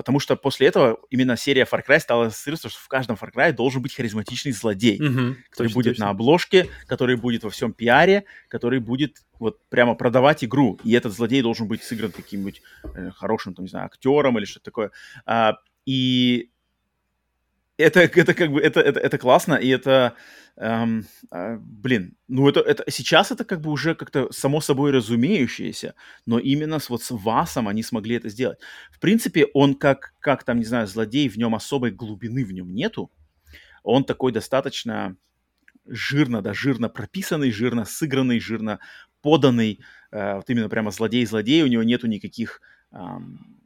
[0.00, 3.52] потому что после этого именно серия Far Cry стала ассоциироваться, что в каждом Far Cry
[3.52, 6.04] должен быть харизматичный злодей, mm-hmm, который точно, будет точно.
[6.06, 10.80] на обложке, который будет во всем пиаре, который будет вот прямо продавать игру.
[10.84, 12.62] И этот злодей должен быть сыгран каким-нибудь
[12.94, 14.90] э, хорошим, там, не знаю, актером или что-то такое.
[15.26, 16.50] А, и
[17.80, 20.14] это, это как бы, это, это, это классно, и это,
[20.56, 25.94] эм, э, блин, ну это, это, сейчас это как бы уже как-то само собой разумеющееся,
[26.26, 28.58] но именно с вот с Васом они смогли это сделать.
[28.90, 32.74] В принципе, он как, как там, не знаю, злодей, в нем особой глубины в нем
[32.74, 33.10] нету,
[33.82, 35.16] он такой достаточно
[35.86, 38.78] жирно, да, жирно прописанный, жирно сыгранный, жирно
[39.22, 39.80] поданный,
[40.12, 42.60] э, вот именно прямо злодей-злодей, у него нету никаких
[42.92, 43.60] эм,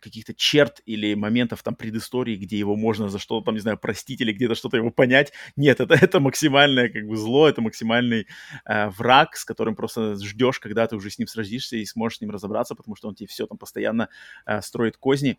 [0.00, 4.20] каких-то черт или моментов там предыстории, где его можно за что-то там, не знаю, простить
[4.20, 5.32] или где-то что-то его понять.
[5.56, 8.26] Нет, это, это максимальное как бы зло, это максимальный
[8.64, 12.20] э, враг, с которым просто ждешь, когда ты уже с ним сразишься и сможешь с
[12.20, 14.08] ним разобраться, потому что он тебе все там постоянно
[14.46, 15.38] э, строит козни.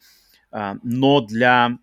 [0.52, 1.78] Э, но для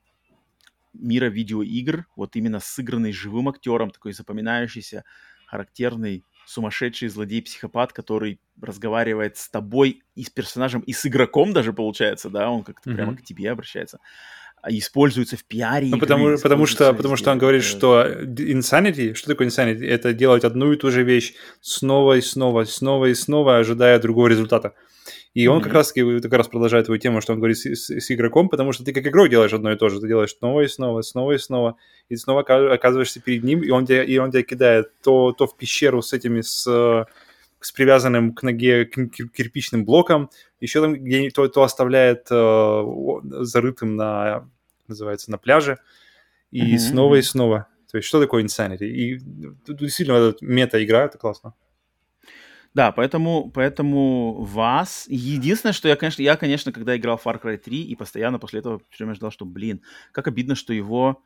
[0.94, 5.04] мира видеоигр, вот именно сыгранный живым актером, такой запоминающийся,
[5.46, 12.30] характерный сумасшедший злодей-психопат, который разговаривает с тобой и с персонажем, и с игроком даже получается,
[12.30, 12.94] да, он как-то mm-hmm.
[12.94, 13.98] прямо к тебе обращается
[14.60, 15.88] а используется в пиаре.
[15.88, 19.86] Ну, потому, потому, что, потому что он говорит, что insanity, что такое insanity?
[19.86, 24.26] Это делать одну и ту же вещь снова и снова, снова и снова, ожидая другого
[24.26, 24.74] результата.
[25.34, 25.62] И он mm-hmm.
[25.62, 28.72] как раз как раз продолжает твою тему, что он говорит с, с, с игроком, потому
[28.72, 31.32] что ты как игрок делаешь одно и то же, ты делаешь снова и снова, снова
[31.32, 31.76] и снова,
[32.08, 32.40] и снова
[32.72, 36.12] оказываешься перед ним, и он тебя, и он тебя кидает то, то в пещеру с
[36.12, 36.66] этими, с,
[37.60, 40.30] с привязанным к ноге кирпичным блоком,
[40.60, 42.84] еще там где то, то оставляет э,
[43.40, 44.48] зарытым на,
[44.88, 45.78] называется, на пляже,
[46.50, 46.78] и mm-hmm.
[46.78, 47.68] снова и снова.
[47.90, 48.84] То есть что такое Insanity?
[48.84, 49.18] И
[49.66, 51.54] действительно, эта мета-игра, это классно.
[52.74, 55.06] Да, поэтому, поэтому вас...
[55.08, 58.60] Единственное, что я, конечно, я, конечно, когда играл в Far Cry 3, и постоянно после
[58.60, 59.82] этого все время ждал, что, блин,
[60.12, 61.22] как обидно, что его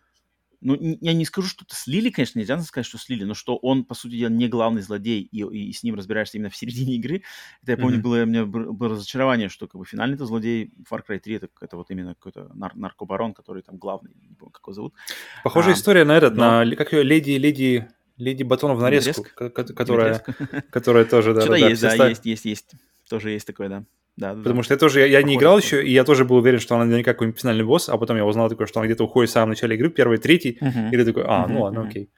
[0.63, 3.85] ну, я не скажу, что это слили, конечно, нельзя сказать, что слили, но что он,
[3.85, 7.23] по сути дела, не главный злодей, и, и с ним разбираешься именно в середине игры.
[7.63, 8.03] Это, я помню, mm-hmm.
[8.03, 11.77] было, у меня было разочарование, что как бы финальный-то злодей Far Cry 3, это, это
[11.77, 14.95] вот именно какой-то нар- наркобарон, который там главный, не помню, как его зовут.
[15.43, 16.65] Похожая а, история на этот, но...
[16.65, 17.89] на, как ее, леди, леди...
[18.23, 20.25] Леди Батонов в нарезку, которая,
[20.71, 22.71] которая тоже, да, Что-то есть, да, есть, есть, есть.
[23.09, 23.85] Тоже есть такое, да.
[24.17, 24.63] Да, Потому да.
[24.63, 26.85] что я тоже, я, я не играл еще, и я тоже был уверен, что она
[26.85, 29.51] наверняка какой-нибудь финальный босс, а потом я узнал такое, что она где-то уходит в самом
[29.51, 30.91] начале игры, первый, третий, uh-huh.
[30.91, 31.89] и ты такой, а, uh-huh, ну ладно, uh-huh.
[31.89, 32.11] окей.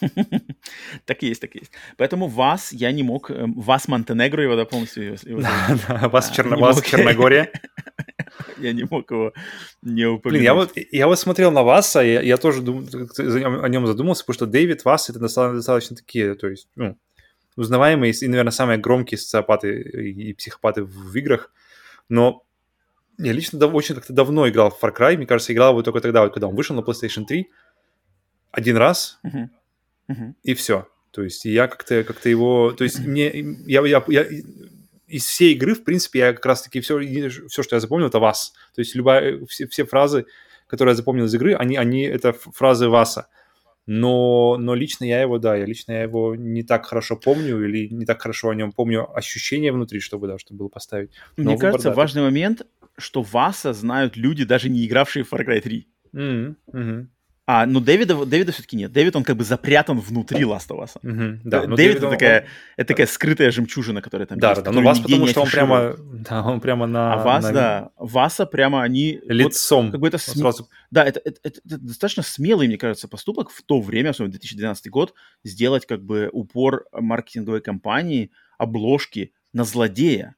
[1.06, 1.70] так есть, так есть.
[1.96, 7.52] Поэтому вас я не мог, эм, вас Монтенегро его, да, полностью да, да, вас Черногория.
[8.58, 9.32] Я не мог его
[9.82, 10.40] не упомянуть.
[10.40, 12.86] Блин, я вот, я вот смотрел на Васа, я, я тоже дум,
[13.18, 16.96] о нем задумался, потому что Дэвид Вас это достаточно, такие, то есть, ну,
[17.56, 21.52] узнаваемые и, наверное, самые громкие социопаты и психопаты в играх.
[22.08, 22.44] Но
[23.18, 25.16] я лично очень как-то давно играл в Far Cry.
[25.16, 27.48] Мне кажется, играл его только тогда, когда он вышел на PlayStation 3.
[28.50, 29.20] Один раз.
[29.24, 29.48] Uh-huh.
[30.10, 30.34] Uh-huh.
[30.42, 30.88] И все.
[31.10, 32.72] То есть я как-то как его...
[32.72, 33.30] То есть мне...
[33.66, 34.26] Я, я, я,
[35.06, 36.98] из всей игры, в принципе, я как раз-таки все,
[37.48, 38.52] все, что я запомнил, это вас.
[38.74, 40.26] То есть любая, все, все фразы,
[40.66, 43.28] которые я запомнил из игры, они, они это фразы Васа
[43.86, 47.88] но, но лично я его, да, я лично я его не так хорошо помню или
[47.88, 51.10] не так хорошо о нем помню ощущения внутри, чтобы, да, чтобы было поставить.
[51.36, 52.62] Но Мне кажется, да, важный момент,
[52.96, 55.88] что Васа знают люди, даже не игравшие в Far Cry 3.
[56.14, 56.54] Mm-hmm.
[56.72, 57.06] Mm-hmm.
[57.46, 58.90] А, ну Дэвида, Дэвида все-таки нет.
[58.90, 60.96] Дэвид, он как бы запрятан внутри Last of Us.
[61.02, 62.46] Угу, да, Дэвид, Дэвид это, такая, он...
[62.78, 64.62] это такая скрытая жемчужина, которая там да, есть.
[64.62, 67.12] Да, да, ну Вас потому что он прямо, да, он прямо на...
[67.12, 67.52] А Вас, на...
[67.52, 69.20] да, Васа прямо они...
[69.24, 69.86] Лицом.
[69.86, 70.40] Вот, как бы это см...
[70.40, 70.68] сразу...
[70.90, 74.88] Да, это, это, это, это достаточно смелый, мне кажется, поступок в то время, особенно 2012
[74.88, 75.12] год,
[75.42, 80.34] сделать как бы упор маркетинговой кампании, обложки на злодея.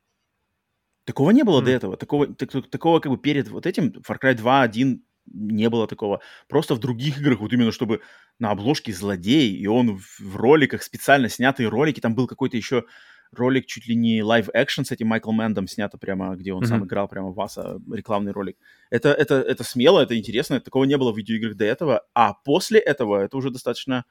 [1.05, 1.65] Такого не было mm.
[1.65, 1.97] до этого.
[1.97, 6.21] Такого, так, такого как бы перед вот этим Far Cry 2, 1, не было такого.
[6.49, 8.01] Просто в других играх, вот именно чтобы
[8.39, 12.85] на обложке злодей, и он в, роликах, специально снятые ролики, там был какой-то еще
[13.33, 16.67] ролик чуть ли не live-action с этим Майклом Мэндом снято прямо, где он mm-hmm.
[16.67, 18.57] сам играл прямо Васа, рекламный ролик.
[18.91, 22.79] Это, это, это смело, это интересно, такого не было в видеоиграх до этого, а после
[22.79, 24.05] этого это уже достаточно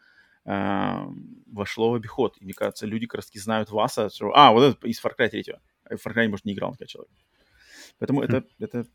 [0.45, 0.97] э,
[1.51, 2.35] вошло в обиход.
[2.39, 5.29] И мне кажется, люди как раз знают Васа, что, а, вот это из Far Cry
[5.29, 5.43] 3.
[5.91, 7.13] В Far Cry, может, не играл такой человек.
[7.99, 8.25] Поэтому mm-hmm.
[8.25, 8.85] это, это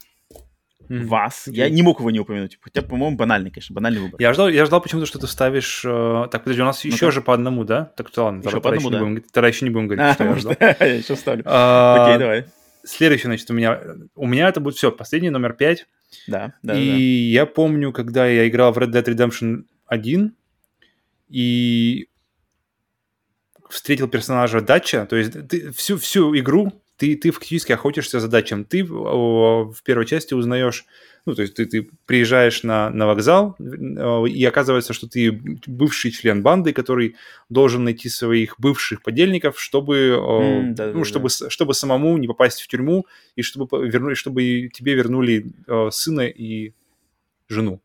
[0.89, 1.07] mm-hmm.
[1.07, 1.47] вас.
[1.47, 2.59] Я не мог его не упомянуть.
[2.61, 4.21] Хотя, по-моему, банальный, конечно, банальный выбор.
[4.21, 5.83] Я ждал, я ждал почему-то, что ты ставишь...
[5.85, 6.29] Э...
[6.31, 7.13] Так, подожди, у нас ну, еще так.
[7.13, 7.87] же по одному, да?
[7.97, 8.99] Так что ладно, еще по одному, да.
[8.99, 10.57] Будем, тогда еще не будем говорить, а, что я ждал.
[10.61, 11.43] я еще ставлю.
[11.47, 12.45] А, Окей, давай.
[12.85, 13.81] Следующий, значит, у меня...
[14.15, 15.87] У меня это будет все, последний, номер пять.
[16.27, 17.41] Да, да, И да.
[17.41, 20.35] я помню, когда я играл в Red Dead Redemption 1,
[21.31, 22.09] и
[23.71, 28.65] встретил персонажа Дача, то есть ты всю, всю игру ты, ты фактически охотишься за Дачем.
[28.65, 30.85] Ты в первой части узнаешь
[31.27, 35.31] ну, то есть ты, ты приезжаешь на, на вокзал, э, и оказывается, что ты
[35.67, 37.17] бывший член банды, который
[37.51, 41.51] должен найти своих бывших подельников, чтобы, mm, да, ну, да, чтобы, да.
[41.51, 43.07] чтобы самому не попасть в тюрьму,
[43.37, 46.73] и чтобы, верну, чтобы тебе вернули э, сына и
[47.49, 47.83] жену.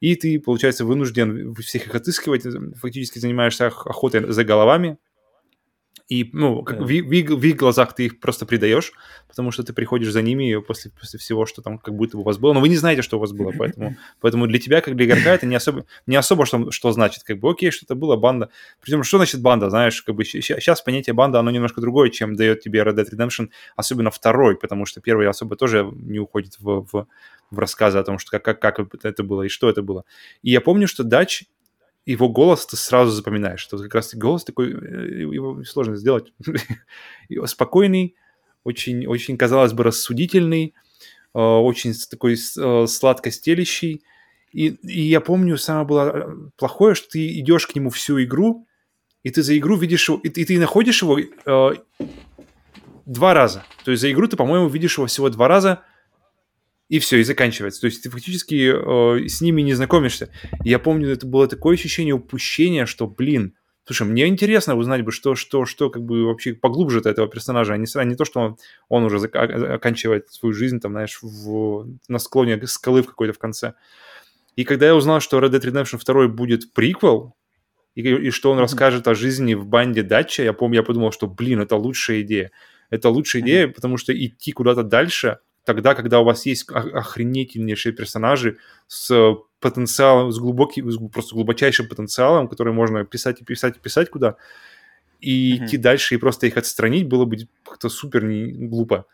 [0.00, 2.44] И ты, получается, вынужден всех их отыскивать,
[2.76, 4.98] фактически занимаешься охотой за головами,
[6.08, 6.84] и, ну, как, yeah.
[6.84, 8.92] в, в, в их глазах ты их просто предаешь,
[9.28, 12.24] потому что ты приходишь за ними после, после всего, что там как будто бы у
[12.24, 12.54] вас было.
[12.54, 15.34] Но вы не знаете, что у вас было, поэтому, поэтому для тебя, как для игрока,
[15.34, 17.24] это не особо, не особо что, что значит.
[17.24, 18.48] Как бы, окей, что-то было, банда.
[18.80, 19.68] Причем, что значит банда?
[19.68, 23.50] Знаешь, как бы сейчас понятие банда, оно немножко другое, чем дает тебе Red Dead Redemption,
[23.76, 27.06] особенно второй, потому что первый особо тоже не уходит в, в,
[27.50, 30.04] в рассказы о том, что как, как, как это было и что это было.
[30.42, 31.44] И я помню, что Дач
[32.12, 33.60] его голос ты сразу запоминаешь.
[33.60, 36.32] что как раз голос такой, э, его сложно сделать.
[37.46, 38.16] Спокойный,
[38.64, 40.74] очень, очень, казалось бы, рассудительный,
[41.34, 44.02] э, очень такой э, сладко стелящий.
[44.52, 48.66] И, и я помню, самое было плохое, что ты идешь к нему всю игру,
[49.22, 51.70] и ты за игру видишь его, и, и ты находишь его э,
[53.04, 53.64] два раза.
[53.84, 55.82] То есть за игру ты, по-моему, видишь его всего два раза–
[56.88, 57.80] и все, и заканчивается.
[57.80, 60.30] То есть ты фактически э, с ними не знакомишься.
[60.64, 63.54] я помню, это было такое ощущение упущения, что, блин,
[63.84, 67.76] слушай, мне интересно узнать бы, что, что, что как бы вообще поглубже этого персонажа, а
[67.76, 68.56] не, а не то, что он,
[68.88, 73.38] он уже зак- оканчивает свою жизнь, там, знаешь, в, на склоне скалы в какой-то в
[73.38, 73.74] конце.
[74.56, 77.34] И когда я узнал, что Red Dead Redemption 2 будет приквел,
[77.94, 78.62] и, и что он mm-hmm.
[78.62, 82.50] расскажет о жизни в банде Дача, я помню, я подумал, что, блин, это лучшая идея.
[82.90, 83.46] Это лучшая mm-hmm.
[83.46, 90.32] идея, потому что идти куда-то дальше, тогда, когда у вас есть охренительнейшие персонажи с потенциалом,
[90.32, 94.36] с глубоким, просто глубочайшим потенциалом, который можно писать и писать и писать куда,
[95.20, 95.66] и mm-hmm.
[95.66, 97.36] идти дальше и просто их отстранить было бы
[97.66, 99.04] как-то супер не, глупо.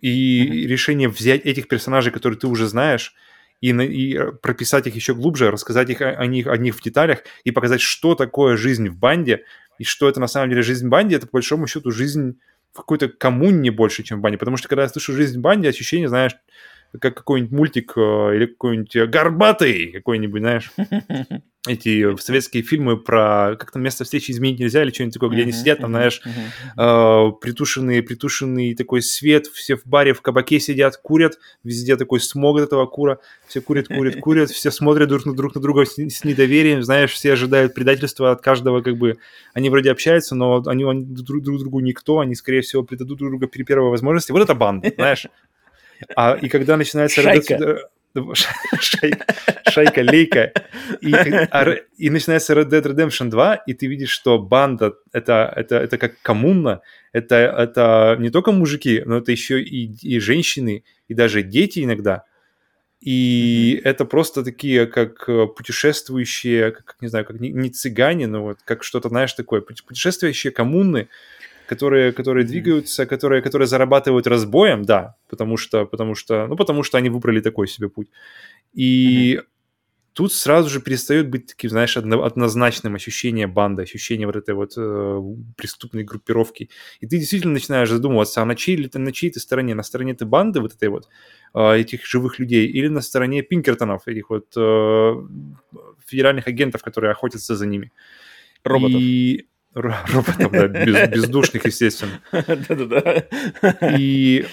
[0.00, 0.66] И mm-hmm.
[0.66, 3.14] решение взять этих персонажей, которые ты уже знаешь,
[3.60, 6.82] и, и э, прописать их еще глубже, рассказать их о, о, них, о них в
[6.82, 9.44] деталях и показать, что такое жизнь в банде,
[9.78, 12.38] и что это на самом деле жизнь в банде, это по большому счету жизнь
[12.72, 14.38] в какой-то коммуне больше, чем в банде.
[14.38, 16.32] Потому что когда я слышу жизнь в банде, ощущение, знаешь,
[17.00, 18.00] как какой-нибудь мультик э,
[18.36, 20.72] или какой-нибудь горбатый какой-нибудь, знаешь,
[21.68, 25.52] эти советские фильмы про как там место встречи изменить нельзя или что-нибудь такое, где они
[25.52, 31.38] сидят, там, знаешь, э, притушенный, притушенный такой свет, все в баре, в кабаке сидят, курят,
[31.62, 35.54] везде такой смог от этого кура, все курят, курят, курят, все смотрят друг на, друг
[35.54, 39.18] на друга с, с недоверием, знаешь, все ожидают предательства от каждого, как бы,
[39.54, 43.30] они вроде общаются, но они, они друг, друг другу никто, они, скорее всего, предадут друг
[43.30, 44.32] друга при первой возможности.
[44.32, 45.26] Вот это банда, знаешь.
[46.16, 47.22] А, и когда начинается...
[47.22, 47.88] Шайка.
[48.78, 49.34] Шайка,
[49.70, 50.52] шайка лейка.
[51.00, 55.76] И, а, и начинается Red Dead Redemption 2, и ты видишь, что банда это, это,
[55.76, 61.14] это как коммуна, это, это не только мужики, но это еще и, и женщины, и
[61.14, 62.24] даже дети иногда.
[63.00, 65.26] И это просто такие, как
[65.56, 70.52] путешествующие, как, не знаю, как не, не цыгане, но вот как что-то, знаешь, такое, путешествующие
[70.52, 71.08] коммуны,
[71.72, 76.98] которые, которые двигаются, которые, которые зарабатывают разбоем, да, потому что, потому что, ну, потому что
[76.98, 78.08] они выбрали такой себе путь.
[78.74, 79.46] И mm-hmm.
[80.12, 84.74] тут сразу же перестает быть таким, знаешь, одно, однозначным ощущение банды, ощущение вот этой вот
[84.76, 85.20] э,
[85.56, 86.68] преступной группировки.
[87.00, 89.74] И ты действительно начинаешь задумываться, а на чьей на чьей ты стороне?
[89.74, 91.08] На стороне ты банды вот этой вот,
[91.54, 95.14] э, этих живых людей, или на стороне Пинкертонов, этих вот э,
[96.06, 97.92] федеральных агентов, которые охотятся за ними?
[98.64, 99.00] Роботов.
[99.00, 102.20] И роботов, да, без, бездушных, естественно.
[102.32, 103.26] Да-да-да.
[103.96, 104.46] И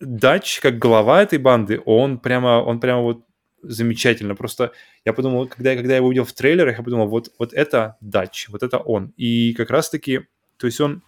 [0.00, 3.24] Дач, как глава этой банды, он прямо, он прямо вот
[3.62, 4.34] замечательно.
[4.34, 4.72] Просто
[5.04, 8.48] я подумал, когда, когда я его увидел в трейлерах, я подумал, вот, вот это Дач,
[8.48, 9.12] вот это он.
[9.16, 10.26] И как раз-таки,
[10.58, 11.02] то есть он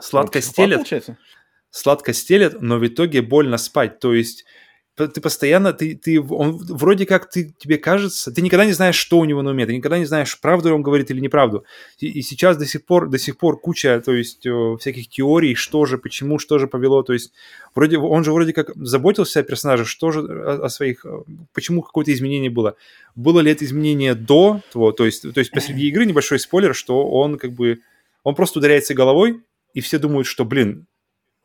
[0.00, 0.86] сладко стелет,
[1.70, 3.98] сладко стелет, но в итоге больно спать.
[3.98, 4.44] То есть
[4.96, 9.18] ты постоянно, ты, ты, он вроде как ты, тебе кажется, ты никогда не знаешь, что
[9.18, 11.64] у него на уме, ты никогда не знаешь, правду он говорит или неправду.
[11.98, 15.54] И, и сейчас до сих пор, до сих пор куча, то есть э, всяких теорий,
[15.54, 17.32] что же, почему, что же повело, то есть
[17.74, 21.10] вроде, он же вроде как заботился о персонаже, что же о, о своих, э,
[21.52, 22.76] почему какое-то изменение было.
[23.14, 27.06] Было ли это изменение до того, то есть, то есть посреди игры небольшой спойлер, что
[27.06, 27.80] он как бы,
[28.22, 29.42] он просто ударяется головой,
[29.74, 30.86] и все думают, что, блин,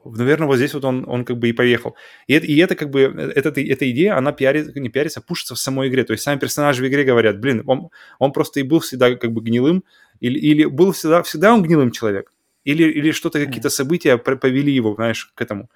[0.06, 1.96] наверное, вот здесь вот он, он как бы и поехал.
[2.28, 5.56] И это, и это как бы, эта, эта идея, она пиарит, не пиарится, а пушится
[5.56, 6.04] в самой игре.
[6.04, 9.32] То есть сами персонажи в игре говорят, блин, он, он просто и был всегда как
[9.32, 9.84] бы гнилым,
[10.20, 12.32] или, или был всегда, всегда он гнилым человек,
[12.64, 15.70] или, или что-то, какие-то события повели его, знаешь, к этому.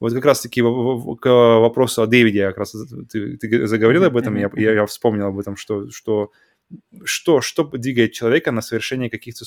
[0.00, 1.28] Вот как раз-таки к
[1.60, 2.74] вопросу о Дэвиде, как раз
[3.10, 6.32] ты, ты заговорил об этом, я, я, я вспомнил об этом, что, что,
[7.04, 9.44] что, что двигает человека на совершение каких-то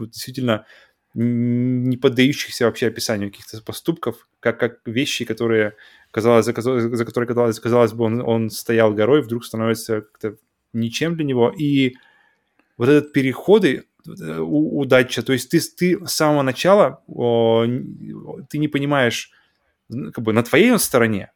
[0.00, 0.66] действительно
[1.14, 5.76] не поддающихся вообще описанию каких-то поступков, как, как вещи, которые,
[6.10, 10.36] казалось, за, за которые, казалось, казалось бы, он, он стоял горой, вдруг становится как-то
[10.72, 11.50] ничем для него.
[11.50, 11.94] И
[12.78, 17.66] вот этот переходы э, удача, то есть ты, ты с самого начала о,
[18.48, 19.30] ты не понимаешь,
[19.90, 21.30] как бы на твоей стороне,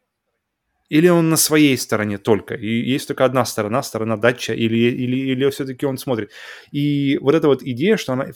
[0.89, 5.17] или он на своей стороне только, и есть только одна сторона, сторона датча, или, или,
[5.31, 6.31] или все-таки он смотрит.
[6.71, 8.27] И вот эта вот идея, что она...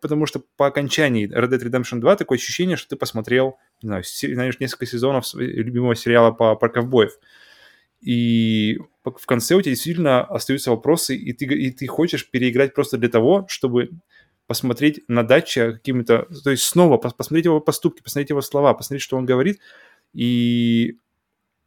[0.00, 4.04] Потому что по окончании Red Dead Redemption 2 такое ощущение, что ты посмотрел, не знаю,
[4.04, 7.18] знаешь, несколько сезонов любимого сериала по, про ковбоев.
[8.00, 12.98] И в конце у тебя действительно остаются вопросы, и ты, и ты хочешь переиграть просто
[12.98, 13.90] для того, чтобы
[14.46, 16.28] посмотреть на датче какими-то...
[16.44, 19.58] То есть снова посмотреть его поступки, посмотреть его слова, посмотреть, что он говорит,
[20.12, 20.98] и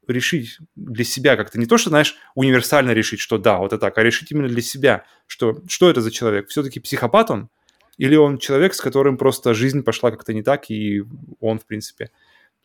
[0.09, 1.59] решить для себя как-то.
[1.59, 4.61] Не то, что, знаешь, универсально решить, что да, вот это так, а решить именно для
[4.61, 6.49] себя, что, что это за человек.
[6.49, 7.49] Все-таки психопат он?
[7.97, 11.03] Или он человек, с которым просто жизнь пошла как-то не так, и
[11.39, 12.11] он, в принципе,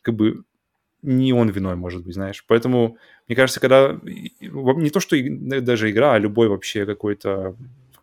[0.03, 0.45] как бы
[1.03, 2.45] не он виной, может быть, знаешь.
[2.47, 2.97] Поэтому,
[3.29, 5.17] мне кажется, когда не то, что
[5.61, 7.57] даже игра, а любой вообще какой-то,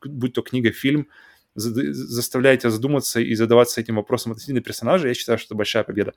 [0.03, 1.07] будь то книга, фильм,
[1.55, 6.13] заставляет тебя задуматься и задаваться этим вопросом относительно персонажа, я считаю, что это большая победа.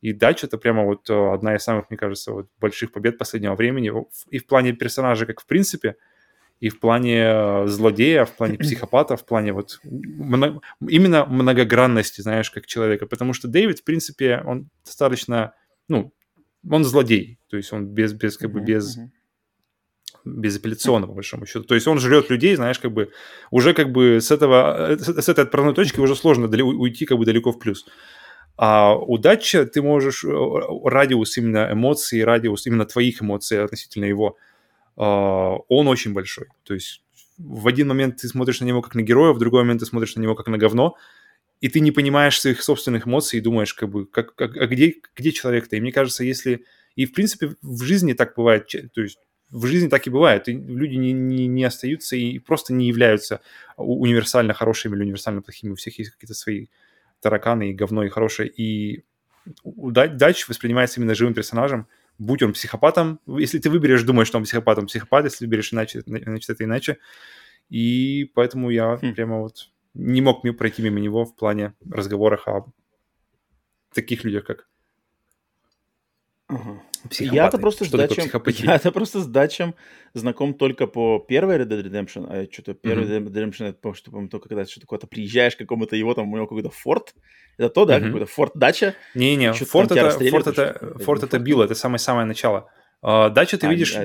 [0.00, 3.54] И Дач это прямо вот э, одна из самых, мне кажется, вот больших побед последнего
[3.54, 3.92] времени.
[4.30, 5.96] И в плане персонажа, как в принципе,
[6.58, 12.50] и в плане э, злодея, в плане психопата, в плане вот много, именно многогранности, знаешь,
[12.50, 13.06] как человека.
[13.06, 15.54] Потому что Дэвид, в принципе, он достаточно,
[15.88, 16.12] ну,
[16.68, 17.38] он злодей.
[17.48, 18.98] То есть он без, без как бы без
[20.24, 21.64] безапелляционно, по большому счету.
[21.64, 23.10] То есть он жрет людей, знаешь, как бы
[23.50, 27.52] уже как бы с этого, с этой отправной точки уже сложно уйти как бы далеко
[27.52, 27.86] в плюс.
[28.62, 34.36] А удача, ты можешь, радиус именно эмоций, радиус именно твоих эмоций относительно его,
[34.96, 36.48] он очень большой.
[36.64, 37.02] То есть
[37.38, 40.14] в один момент ты смотришь на него как на героя, в другой момент ты смотришь
[40.14, 40.94] на него как на говно,
[41.62, 44.94] и ты не понимаешь своих собственных эмоций и думаешь, как бы, как, как, а где,
[45.16, 45.76] где человек-то?
[45.76, 46.66] И мне кажется, если...
[46.96, 50.48] И, в принципе, в жизни так бывает, то есть в жизни так и бывает.
[50.48, 53.40] И люди не, не, не остаются и просто не являются
[53.78, 55.72] универсально хорошими или универсально плохими.
[55.72, 56.66] У всех есть какие-то свои
[57.20, 58.48] тараканы и говно и хорошее.
[58.48, 59.04] И
[59.64, 61.86] Дач воспринимается именно живым персонажем,
[62.18, 63.20] будь он психопатом.
[63.26, 65.24] Если ты выберешь, думаешь, что он психопат, он психопат.
[65.24, 66.98] Если выберешь иначе, значит, это иначе.
[67.68, 69.14] И поэтому я хм.
[69.14, 72.66] прямо вот не мог пройти мимо него в плане разговорах о
[73.92, 74.69] таких людях, как
[76.50, 76.82] Ага.
[77.18, 78.24] Я-то просто, с датчем,
[78.64, 79.74] я-то просто с датчем
[80.14, 83.24] знаком только по первой Red Dead Redemption, а что-то первый mm-hmm.
[83.24, 86.12] Red Dead Redemption, это, помню, что, помню, только когда что-то куда-то приезжаешь к какому-то его,
[86.14, 87.14] там у него какой-то форт,
[87.56, 88.06] это то, да, mm-hmm.
[88.06, 88.94] какой-то форт дача.
[89.14, 92.70] Не-не, форт это, форт это, форт это било, это самое-самое начало.
[93.02, 94.04] Uh, дача ты а, видишь, а,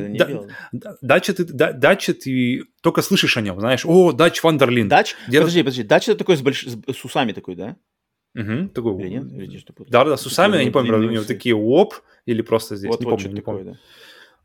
[0.71, 4.87] да, дача, ты, да, дача ты только слышишь о нем, знаешь, о, дач Вандерлин.
[4.87, 5.17] Дач?
[5.27, 5.39] Где...
[5.39, 6.65] Подожди, подожди, дача это такой с, больш...
[6.65, 7.75] с усами такой, да?
[8.35, 9.01] Угу, такой...
[9.01, 9.31] Или нет?
[9.31, 11.95] Или что да, да, с усами, я не помню, у него такие оп,
[12.25, 13.59] или просто здесь, вот, не вот помню, не помню.
[13.59, 13.79] Такое, да.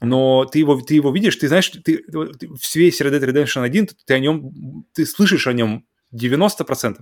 [0.01, 3.63] Но ты его, ты его видишь, ты знаешь, ты, ты в весь Red Dead Redemption
[3.63, 5.85] 1, ты о нем, ты слышишь о нем
[6.15, 7.01] 90%.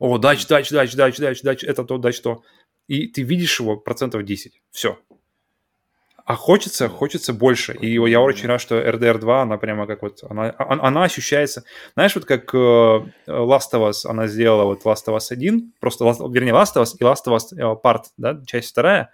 [0.00, 2.42] О, дач, дач, дач, дач, дач, дач, это то, дач, то.
[2.88, 4.60] И ты видишь его процентов 10.
[4.70, 4.98] Все.
[6.28, 7.72] А хочется, хочется больше.
[7.72, 11.64] И я очень рад, что RDR 2, она прямо как вот, она, она ощущается,
[11.94, 16.04] знаешь, вот как uh, Last of Us, она сделала вот Last of Us 1, просто,
[16.04, 19.10] вернее, Last of Us и Last of Us uh, Part, да, часть вторая,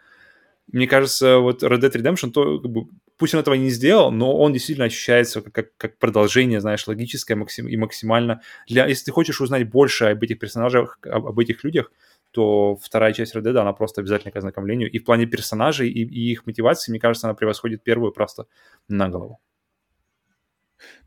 [0.72, 2.86] мне кажется, вот Red Dead Redemption, то, как бы,
[3.16, 7.36] пусть он этого не сделал, но он действительно ощущается как, как, как продолжение, знаешь, логическое
[7.36, 8.40] максим, и максимально...
[8.66, 11.92] Для, если ты хочешь узнать больше об этих персонажах, об, об этих людях,
[12.34, 14.90] то вторая часть Red Dead, она просто обязательно к ознакомлению.
[14.90, 18.46] И в плане персонажей и, и их мотивации, мне кажется, она превосходит первую просто
[18.88, 19.40] на голову.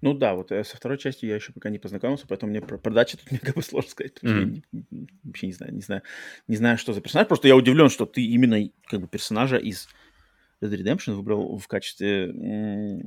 [0.02, 2.78] Ну да, вот э, со второй частью я еще пока не познакомился, поэтому мне про
[2.78, 4.62] продачи тут мне как бы сложно сказать, mm.
[4.72, 6.02] я не, вообще не знаю, не знаю,
[6.48, 7.28] не знаю, что за персонаж.
[7.28, 9.90] Просто я удивлен, что ты именно как бы персонажа из
[10.62, 13.02] Red Redemption выбрал в качестве э,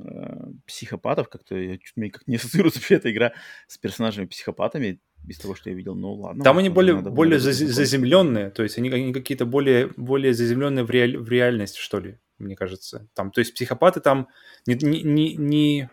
[0.67, 1.27] психопатов.
[1.27, 3.33] Как-то я чуть мне как не ассоциируется вообще эта игра
[3.67, 6.43] с персонажами психопатами без того, что я видел, ну ладно.
[6.43, 11.17] Там они более, более заземленные, то есть они, они какие-то более, более заземленные в, реаль,
[11.17, 13.07] в реальность, что ли, мне кажется.
[13.13, 14.27] Там, то есть психопаты там
[14.65, 15.89] не, не, не, не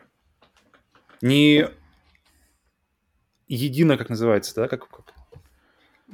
[1.20, 1.66] не
[3.48, 5.14] едино, как называется, да, как, как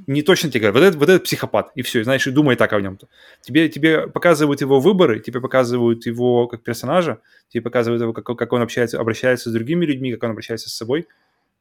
[0.06, 2.72] не точно тебе говорят, вот этот, вот этот психопат, и все, знаешь, и думай так
[2.72, 2.98] о нем.
[3.42, 8.52] Тебе, тебе показывают его выборы, тебе показывают его как персонажа, тебе показывают его, как, как
[8.52, 11.06] он общается, обращается с другими людьми, как он обращается с собой,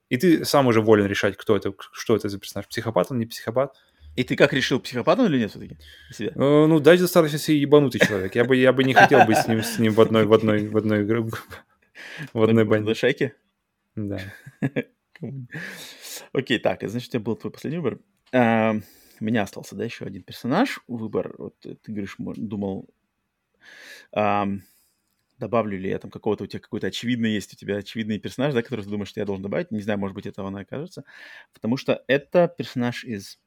[0.09, 3.25] и ты сам уже волен решать, кто это, что это за персонаж, психопат он, не
[3.25, 3.75] психопат.
[4.15, 5.77] И ты как решил, психопат он или нет все-таки?
[6.19, 8.35] Э, ну, Дач достаточно себе ебанутый человек.
[8.35, 10.67] Я бы, я бы не хотел быть с ним, с ним в одной, в одной,
[10.67, 11.03] в одной
[12.33, 12.93] в одной банде.
[12.93, 13.33] шайке?
[13.95, 14.19] Да.
[16.33, 17.99] Окей, так, значит, у тебя был твой последний выбор.
[18.31, 18.75] А,
[19.19, 20.81] у меня остался, да, еще один персонаж.
[20.87, 22.89] Выбор, вот ты говоришь, думал,
[25.43, 28.61] добавлю ли я там какого-то у тебя какой-то очевидный есть у тебя очевидный персонаж, да,
[28.61, 29.71] который ты думаешь, что я должен добавить.
[29.71, 31.03] Не знаю, может быть, этого она окажется.
[31.53, 33.39] Потому что это персонаж из...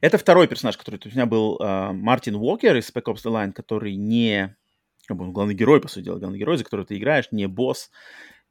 [0.00, 3.52] Это второй персонаж, который у меня был uh, Мартин Уокер из Spec Ops The Line,
[3.52, 4.56] который не
[5.06, 7.90] как бы, главный герой, по сути дела, главный герой, за которого ты играешь, не босс,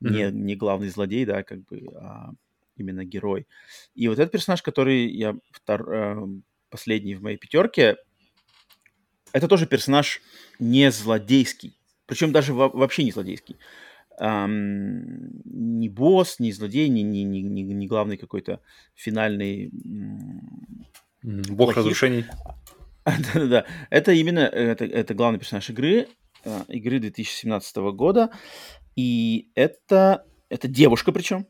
[0.04, 0.10] mm-hmm.
[0.10, 2.32] не, не главный злодей, да, как бы, а
[2.76, 3.48] именно герой.
[3.96, 6.28] И вот этот персонаж, который я втор, э,
[6.70, 7.98] последний в моей пятерке,
[9.32, 10.22] это тоже персонаж
[10.60, 11.79] не злодейский,
[12.10, 13.58] причем даже во, вообще не злодейский.
[14.20, 18.60] Um, не босс, не злодей, не, не, не, не, главный какой-то
[18.96, 19.72] финальный...
[21.22, 22.26] Бог разрушений.
[23.06, 23.66] Да-да-да.
[23.90, 26.08] Это именно это, это главный персонаж игры.
[26.44, 28.32] Э, игры 2017 года.
[28.96, 31.46] И это, это девушка причем.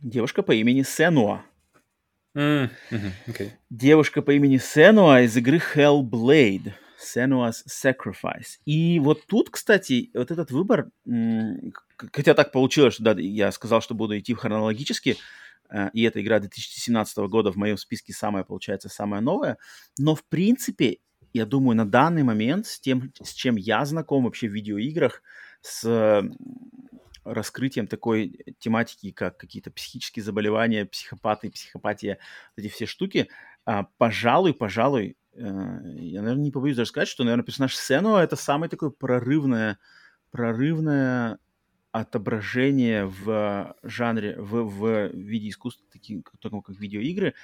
[0.00, 1.42] Девушка по имени Сенуа.
[2.36, 3.50] Mm, hmm okay.
[3.70, 6.72] Девушка по имени Сенуа из игры Hellblade.
[6.98, 8.58] Senua's Sacrifice.
[8.64, 10.90] И вот тут, кстати, вот этот выбор,
[12.12, 15.16] хотя так получилось, что да, я сказал, что буду идти хронологически,
[15.70, 19.58] э, и эта игра 2017 года в моем списке самая, получается, самая новая,
[19.98, 20.98] но в принципе
[21.32, 25.22] я думаю, на данный момент с тем, с чем я знаком вообще в видеоиграх,
[25.60, 26.22] с
[27.24, 32.18] раскрытием такой тематики, как какие-то психические заболевания, психопаты, психопатия,
[32.56, 33.28] эти все штуки,
[33.64, 38.70] а, пожалуй, пожалуй, я, наверное, не побоюсь даже сказать, что, наверное, персонаж Сену это самое
[38.70, 39.78] такое прорывное,
[40.30, 41.38] прорывное
[41.92, 47.34] отображение в жанре, в, в виде искусства, таким, таком как видеоигры,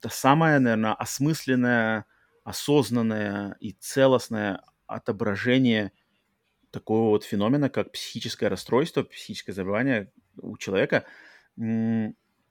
[0.00, 2.06] это самое, наверное, осмысленное,
[2.42, 5.92] осознанное и целостное отображение
[6.70, 11.04] такого вот феномена, как психическое расстройство, психическое заболевание у человека.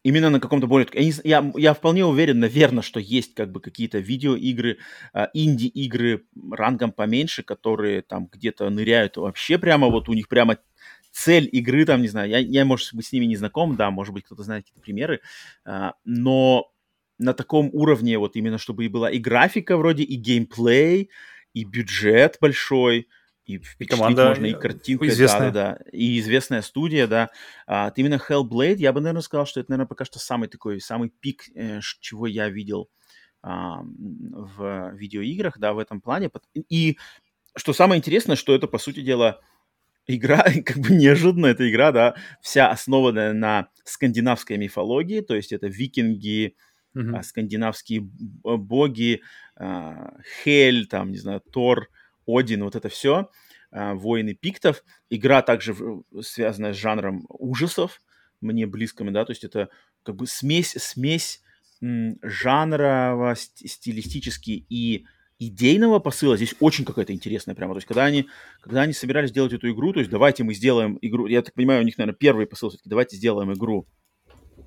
[0.03, 0.87] Именно на каком-то более...
[1.23, 4.77] Я, я вполне уверен, наверное, что есть как бы какие-то видеоигры,
[5.13, 10.57] а, инди-игры рангом поменьше, которые там где-то ныряют вообще прямо, вот у них прямо
[11.11, 14.13] цель игры, там, не знаю, я, я может быть, с ними не знаком, да, может
[14.13, 15.19] быть, кто-то знает какие-то примеры,
[15.65, 16.71] а, но
[17.17, 21.09] на таком уровне, вот именно чтобы и была и графика вроде, и геймплей,
[21.53, 23.09] и бюджет большой,
[23.57, 25.51] и команда можно, и картинка, известная.
[25.51, 27.29] да, да, и известная студия, да.
[27.67, 31.09] А, именно Hellblade я бы, наверное, сказал, что это, наверное, пока что самый такой, самый
[31.09, 32.89] пик, э, чего я видел
[33.41, 36.29] а, в видеоиграх, да, в этом плане.
[36.69, 36.97] И
[37.55, 39.39] что самое интересное, что это, по сути дела,
[40.07, 45.67] игра, как бы неожиданно эта игра, да, вся основанная на скандинавской мифологии, то есть это
[45.67, 46.55] викинги,
[46.95, 47.23] mm-hmm.
[47.23, 49.21] скандинавские боги,
[49.55, 50.13] а,
[50.43, 51.89] Хель, там, не знаю, Тор,
[52.37, 53.29] один, вот это все,
[53.71, 54.83] а, воины пиктов.
[55.09, 55.75] Игра также
[56.21, 58.01] связанная с жанром ужасов,
[58.41, 59.69] мне близкими, да, то есть это
[60.03, 61.41] как бы смесь, смесь
[61.81, 65.05] жанрово, стилистически и
[65.39, 67.73] идейного посыла здесь очень какая-то интересная прямо.
[67.73, 68.27] То есть, когда они,
[68.61, 71.81] когда они собирались делать эту игру, то есть, давайте мы сделаем игру, я так понимаю,
[71.81, 73.87] у них, наверное, первый посыл все-таки, давайте сделаем игру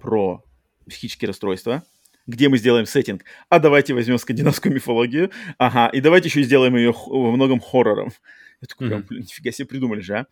[0.01, 0.43] про
[0.89, 1.85] психические расстройства,
[2.27, 6.93] где мы сделаем сеттинг, а давайте возьмем скандинавскую мифологию, ага, и давайте еще сделаем ее
[6.93, 8.13] во многом хоррором.
[8.61, 10.27] Я такой, прям, блин, нифига себе придумали же, а?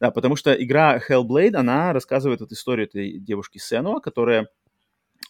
[0.00, 4.48] Да, потому что игра Hellblade, она рассказывает эту историю этой девушки Сенуа, которая,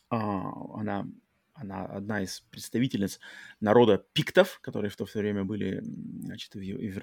[0.09, 1.07] а, она,
[1.53, 3.21] она одна из представительниц
[3.61, 5.83] народа пиктов, которые в то время были,
[6.23, 6.61] значит, в, в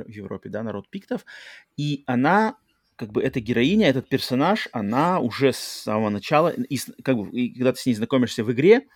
[0.10, 1.23] Европе, да, народ пиктов,
[1.77, 2.57] и она
[2.95, 7.53] как бы эта героиня, этот персонаж, она уже с самого начала, и, как бы, и
[7.53, 8.88] когда ты с ней знакомишься в игре,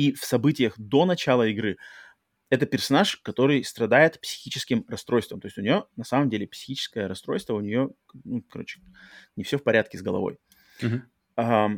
[0.00, 1.76] и в событиях до начала игры
[2.48, 5.40] это персонаж, который страдает психическим расстройством.
[5.40, 7.90] То есть у нее на самом деле психическое расстройство, у нее,
[8.24, 8.80] ну, короче,
[9.36, 10.38] не все в порядке с головой.
[10.80, 11.02] Uh-huh.
[11.36, 11.70] А,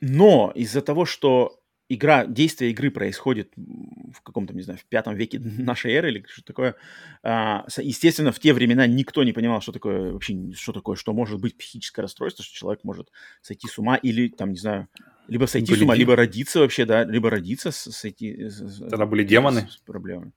[0.00, 5.38] но из-за того, что игра, действие игры происходит в каком-то, не знаю, в пятом веке
[5.58, 6.74] нашей эры или что-то такое.
[7.22, 11.40] А, естественно, в те времена никто не понимал, что такое вообще, что такое, что может
[11.40, 13.10] быть психическое расстройство, что человек может
[13.40, 14.88] сойти с ума или, там, не знаю,
[15.28, 18.48] либо сойти были с ума, либо родиться вообще, да, либо родиться, сойти...
[18.88, 19.68] Тогда были демоны.
[19.68, 20.32] С, с проблемами.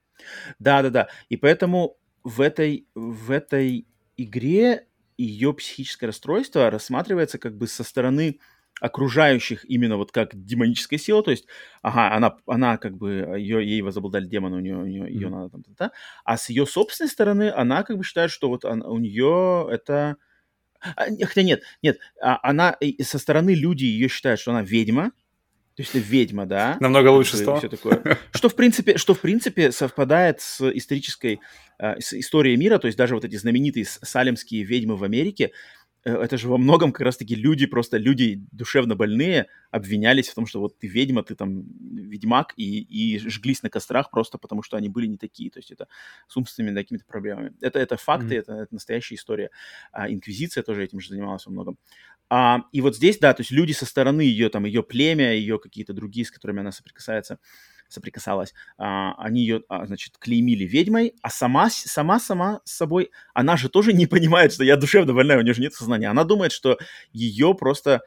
[0.60, 1.10] Да-да-да.
[1.30, 3.88] И поэтому в этой, в этой
[4.18, 4.86] игре
[5.18, 8.40] ее психическое расстройство рассматривается как бы со стороны
[8.80, 11.46] окружающих именно вот как демоническая сила, то есть,
[11.82, 15.30] ага, она, она как бы, ее, ей возобладали демоны, у нее, у нее ее mm-hmm.
[15.30, 15.92] надо там, да,
[16.26, 20.18] а с ее собственной стороны она как бы считает, что вот она, у нее это
[20.82, 25.12] а, хотя нет, нет, а, она со стороны люди ее считают, что она ведьма,
[25.76, 26.78] то есть это ведьма, да.
[26.82, 27.60] Намного лучше стало.
[27.60, 28.18] Все такое.
[28.34, 31.40] Что в принципе, что в принципе совпадает с исторической
[31.80, 35.52] э, с историей мира, то есть даже вот эти знаменитые салемские ведьмы в Америке,
[36.04, 40.60] это же во многом как раз-таки люди, просто люди душевно больные обвинялись в том, что
[40.60, 44.90] вот ты ведьма, ты там ведьмак, и, и жглись на кострах просто потому, что они
[44.90, 45.52] были не такие.
[45.52, 45.88] То есть это
[46.28, 47.54] с умственными какими-то проблемами.
[47.62, 48.40] Это, это факты, mm-hmm.
[48.40, 49.52] это, это настоящая история.
[49.92, 51.78] А, инквизиция тоже этим же занималась во многом.
[52.30, 55.60] А, и вот здесь, да, то есть люди со стороны ее, там, ее племя, ее
[55.60, 57.40] какие-то другие, с которыми она соприкасается,
[57.94, 63.70] соприкасалась, а, они ее, а, значит, клеймили ведьмой, а сама, сама, сама собой, она же
[63.70, 66.08] тоже не понимает, что я душевно больная, у нее же нет сознания.
[66.10, 66.78] Она думает, что
[67.12, 68.02] ее просто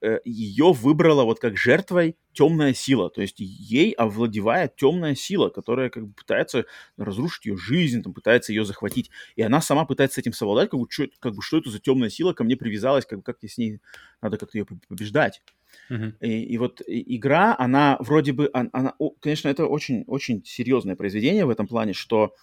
[0.00, 5.90] э, ее выбрала вот как жертвой темная сила, то есть ей овладевает темная сила, которая
[5.90, 10.18] как бы пытается разрушить ее жизнь, там, пытается ее захватить, и она сама пытается с
[10.18, 13.06] этим совладать, как бы, что, как бы, что это за темная сила ко мне привязалась,
[13.06, 13.80] как как с ней,
[14.20, 15.42] надо как-то ее побеждать.
[15.90, 16.12] Uh-huh.
[16.20, 21.46] И, и вот игра, она вроде бы, она, она, конечно, это очень, очень серьезное произведение
[21.46, 22.34] в этом плане, что,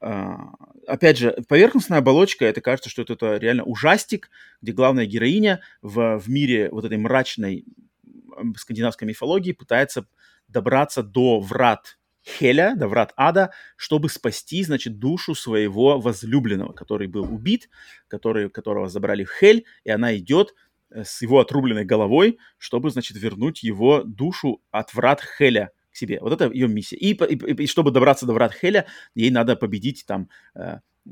[0.00, 0.34] э,
[0.86, 4.30] опять же, поверхностная оболочка, это кажется, что это, это реально ужастик,
[4.62, 7.64] где главная героиня в, в мире вот этой мрачной
[8.56, 10.06] скандинавской мифологии пытается
[10.48, 17.32] добраться до врат Хеля, до врат ада, чтобы спасти, значит, душу своего возлюбленного, который был
[17.32, 17.70] убит,
[18.06, 20.54] который, которого забрали в Хель, и она идет
[20.90, 26.18] с его отрубленной головой, чтобы, значит, вернуть его душу от врат Хеля к себе.
[26.20, 26.96] Вот это ее миссия.
[26.96, 31.10] И, и, и чтобы добраться до врат Хеля, ей надо победить там э, э,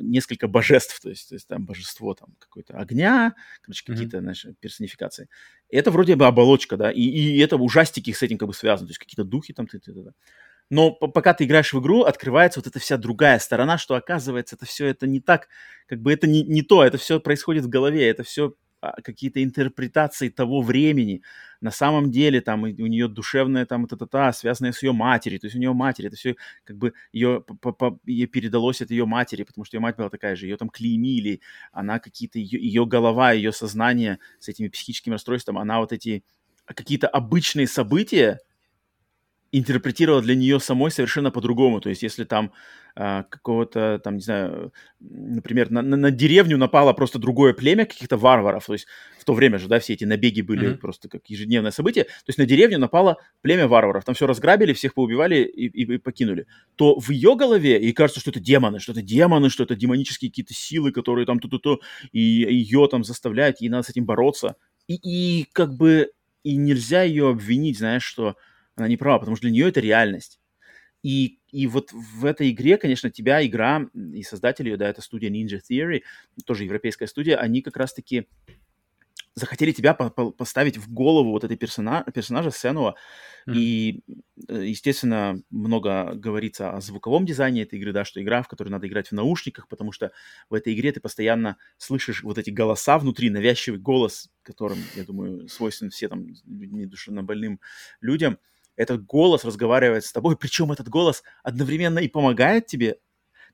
[0.00, 4.20] несколько божеств, то есть, то есть там божество там какое-то огня, короче, какие-то, mm-hmm.
[4.20, 5.28] знаешь, персонификации.
[5.68, 8.90] Это вроде бы оболочка, да, и, и это ужастики с этим как бы связаны, то
[8.90, 10.12] есть какие-то духи там, ты, ты, ты, ты.
[10.68, 14.66] Но пока ты играешь в игру, открывается вот эта вся другая сторона, что оказывается, это
[14.66, 15.48] все это не так,
[15.86, 20.28] как бы это не, не то, это все происходит в голове, это все какие-то интерпретации
[20.28, 21.22] того времени.
[21.60, 25.40] На самом деле там у нее душевная там та та та связанная с ее матерью,
[25.40, 27.44] то есть у нее матери, это все как бы ее,
[28.04, 31.40] ей передалось от ее матери, потому что ее мать была такая же, ее там клеймили,
[31.72, 36.22] она какие-то, ее, ее голова, ее сознание с этими психическими расстройствами, она вот эти
[36.66, 38.40] какие-то обычные события,
[39.58, 41.80] интерпретировала для нее самой совершенно по-другому.
[41.80, 42.52] То есть, если там
[42.96, 48.16] э, какого-то, там, не знаю, например, на, на, на деревню напало просто другое племя каких-то
[48.16, 48.86] варваров, то есть
[49.18, 50.78] в то время же, да, все эти набеги были mm-hmm.
[50.78, 54.94] просто как ежедневное событие, то есть на деревню напало племя варваров, там все разграбили, всех
[54.94, 56.46] поубивали и, и, и покинули,
[56.76, 60.30] то в ее голове ей кажется, что это демоны, что это демоны, что это демонические
[60.30, 61.80] какие-то силы, которые там то-то-то,
[62.12, 64.56] и ее там заставляют, ей надо с этим бороться.
[64.88, 66.10] И, и как бы
[66.44, 68.36] и нельзя ее обвинить, знаешь, что
[68.76, 70.40] она не права, потому что для нее это реальность.
[71.02, 75.30] И, и вот в этой игре, конечно, тебя игра и создатели ее, да, это студия
[75.30, 76.02] Ninja Theory,
[76.44, 78.26] тоже европейская студия, они как раз-таки
[79.36, 82.94] захотели тебя по по поставить в голову вот этой персона персонажа Сенуа.
[83.46, 83.54] Mm-hmm.
[83.54, 84.02] И,
[84.48, 88.88] э, естественно, много говорится о звуковом дизайне этой игры, да, что игра, в которой надо
[88.88, 90.10] играть в наушниках, потому что
[90.48, 95.48] в этой игре ты постоянно слышишь вот эти голоса внутри, навязчивый голос, которым, я думаю,
[95.48, 97.60] свойствен все там людьми душевно больным
[98.00, 98.38] людям
[98.76, 102.98] этот голос разговаривает с тобой, причем этот голос одновременно и помогает тебе.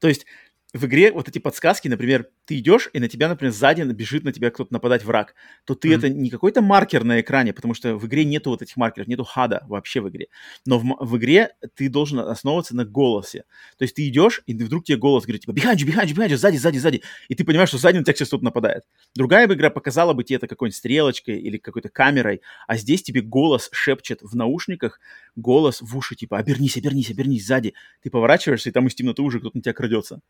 [0.01, 0.27] То есть
[0.74, 4.32] в игре вот эти подсказки, например, ты идешь, и на тебя, например, сзади бежит на
[4.32, 5.35] тебя кто-то нападать враг,
[5.66, 5.99] то ты mm-hmm.
[5.99, 9.24] это не какой-то маркер на экране, потому что в игре нету вот этих маркеров, нету
[9.24, 10.28] хада вообще в игре.
[10.65, 13.44] Но в, в игре ты должен основываться на голосе.
[13.77, 16.31] То есть ты идешь, и вдруг тебе голос говорит, типа, behind you, behind you, behind
[16.31, 17.03] you, сзади, сзади, сзади.
[17.28, 18.85] И ты понимаешь, что сзади на тебя сейчас кто-то нападает.
[19.15, 23.20] Другая бы игра показала бы тебе это какой-нибудь стрелочкой или какой-то камерой, а здесь тебе
[23.20, 25.01] голос шепчет в наушниках,
[25.36, 27.74] голос в уши, типа, обернись, обернись, обернись сзади.
[28.03, 30.23] Ты поворачиваешься, и там из темноты уже кто-то на тебя крадется.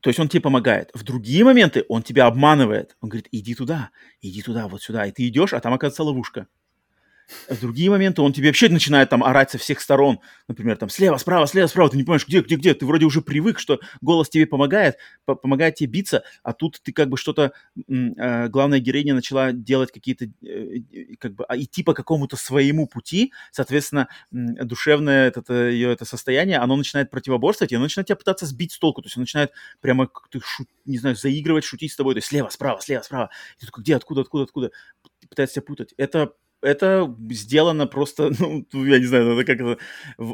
[0.00, 0.90] То есть он тебе помогает.
[0.92, 2.96] В другие моменты он тебя обманывает.
[3.00, 3.90] Он говорит, иди туда,
[4.20, 5.06] иди туда, вот сюда.
[5.06, 6.46] И ты идешь, а там оказывается ловушка.
[7.48, 10.20] В другие моменты он тебе вообще начинает там орать со всех сторон.
[10.48, 11.90] Например, там слева, справа, слева, справа.
[11.90, 12.74] Ты не понимаешь, где, где, где.
[12.74, 16.92] Ты вроде уже привык, что голос тебе помогает, по помогает тебе биться, а тут ты
[16.92, 17.52] как бы что-то...
[17.88, 20.26] Э, главная героиня начала делать какие-то...
[20.46, 20.80] Э,
[21.18, 23.32] как бы а, идти по какому-то своему пути.
[23.52, 28.46] Соответственно, э, душевное это, ее это состояние, оно начинает противоборствовать, и оно начинает тебя пытаться
[28.46, 29.02] сбить с толку.
[29.02, 32.14] То есть оно начинает прямо, как-то шу, не знаю, заигрывать, шутить с тобой.
[32.14, 33.30] То есть слева, справа, слева, справа.
[33.56, 34.70] И ты такой, где, откуда, откуда, откуда?
[35.28, 35.94] Пытается тебя путать.
[35.96, 36.32] Это
[36.64, 39.78] это сделано просто, ну, я не знаю, это как это,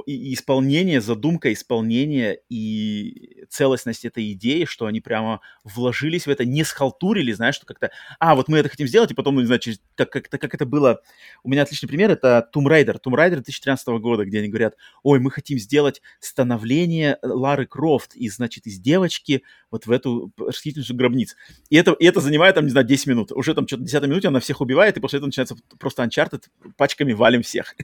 [0.07, 7.33] исполнение, задумка исполнения и целостность этой идеи, что они прямо вложились в это, не схалтурили,
[7.33, 9.81] знаешь, что как-то, а, вот мы это хотим сделать, и потом, ну, не знаю, через,
[9.97, 11.01] как, как, как это было,
[11.43, 15.19] у меня отличный пример, это Tomb Raider, Tomb Raider 2013 года, где они говорят, ой,
[15.19, 21.37] мы хотим сделать становление Лары Крофт, и, значит, из девочки вот в эту расхитительницу гробниц.
[21.69, 23.33] И это, и это занимает, там, не знаю, 10 минут.
[23.33, 26.45] Уже там что-то 10 минуте она всех убивает, и после этого начинается просто Uncharted,
[26.77, 27.75] пачками валим всех.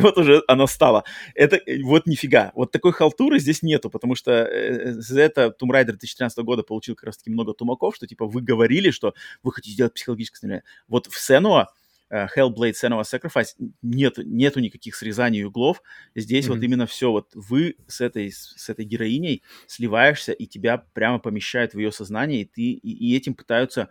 [0.00, 1.04] вот уже она стала.
[1.34, 2.52] Это вот нифига.
[2.54, 6.94] Вот такой халтуры здесь нету, потому что э, за это Tomb Raider 2013 года получил
[6.94, 10.64] как раз-таки много тумаков, что типа вы говорили, что вы хотите сделать психологическое снижение.
[10.88, 11.66] Вот в Senua
[12.12, 15.82] uh, Hellblade Senua Sacrifice нет, нету никаких срезаний углов.
[16.14, 16.48] Здесь mm-hmm.
[16.48, 21.74] вот именно все, вот вы с этой, с этой героиней сливаешься, и тебя прямо помещают
[21.74, 23.88] в ее сознание, и, ты, и, и этим пытаются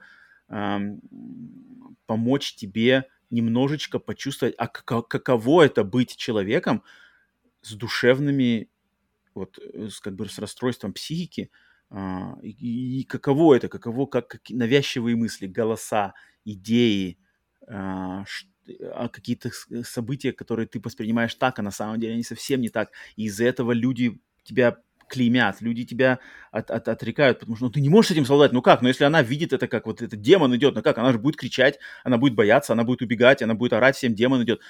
[0.49, 1.01] эм,
[2.05, 6.83] помочь тебе немножечко почувствовать, а каково это быть человеком
[7.61, 8.69] с душевными,
[9.33, 11.49] вот, э, с, как бы с расстройством психики,
[11.89, 16.13] а, и, и каково это, каково, как, как навязчивые мысли, голоса,
[16.45, 17.17] идеи,
[17.67, 18.23] а,
[18.93, 19.51] а какие-то
[19.83, 22.91] события, которые ты воспринимаешь так, а на самом деле они совсем не так.
[23.15, 24.77] И из-за этого люди тебя
[25.11, 26.19] клеймят, люди тебя
[26.51, 28.53] от, от, отрекают, потому что ну, ты не можешь с этим совладать.
[28.53, 28.81] Ну как?
[28.81, 30.97] Ну если она видит это, как вот этот демон идет, ну как?
[30.97, 34.43] Она же будет кричать, она будет бояться, она будет убегать, она будет орать всем, демон
[34.43, 34.61] идет.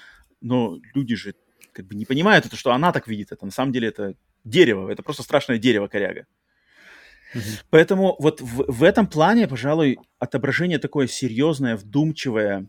[0.42, 1.36] Но люди же
[1.74, 3.46] как бы не понимают это, что она так видит это.
[3.46, 6.26] На самом деле это дерево, это просто страшное дерево коряга.
[7.34, 7.64] Mm-hmm.
[7.70, 12.66] Поэтому вот в, в этом плане, пожалуй, отображение такое серьезное, вдумчивое,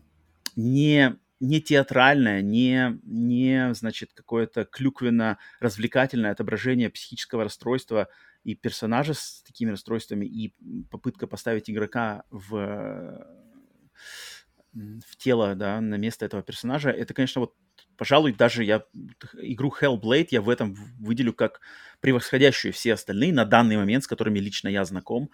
[0.55, 8.07] не не театральное, не, не значит, какое-то клюквенно-развлекательное отображение психического расстройства
[8.43, 10.53] и персонажа с такими расстройствами, и
[10.89, 13.25] попытка поставить игрока в,
[14.73, 17.53] в тело, да, на место этого персонажа, это, конечно, вот,
[17.95, 18.83] пожалуй, даже я
[19.41, 21.61] игру Hellblade я в этом выделю как
[22.01, 25.29] превосходящую все остальные на данный момент, с которыми лично я знаком.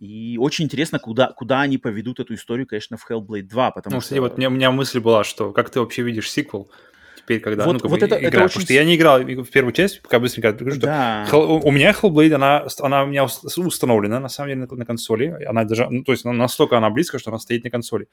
[0.00, 4.00] И очень интересно, куда, куда они поведут эту историю, конечно, в Hellblade 2, потому ну,
[4.00, 4.06] что...
[4.06, 6.70] Кстати, вот у меня, у меня мысль была, что как ты вообще видишь сиквел?
[7.14, 8.20] теперь, когда Вот- ну, вот это- играю.
[8.22, 11.24] это Потому очень что я не играл в первую часть, пока быстренько что Да.
[11.30, 14.84] Hell- у меня Hellblade, она, она у меня ус- установлена, на самом деле, на, на
[14.84, 15.26] консоли.
[15.46, 18.08] Она даже, ну, то есть настолько она близко, что она стоит на консоли.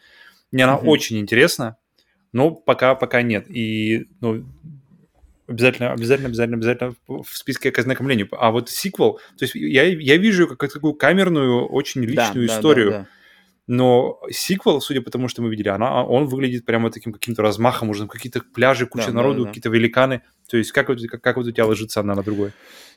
[0.52, 0.88] Мне она Мгм.
[0.90, 1.78] очень интересна,
[2.34, 3.46] но пока, пока нет.
[3.50, 4.46] И, ну,
[5.50, 8.28] обязательно, обязательно, обязательно, обязательно в списке к ознакомлению.
[8.32, 12.54] А вот сиквел, то есть я, я вижу как такую камерную, очень Да, личную да,
[12.54, 12.90] да, историю.
[12.92, 13.08] да.
[13.68, 17.90] Но сиквел, судя по тому, что мы видели, она, он выглядит прямо таким каким-то размахом,
[17.92, 19.50] уже какие-то пляжи, куча Да, да, народу, да.
[19.50, 20.22] какие-то великаны.
[20.50, 22.52] То есть как, вот- как, как вот у тебя ложится одна на другое?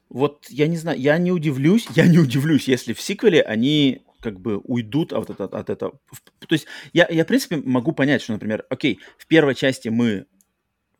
[0.09, 4.41] Вот я не знаю, я не удивлюсь, я не удивлюсь, если в сиквеле они как
[4.41, 5.99] бы уйдут от, этого- от этого.
[6.39, 10.27] То есть я, я, в принципе, могу понять, что, например, окей, в первой части мы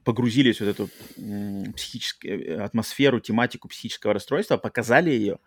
[0.05, 0.89] погрузились в вот эту
[1.75, 5.39] психическую э, атмосферу, тематику психического расстройства, показали ее.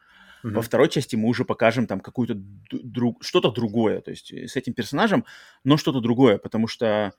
[0.44, 2.36] Во второй части мы уже покажем там какую-то
[2.72, 5.26] друг, что-то другое, то есть э, с этим персонажем,
[5.64, 7.14] но что-то другое, потому что,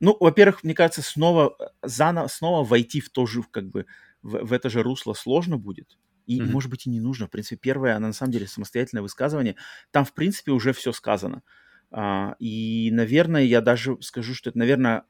[0.00, 3.86] ну, во-первых, мне кажется, снова э, заново снова войти в то же как бы
[4.22, 5.98] в, в это же русло сложно будет.
[6.26, 6.52] И, Мгм.
[6.52, 7.26] может быть, и не нужно.
[7.26, 9.56] В принципе, первое, она на самом деле самостоятельное высказывание.
[9.90, 11.42] Там, в принципе, уже все сказано.
[11.90, 15.02] А, и, наверное, я даже скажу, что это, наверное,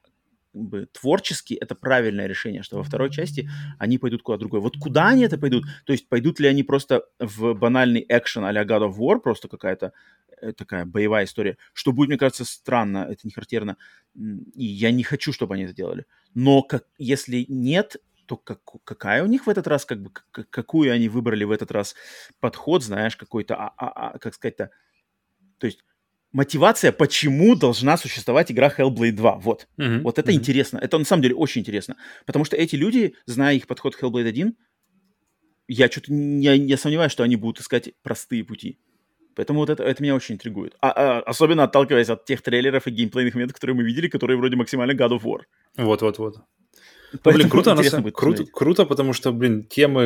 [0.55, 3.49] бы, творчески это правильное решение, что во второй части
[3.79, 4.61] они пойдут куда другое.
[4.61, 5.65] Вот куда они это пойдут?
[5.87, 9.93] То есть пойдут ли они просто в банальный экшен а-ля God of War, просто какая-то
[10.41, 13.77] э, такая боевая история, что будет, мне кажется, странно, это не характерно.
[14.15, 16.05] И я не хочу, чтобы они это делали.
[16.35, 17.97] Но как, если нет,
[18.27, 21.51] то как, какая у них в этот раз, как бы, к- какую они выбрали в
[21.51, 21.95] этот раз
[22.41, 24.71] подход, знаешь, какой-то, а, а- а, как сказать-то,
[25.59, 25.85] то есть
[26.33, 29.69] мотивация, почему должна существовать игра Hellblade 2, вот.
[29.77, 30.41] Мгм, Вот это мгм.
[30.41, 30.79] интересно.
[30.79, 31.97] Это на самом деле очень интересно.
[32.27, 34.57] Потому что эти люди, зная их подход к Hellblade 1,
[35.69, 38.79] я что-то не, не сомневаюсь, что они будут искать простые пути.
[39.35, 40.77] Поэтому вот это, это меня очень интригует.
[40.81, 44.57] А, а, особенно отталкиваясь от тех трейлеров и геймплейных моментов, которые мы видели, которые вроде
[44.57, 45.41] максимально God of War.
[45.77, 46.37] Вот-вот-вот.
[47.13, 50.03] Ну, блин, круто, на самом- круто, круто, потому что, блин, темы,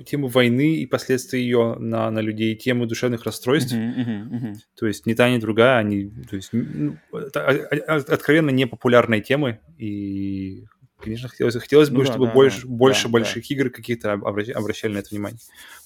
[0.00, 4.54] э, темы войны и последствия ее на, на людей, темы душевных расстройств, Мгм, мгм, мгм.
[4.76, 7.52] то есть ни та, ни другая, они, то есть, ну, это о-
[7.96, 10.64] о- откровенно непопулярные темы, и,
[11.00, 14.12] конечно, хотелось, хотелось бы, Ну да, чтобы да, больше, да, больше да, больших игр каких-то
[14.14, 15.38] обра- обращали на это внимание.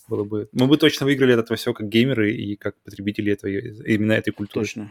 [0.09, 0.49] Было бы...
[0.53, 4.31] Мы бы точно выиграли от этого все как геймеры и как потребители этого, именно этой
[4.33, 4.65] культуры.
[4.65, 4.91] Точно.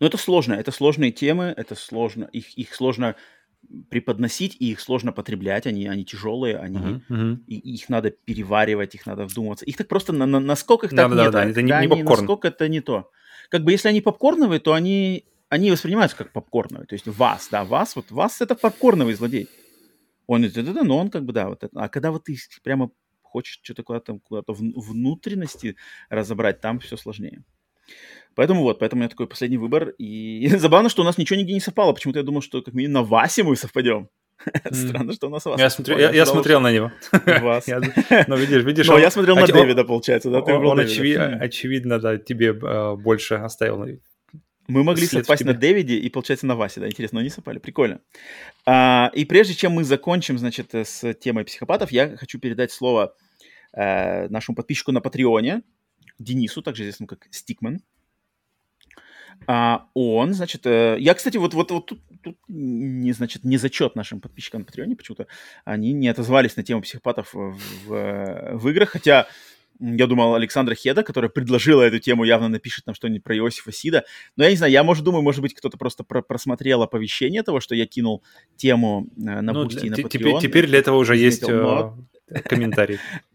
[0.00, 0.54] Но это сложно.
[0.54, 2.28] Это сложные темы, это сложно.
[2.32, 3.14] Их, их сложно
[3.90, 5.66] преподносить, и их сложно потреблять.
[5.66, 7.44] Они, они тяжелые, они, Мгм, мгм.
[7.46, 9.64] и их надо переваривать, их надо вдумываться.
[9.64, 11.32] Их так просто на, на, насколько их так Да-да-да, нет.
[11.32, 12.02] да, а это не- не они.
[12.02, 13.10] Насколько это не то.
[13.48, 16.86] Как бы если они попкорновые, то они, они воспринимаются как попкорновые.
[16.86, 19.48] То есть вас, да, вас, вот вас это попкорновый злодей.
[20.26, 21.78] Он, это, да, но он как бы, да, вот это.
[21.80, 22.90] А когда вот ты прямо
[23.22, 25.76] хочешь что-то куда-то, куда-то вн- внутренности
[26.10, 27.42] разобрать, там все сложнее.
[28.34, 29.90] Поэтому вот, поэтому меня такой последний выбор.
[29.98, 31.92] И забавно, что у нас ничего нигде не совпало.
[31.92, 34.08] Почему-то я думал, что как минимум на Васе мы совпадем.
[34.72, 36.90] Странно, что у нас Васа Я, смотрю, я, я смотрел на него.
[37.42, 37.68] Вас.
[37.68, 37.80] Я-
[38.26, 40.40] Ну, видишь, видишь, Но он- я смотрел на оч- Дэвида, получается, да?
[40.42, 41.38] Ты Он, он очеви- Хм.
[41.40, 43.86] очевидно, да, тебе э, больше оставил.
[44.68, 48.00] Мы могли совпасть на Дэвиде и, получается, на Васе, да, интересно, но не совпали, прикольно.
[48.64, 53.14] А, и прежде чем мы закончим, значит, э, с темой психопатов, я хочу передать слово
[53.74, 55.62] э, нашему подписчику на Патреоне,
[56.18, 57.80] Денису, также известному как Стикман.
[59.46, 63.96] А, он, значит, э, я, кстати, вот, вот, вот тут, тут не, значит, не зачет
[63.96, 65.26] нашим подписчикам на Patreon е, почему-то
[65.64, 69.26] они не отозвались на тему психопатов в, в, в играх, хотя
[69.80, 74.04] я думал, Александра Хеда, которая предложила эту тему, явно напишет нам что-нибудь про Иосифа Сида.
[74.36, 77.58] Но я не знаю, я, может, думаю, может быть, кто-то просто про- просмотрел оповещение того,
[77.58, 78.22] что я кинул
[78.56, 80.08] тему э, на Ну, Boosty и на Patreon.
[80.08, 81.96] теперь, теперь для этого уже есть заметил,
[82.28, 82.98] э, комментарий.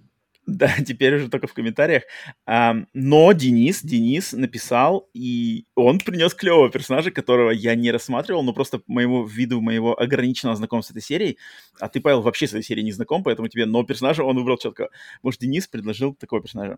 [0.47, 2.03] Да, теперь уже только в комментариях.
[2.45, 8.81] Но Денис, Денис написал, и он принес клевого персонажа, которого я не рассматривал, но просто
[8.87, 11.37] моему виду моего ограниченного знакомства с этой серией.
[11.79, 14.57] А ты, Павел, вообще с этой серией не знаком, поэтому тебе но персонажа он выбрал
[14.57, 14.89] четко.
[15.21, 16.77] Может, Денис предложил такого персонажа.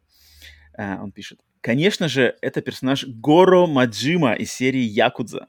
[0.75, 1.39] А, он пишет.
[1.61, 5.47] Конечно же, это персонаж Горо Маджима из серии Якудза.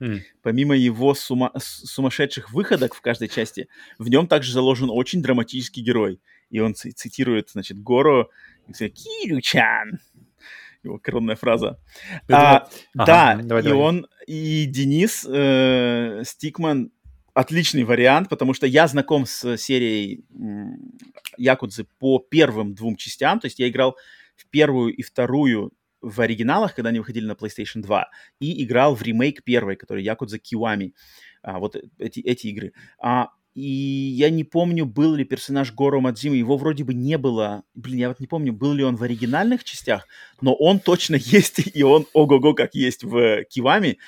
[0.00, 0.22] М.
[0.42, 3.68] Помимо его сума- сумасшедших выходок в каждой части,
[3.98, 6.20] в нем также заложен очень драматический герой.
[6.50, 8.30] И он ци- цитирует, значит, Гору,
[8.68, 10.00] и говорит, Кирю-чан.
[10.82, 11.78] Его коронная фраза.
[12.30, 13.78] А, Ага, да, давай, и давай.
[13.78, 16.90] он, и Денис э, Стикман
[17.34, 20.24] отличный вариант, потому что я знаком с серией
[21.36, 23.96] Якудзы по первым двум частям, то есть я играл
[24.36, 28.08] в первую и вторую в оригиналах, когда они выходили на PlayStation 2,
[28.40, 30.94] и играл в ремейк первой, который Якудза Киуами.
[31.42, 32.72] А, вот эти, эти игры.
[32.98, 37.64] А, и я не помню, был ли персонаж Горо Мадзимы, его вроде бы не было,
[37.74, 40.06] блин, я вот не помню, был ли он в оригинальных частях,
[40.40, 43.98] но он точно есть, и он ого-го как есть в Кивами,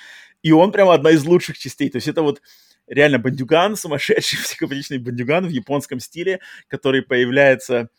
[0.41, 1.89] и он прямо одна из лучших частей.
[1.89, 2.41] То есть это вот
[2.87, 7.89] реально бандюган, сумасшедший психопатичный бандюган в японском стиле, который появляется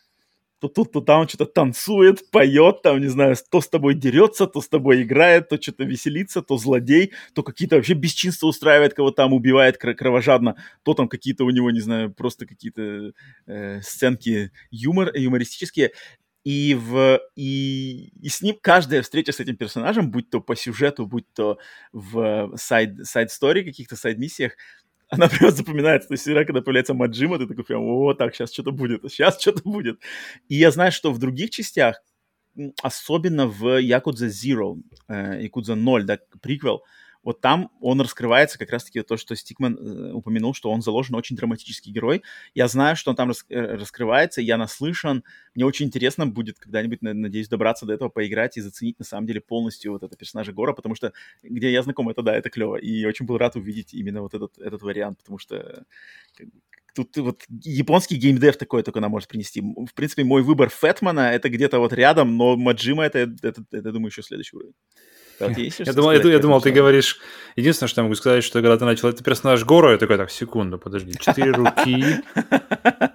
[0.61, 4.61] то тут, то там что-то танцует, поет, там, не знаю, то с тобой дерется, то
[4.61, 9.33] с тобой играет, то что-то веселится, то злодей, то какие-то вообще бесчинства устраивает, кого там
[9.33, 13.13] убивает кровожадно, то там какие-то у него, не знаю, просто какие-то
[13.47, 15.93] э, сценки юмор, юмористические.
[16.45, 21.07] И, в, и, и с ним каждая встреча с этим персонажем, будь то по сюжету,
[21.07, 21.59] будь то
[21.93, 24.53] в сайд-стори, каких-то сайд-миссиях,
[25.15, 26.09] она прям запоминается.
[26.09, 29.41] То есть всегда, когда появляется Маджима, ты такой прям, о, так, сейчас что-то будет, сейчас
[29.41, 30.01] что-то будет.
[30.49, 32.03] И я знаю, что в других частях,
[32.83, 36.83] особенно в Якудза Zero, э, Якудза 0, да, приквел,
[37.25, 41.37] вот там он раскрывается как раз-таки то, что Стикман э, упомянул, что он заложен очень
[41.37, 42.23] драматический герой.
[42.55, 45.25] Я знаю, что он там рас, э, раскрывается, я наслышан.
[45.55, 49.41] Мне очень интересно будет когда-нибудь, надеюсь, добраться до этого, поиграть и заценить на самом деле
[49.41, 52.77] полностью вот это персонажа Гора, потому что где я знаком, это да, это клево.
[52.77, 55.85] И очень был рад увидеть именно вот этот, этот вариант, потому что
[56.95, 59.61] тут вот японский геймдев такой только она может принести.
[59.61, 63.93] В принципе, мой выбор Фэтмана это где-то вот рядом, но Маджима это, это, это, это
[63.93, 64.75] думаю, еще следующий уровень.
[65.41, 67.19] Я, думал, я, я думал, ты говоришь...
[67.57, 69.09] Единственное, что я могу сказать, что когда ты начал...
[69.09, 71.13] Это персонаж Гора, я такой, так, секунду, подожди.
[71.19, 72.05] Четыре руки.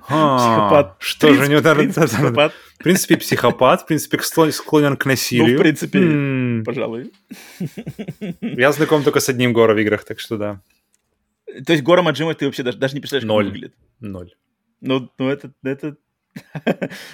[0.07, 0.95] Психопат.
[0.99, 1.77] Что же у него там...
[1.77, 5.53] В принципе, психопат, в принципе, склонен к насилию.
[5.53, 7.11] Ну, в принципе, пожалуй.
[8.41, 10.61] Я знаком только с одним Гора в играх, так что да.
[11.65, 13.45] То есть Гора Маджима ты вообще даже, даже не представляешь, Ноль.
[13.45, 13.75] как выглядит?
[13.99, 14.33] Ноль.
[14.81, 15.97] Ну, ну это, это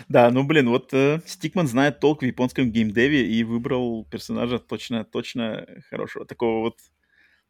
[0.09, 5.03] да, ну блин, вот э, Стикман знает толк в японском геймдеве и выбрал персонажа точно,
[5.03, 6.25] точно хорошего.
[6.25, 6.79] Такого вот.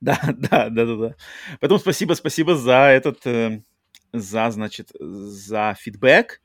[0.02, 1.16] Да, да, да, да, да.
[1.62, 3.64] Поэтому спасибо, спасибо за этот, э,
[4.12, 6.42] за, значит, за фидбэк.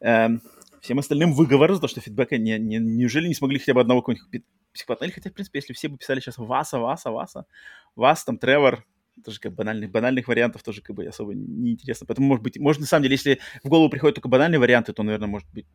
[0.00, 0.42] Эм,
[0.80, 4.02] всем остальным выговор за то, что фидбэка не, не, неужели не смогли хотя бы одного
[4.02, 5.04] какого-нибудь психопата?
[5.04, 7.46] Или хотя, в принципе, если все бы писали сейчас Васа, Васа, Васа,
[7.94, 8.84] Вас, там, Тревор,
[9.24, 12.06] тоже как банальных, банальных вариантов тоже как бы особо неинтересно.
[12.06, 15.02] Поэтому, может быть, может, на самом деле, если в голову приходят только банальные варианты, то,
[15.02, 15.66] наверное, может быть,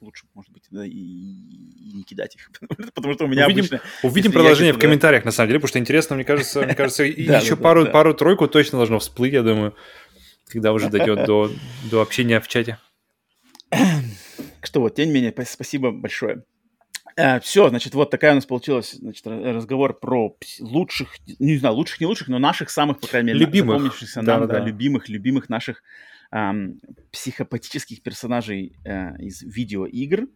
[0.00, 2.50] лучше, может быть, да, и, и не кидать их.
[2.94, 3.80] Потому что у меня увидим, обычно...
[4.02, 7.56] Увидим продолжение в комментариях, на самом деле, потому что интересно, мне кажется, мне кажется, еще
[7.56, 9.74] пару, пару-тройку точно должно всплыть, я думаю,
[10.46, 11.50] когда уже дойдет до,
[11.90, 12.78] до общения в чате.
[14.62, 16.44] Что вот, тем не менее, спасибо большое.
[17.18, 22.00] Э, все, значит, вот такая у нас получилась значит, разговор про лучших, не знаю, лучших,
[22.00, 23.78] не лучших, но наших самых, по крайней мере, любимых.
[23.78, 25.82] запомнившихся нам, да, да, любимых, любимых наших
[26.30, 26.80] эм,
[27.10, 30.28] психопатических персонажей э, из видеоигр.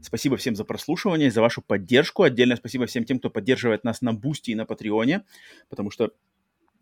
[0.00, 2.22] Спасибо всем за прослушивание, за вашу поддержку.
[2.22, 5.24] Отдельное спасибо всем тем, кто поддерживает нас на Boosty и на Patreon е,
[5.68, 6.12] потому что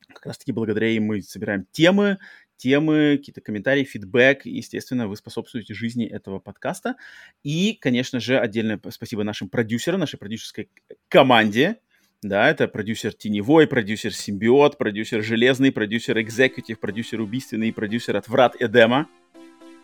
[0.06, 2.18] как раз-таки благодаря им мы собираем темы,
[2.62, 4.46] темы, какие-то комментарии, фидбэк.
[4.46, 6.94] Естественно, вы способствуете жизни этого подкаста.
[7.42, 10.68] И, конечно же, отдельное спасибо нашим продюсерам, нашей продюсерской
[11.08, 11.78] команде.
[12.22, 19.08] Да, это продюсер Теневой, продюсер Симбиот, продюсер Железный, продюсер Экзекутив, продюсер Убийственный, продюсер Отврат Эдема.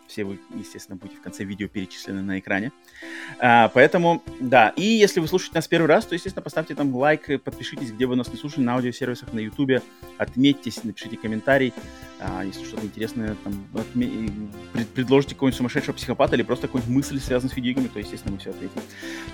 [0.08, 2.72] Все вы, естественно, будете в конце видео перечислены на экране.
[3.38, 4.70] А, поэтому, да.
[4.70, 8.16] И если вы слушаете нас первый раз, то, естественно, поставьте там лайк, подпишитесь, где вы
[8.16, 9.82] нас не слушали, на аудиосервисах, на ютубе,
[10.16, 11.74] отметьтесь, напишите комментарий.
[12.20, 14.30] А, если что-то интересное, там, отме...
[14.94, 18.50] предложите какого-нибудь сумасшедшего психопата или просто какую-нибудь мысль, связанную с видеоиграми, то, естественно, мы все
[18.50, 18.80] ответим.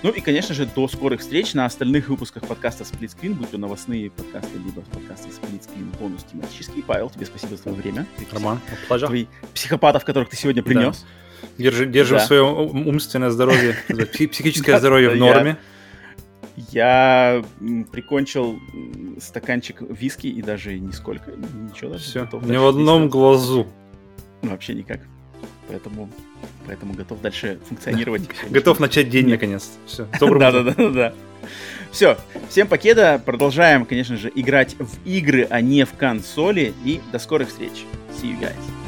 [0.02, 3.58] Ну и, конечно же, до скорых встреч на остальных выпусках подкаста Split Screen, будь то
[3.58, 6.82] новостные подкасты, либо подкасты Split Screen бонус тематический.
[6.82, 8.06] Павел, тебе спасибо за твое время.
[8.32, 11.04] Роман, Твои психопатов, которых ты сегодня принес.
[11.42, 11.44] Да.
[11.58, 12.26] Держи, держим да.
[12.26, 13.76] свое умственное здоровье,
[14.12, 15.56] психическое здоровье в норме.
[16.56, 17.44] Я
[17.90, 18.60] прикончил
[19.20, 22.04] стаканчик виски и даже нисколько, ничего даже.
[22.04, 23.66] Все, ни в одном глазу.
[24.42, 25.00] Ну, вообще никак.
[25.68, 26.10] Поэтому,
[26.66, 28.28] поэтому готов дальше функционировать.
[28.50, 29.70] Готов начать день наконец.
[29.86, 30.06] Все.
[30.20, 31.14] Да, да, да, да.
[31.90, 32.18] Все,
[32.50, 33.20] всем покеда.
[33.24, 36.74] Продолжаем, конечно же, играть в игры, а не в консоли.
[36.84, 37.84] И до скорых встреч.
[38.20, 38.83] See you guys.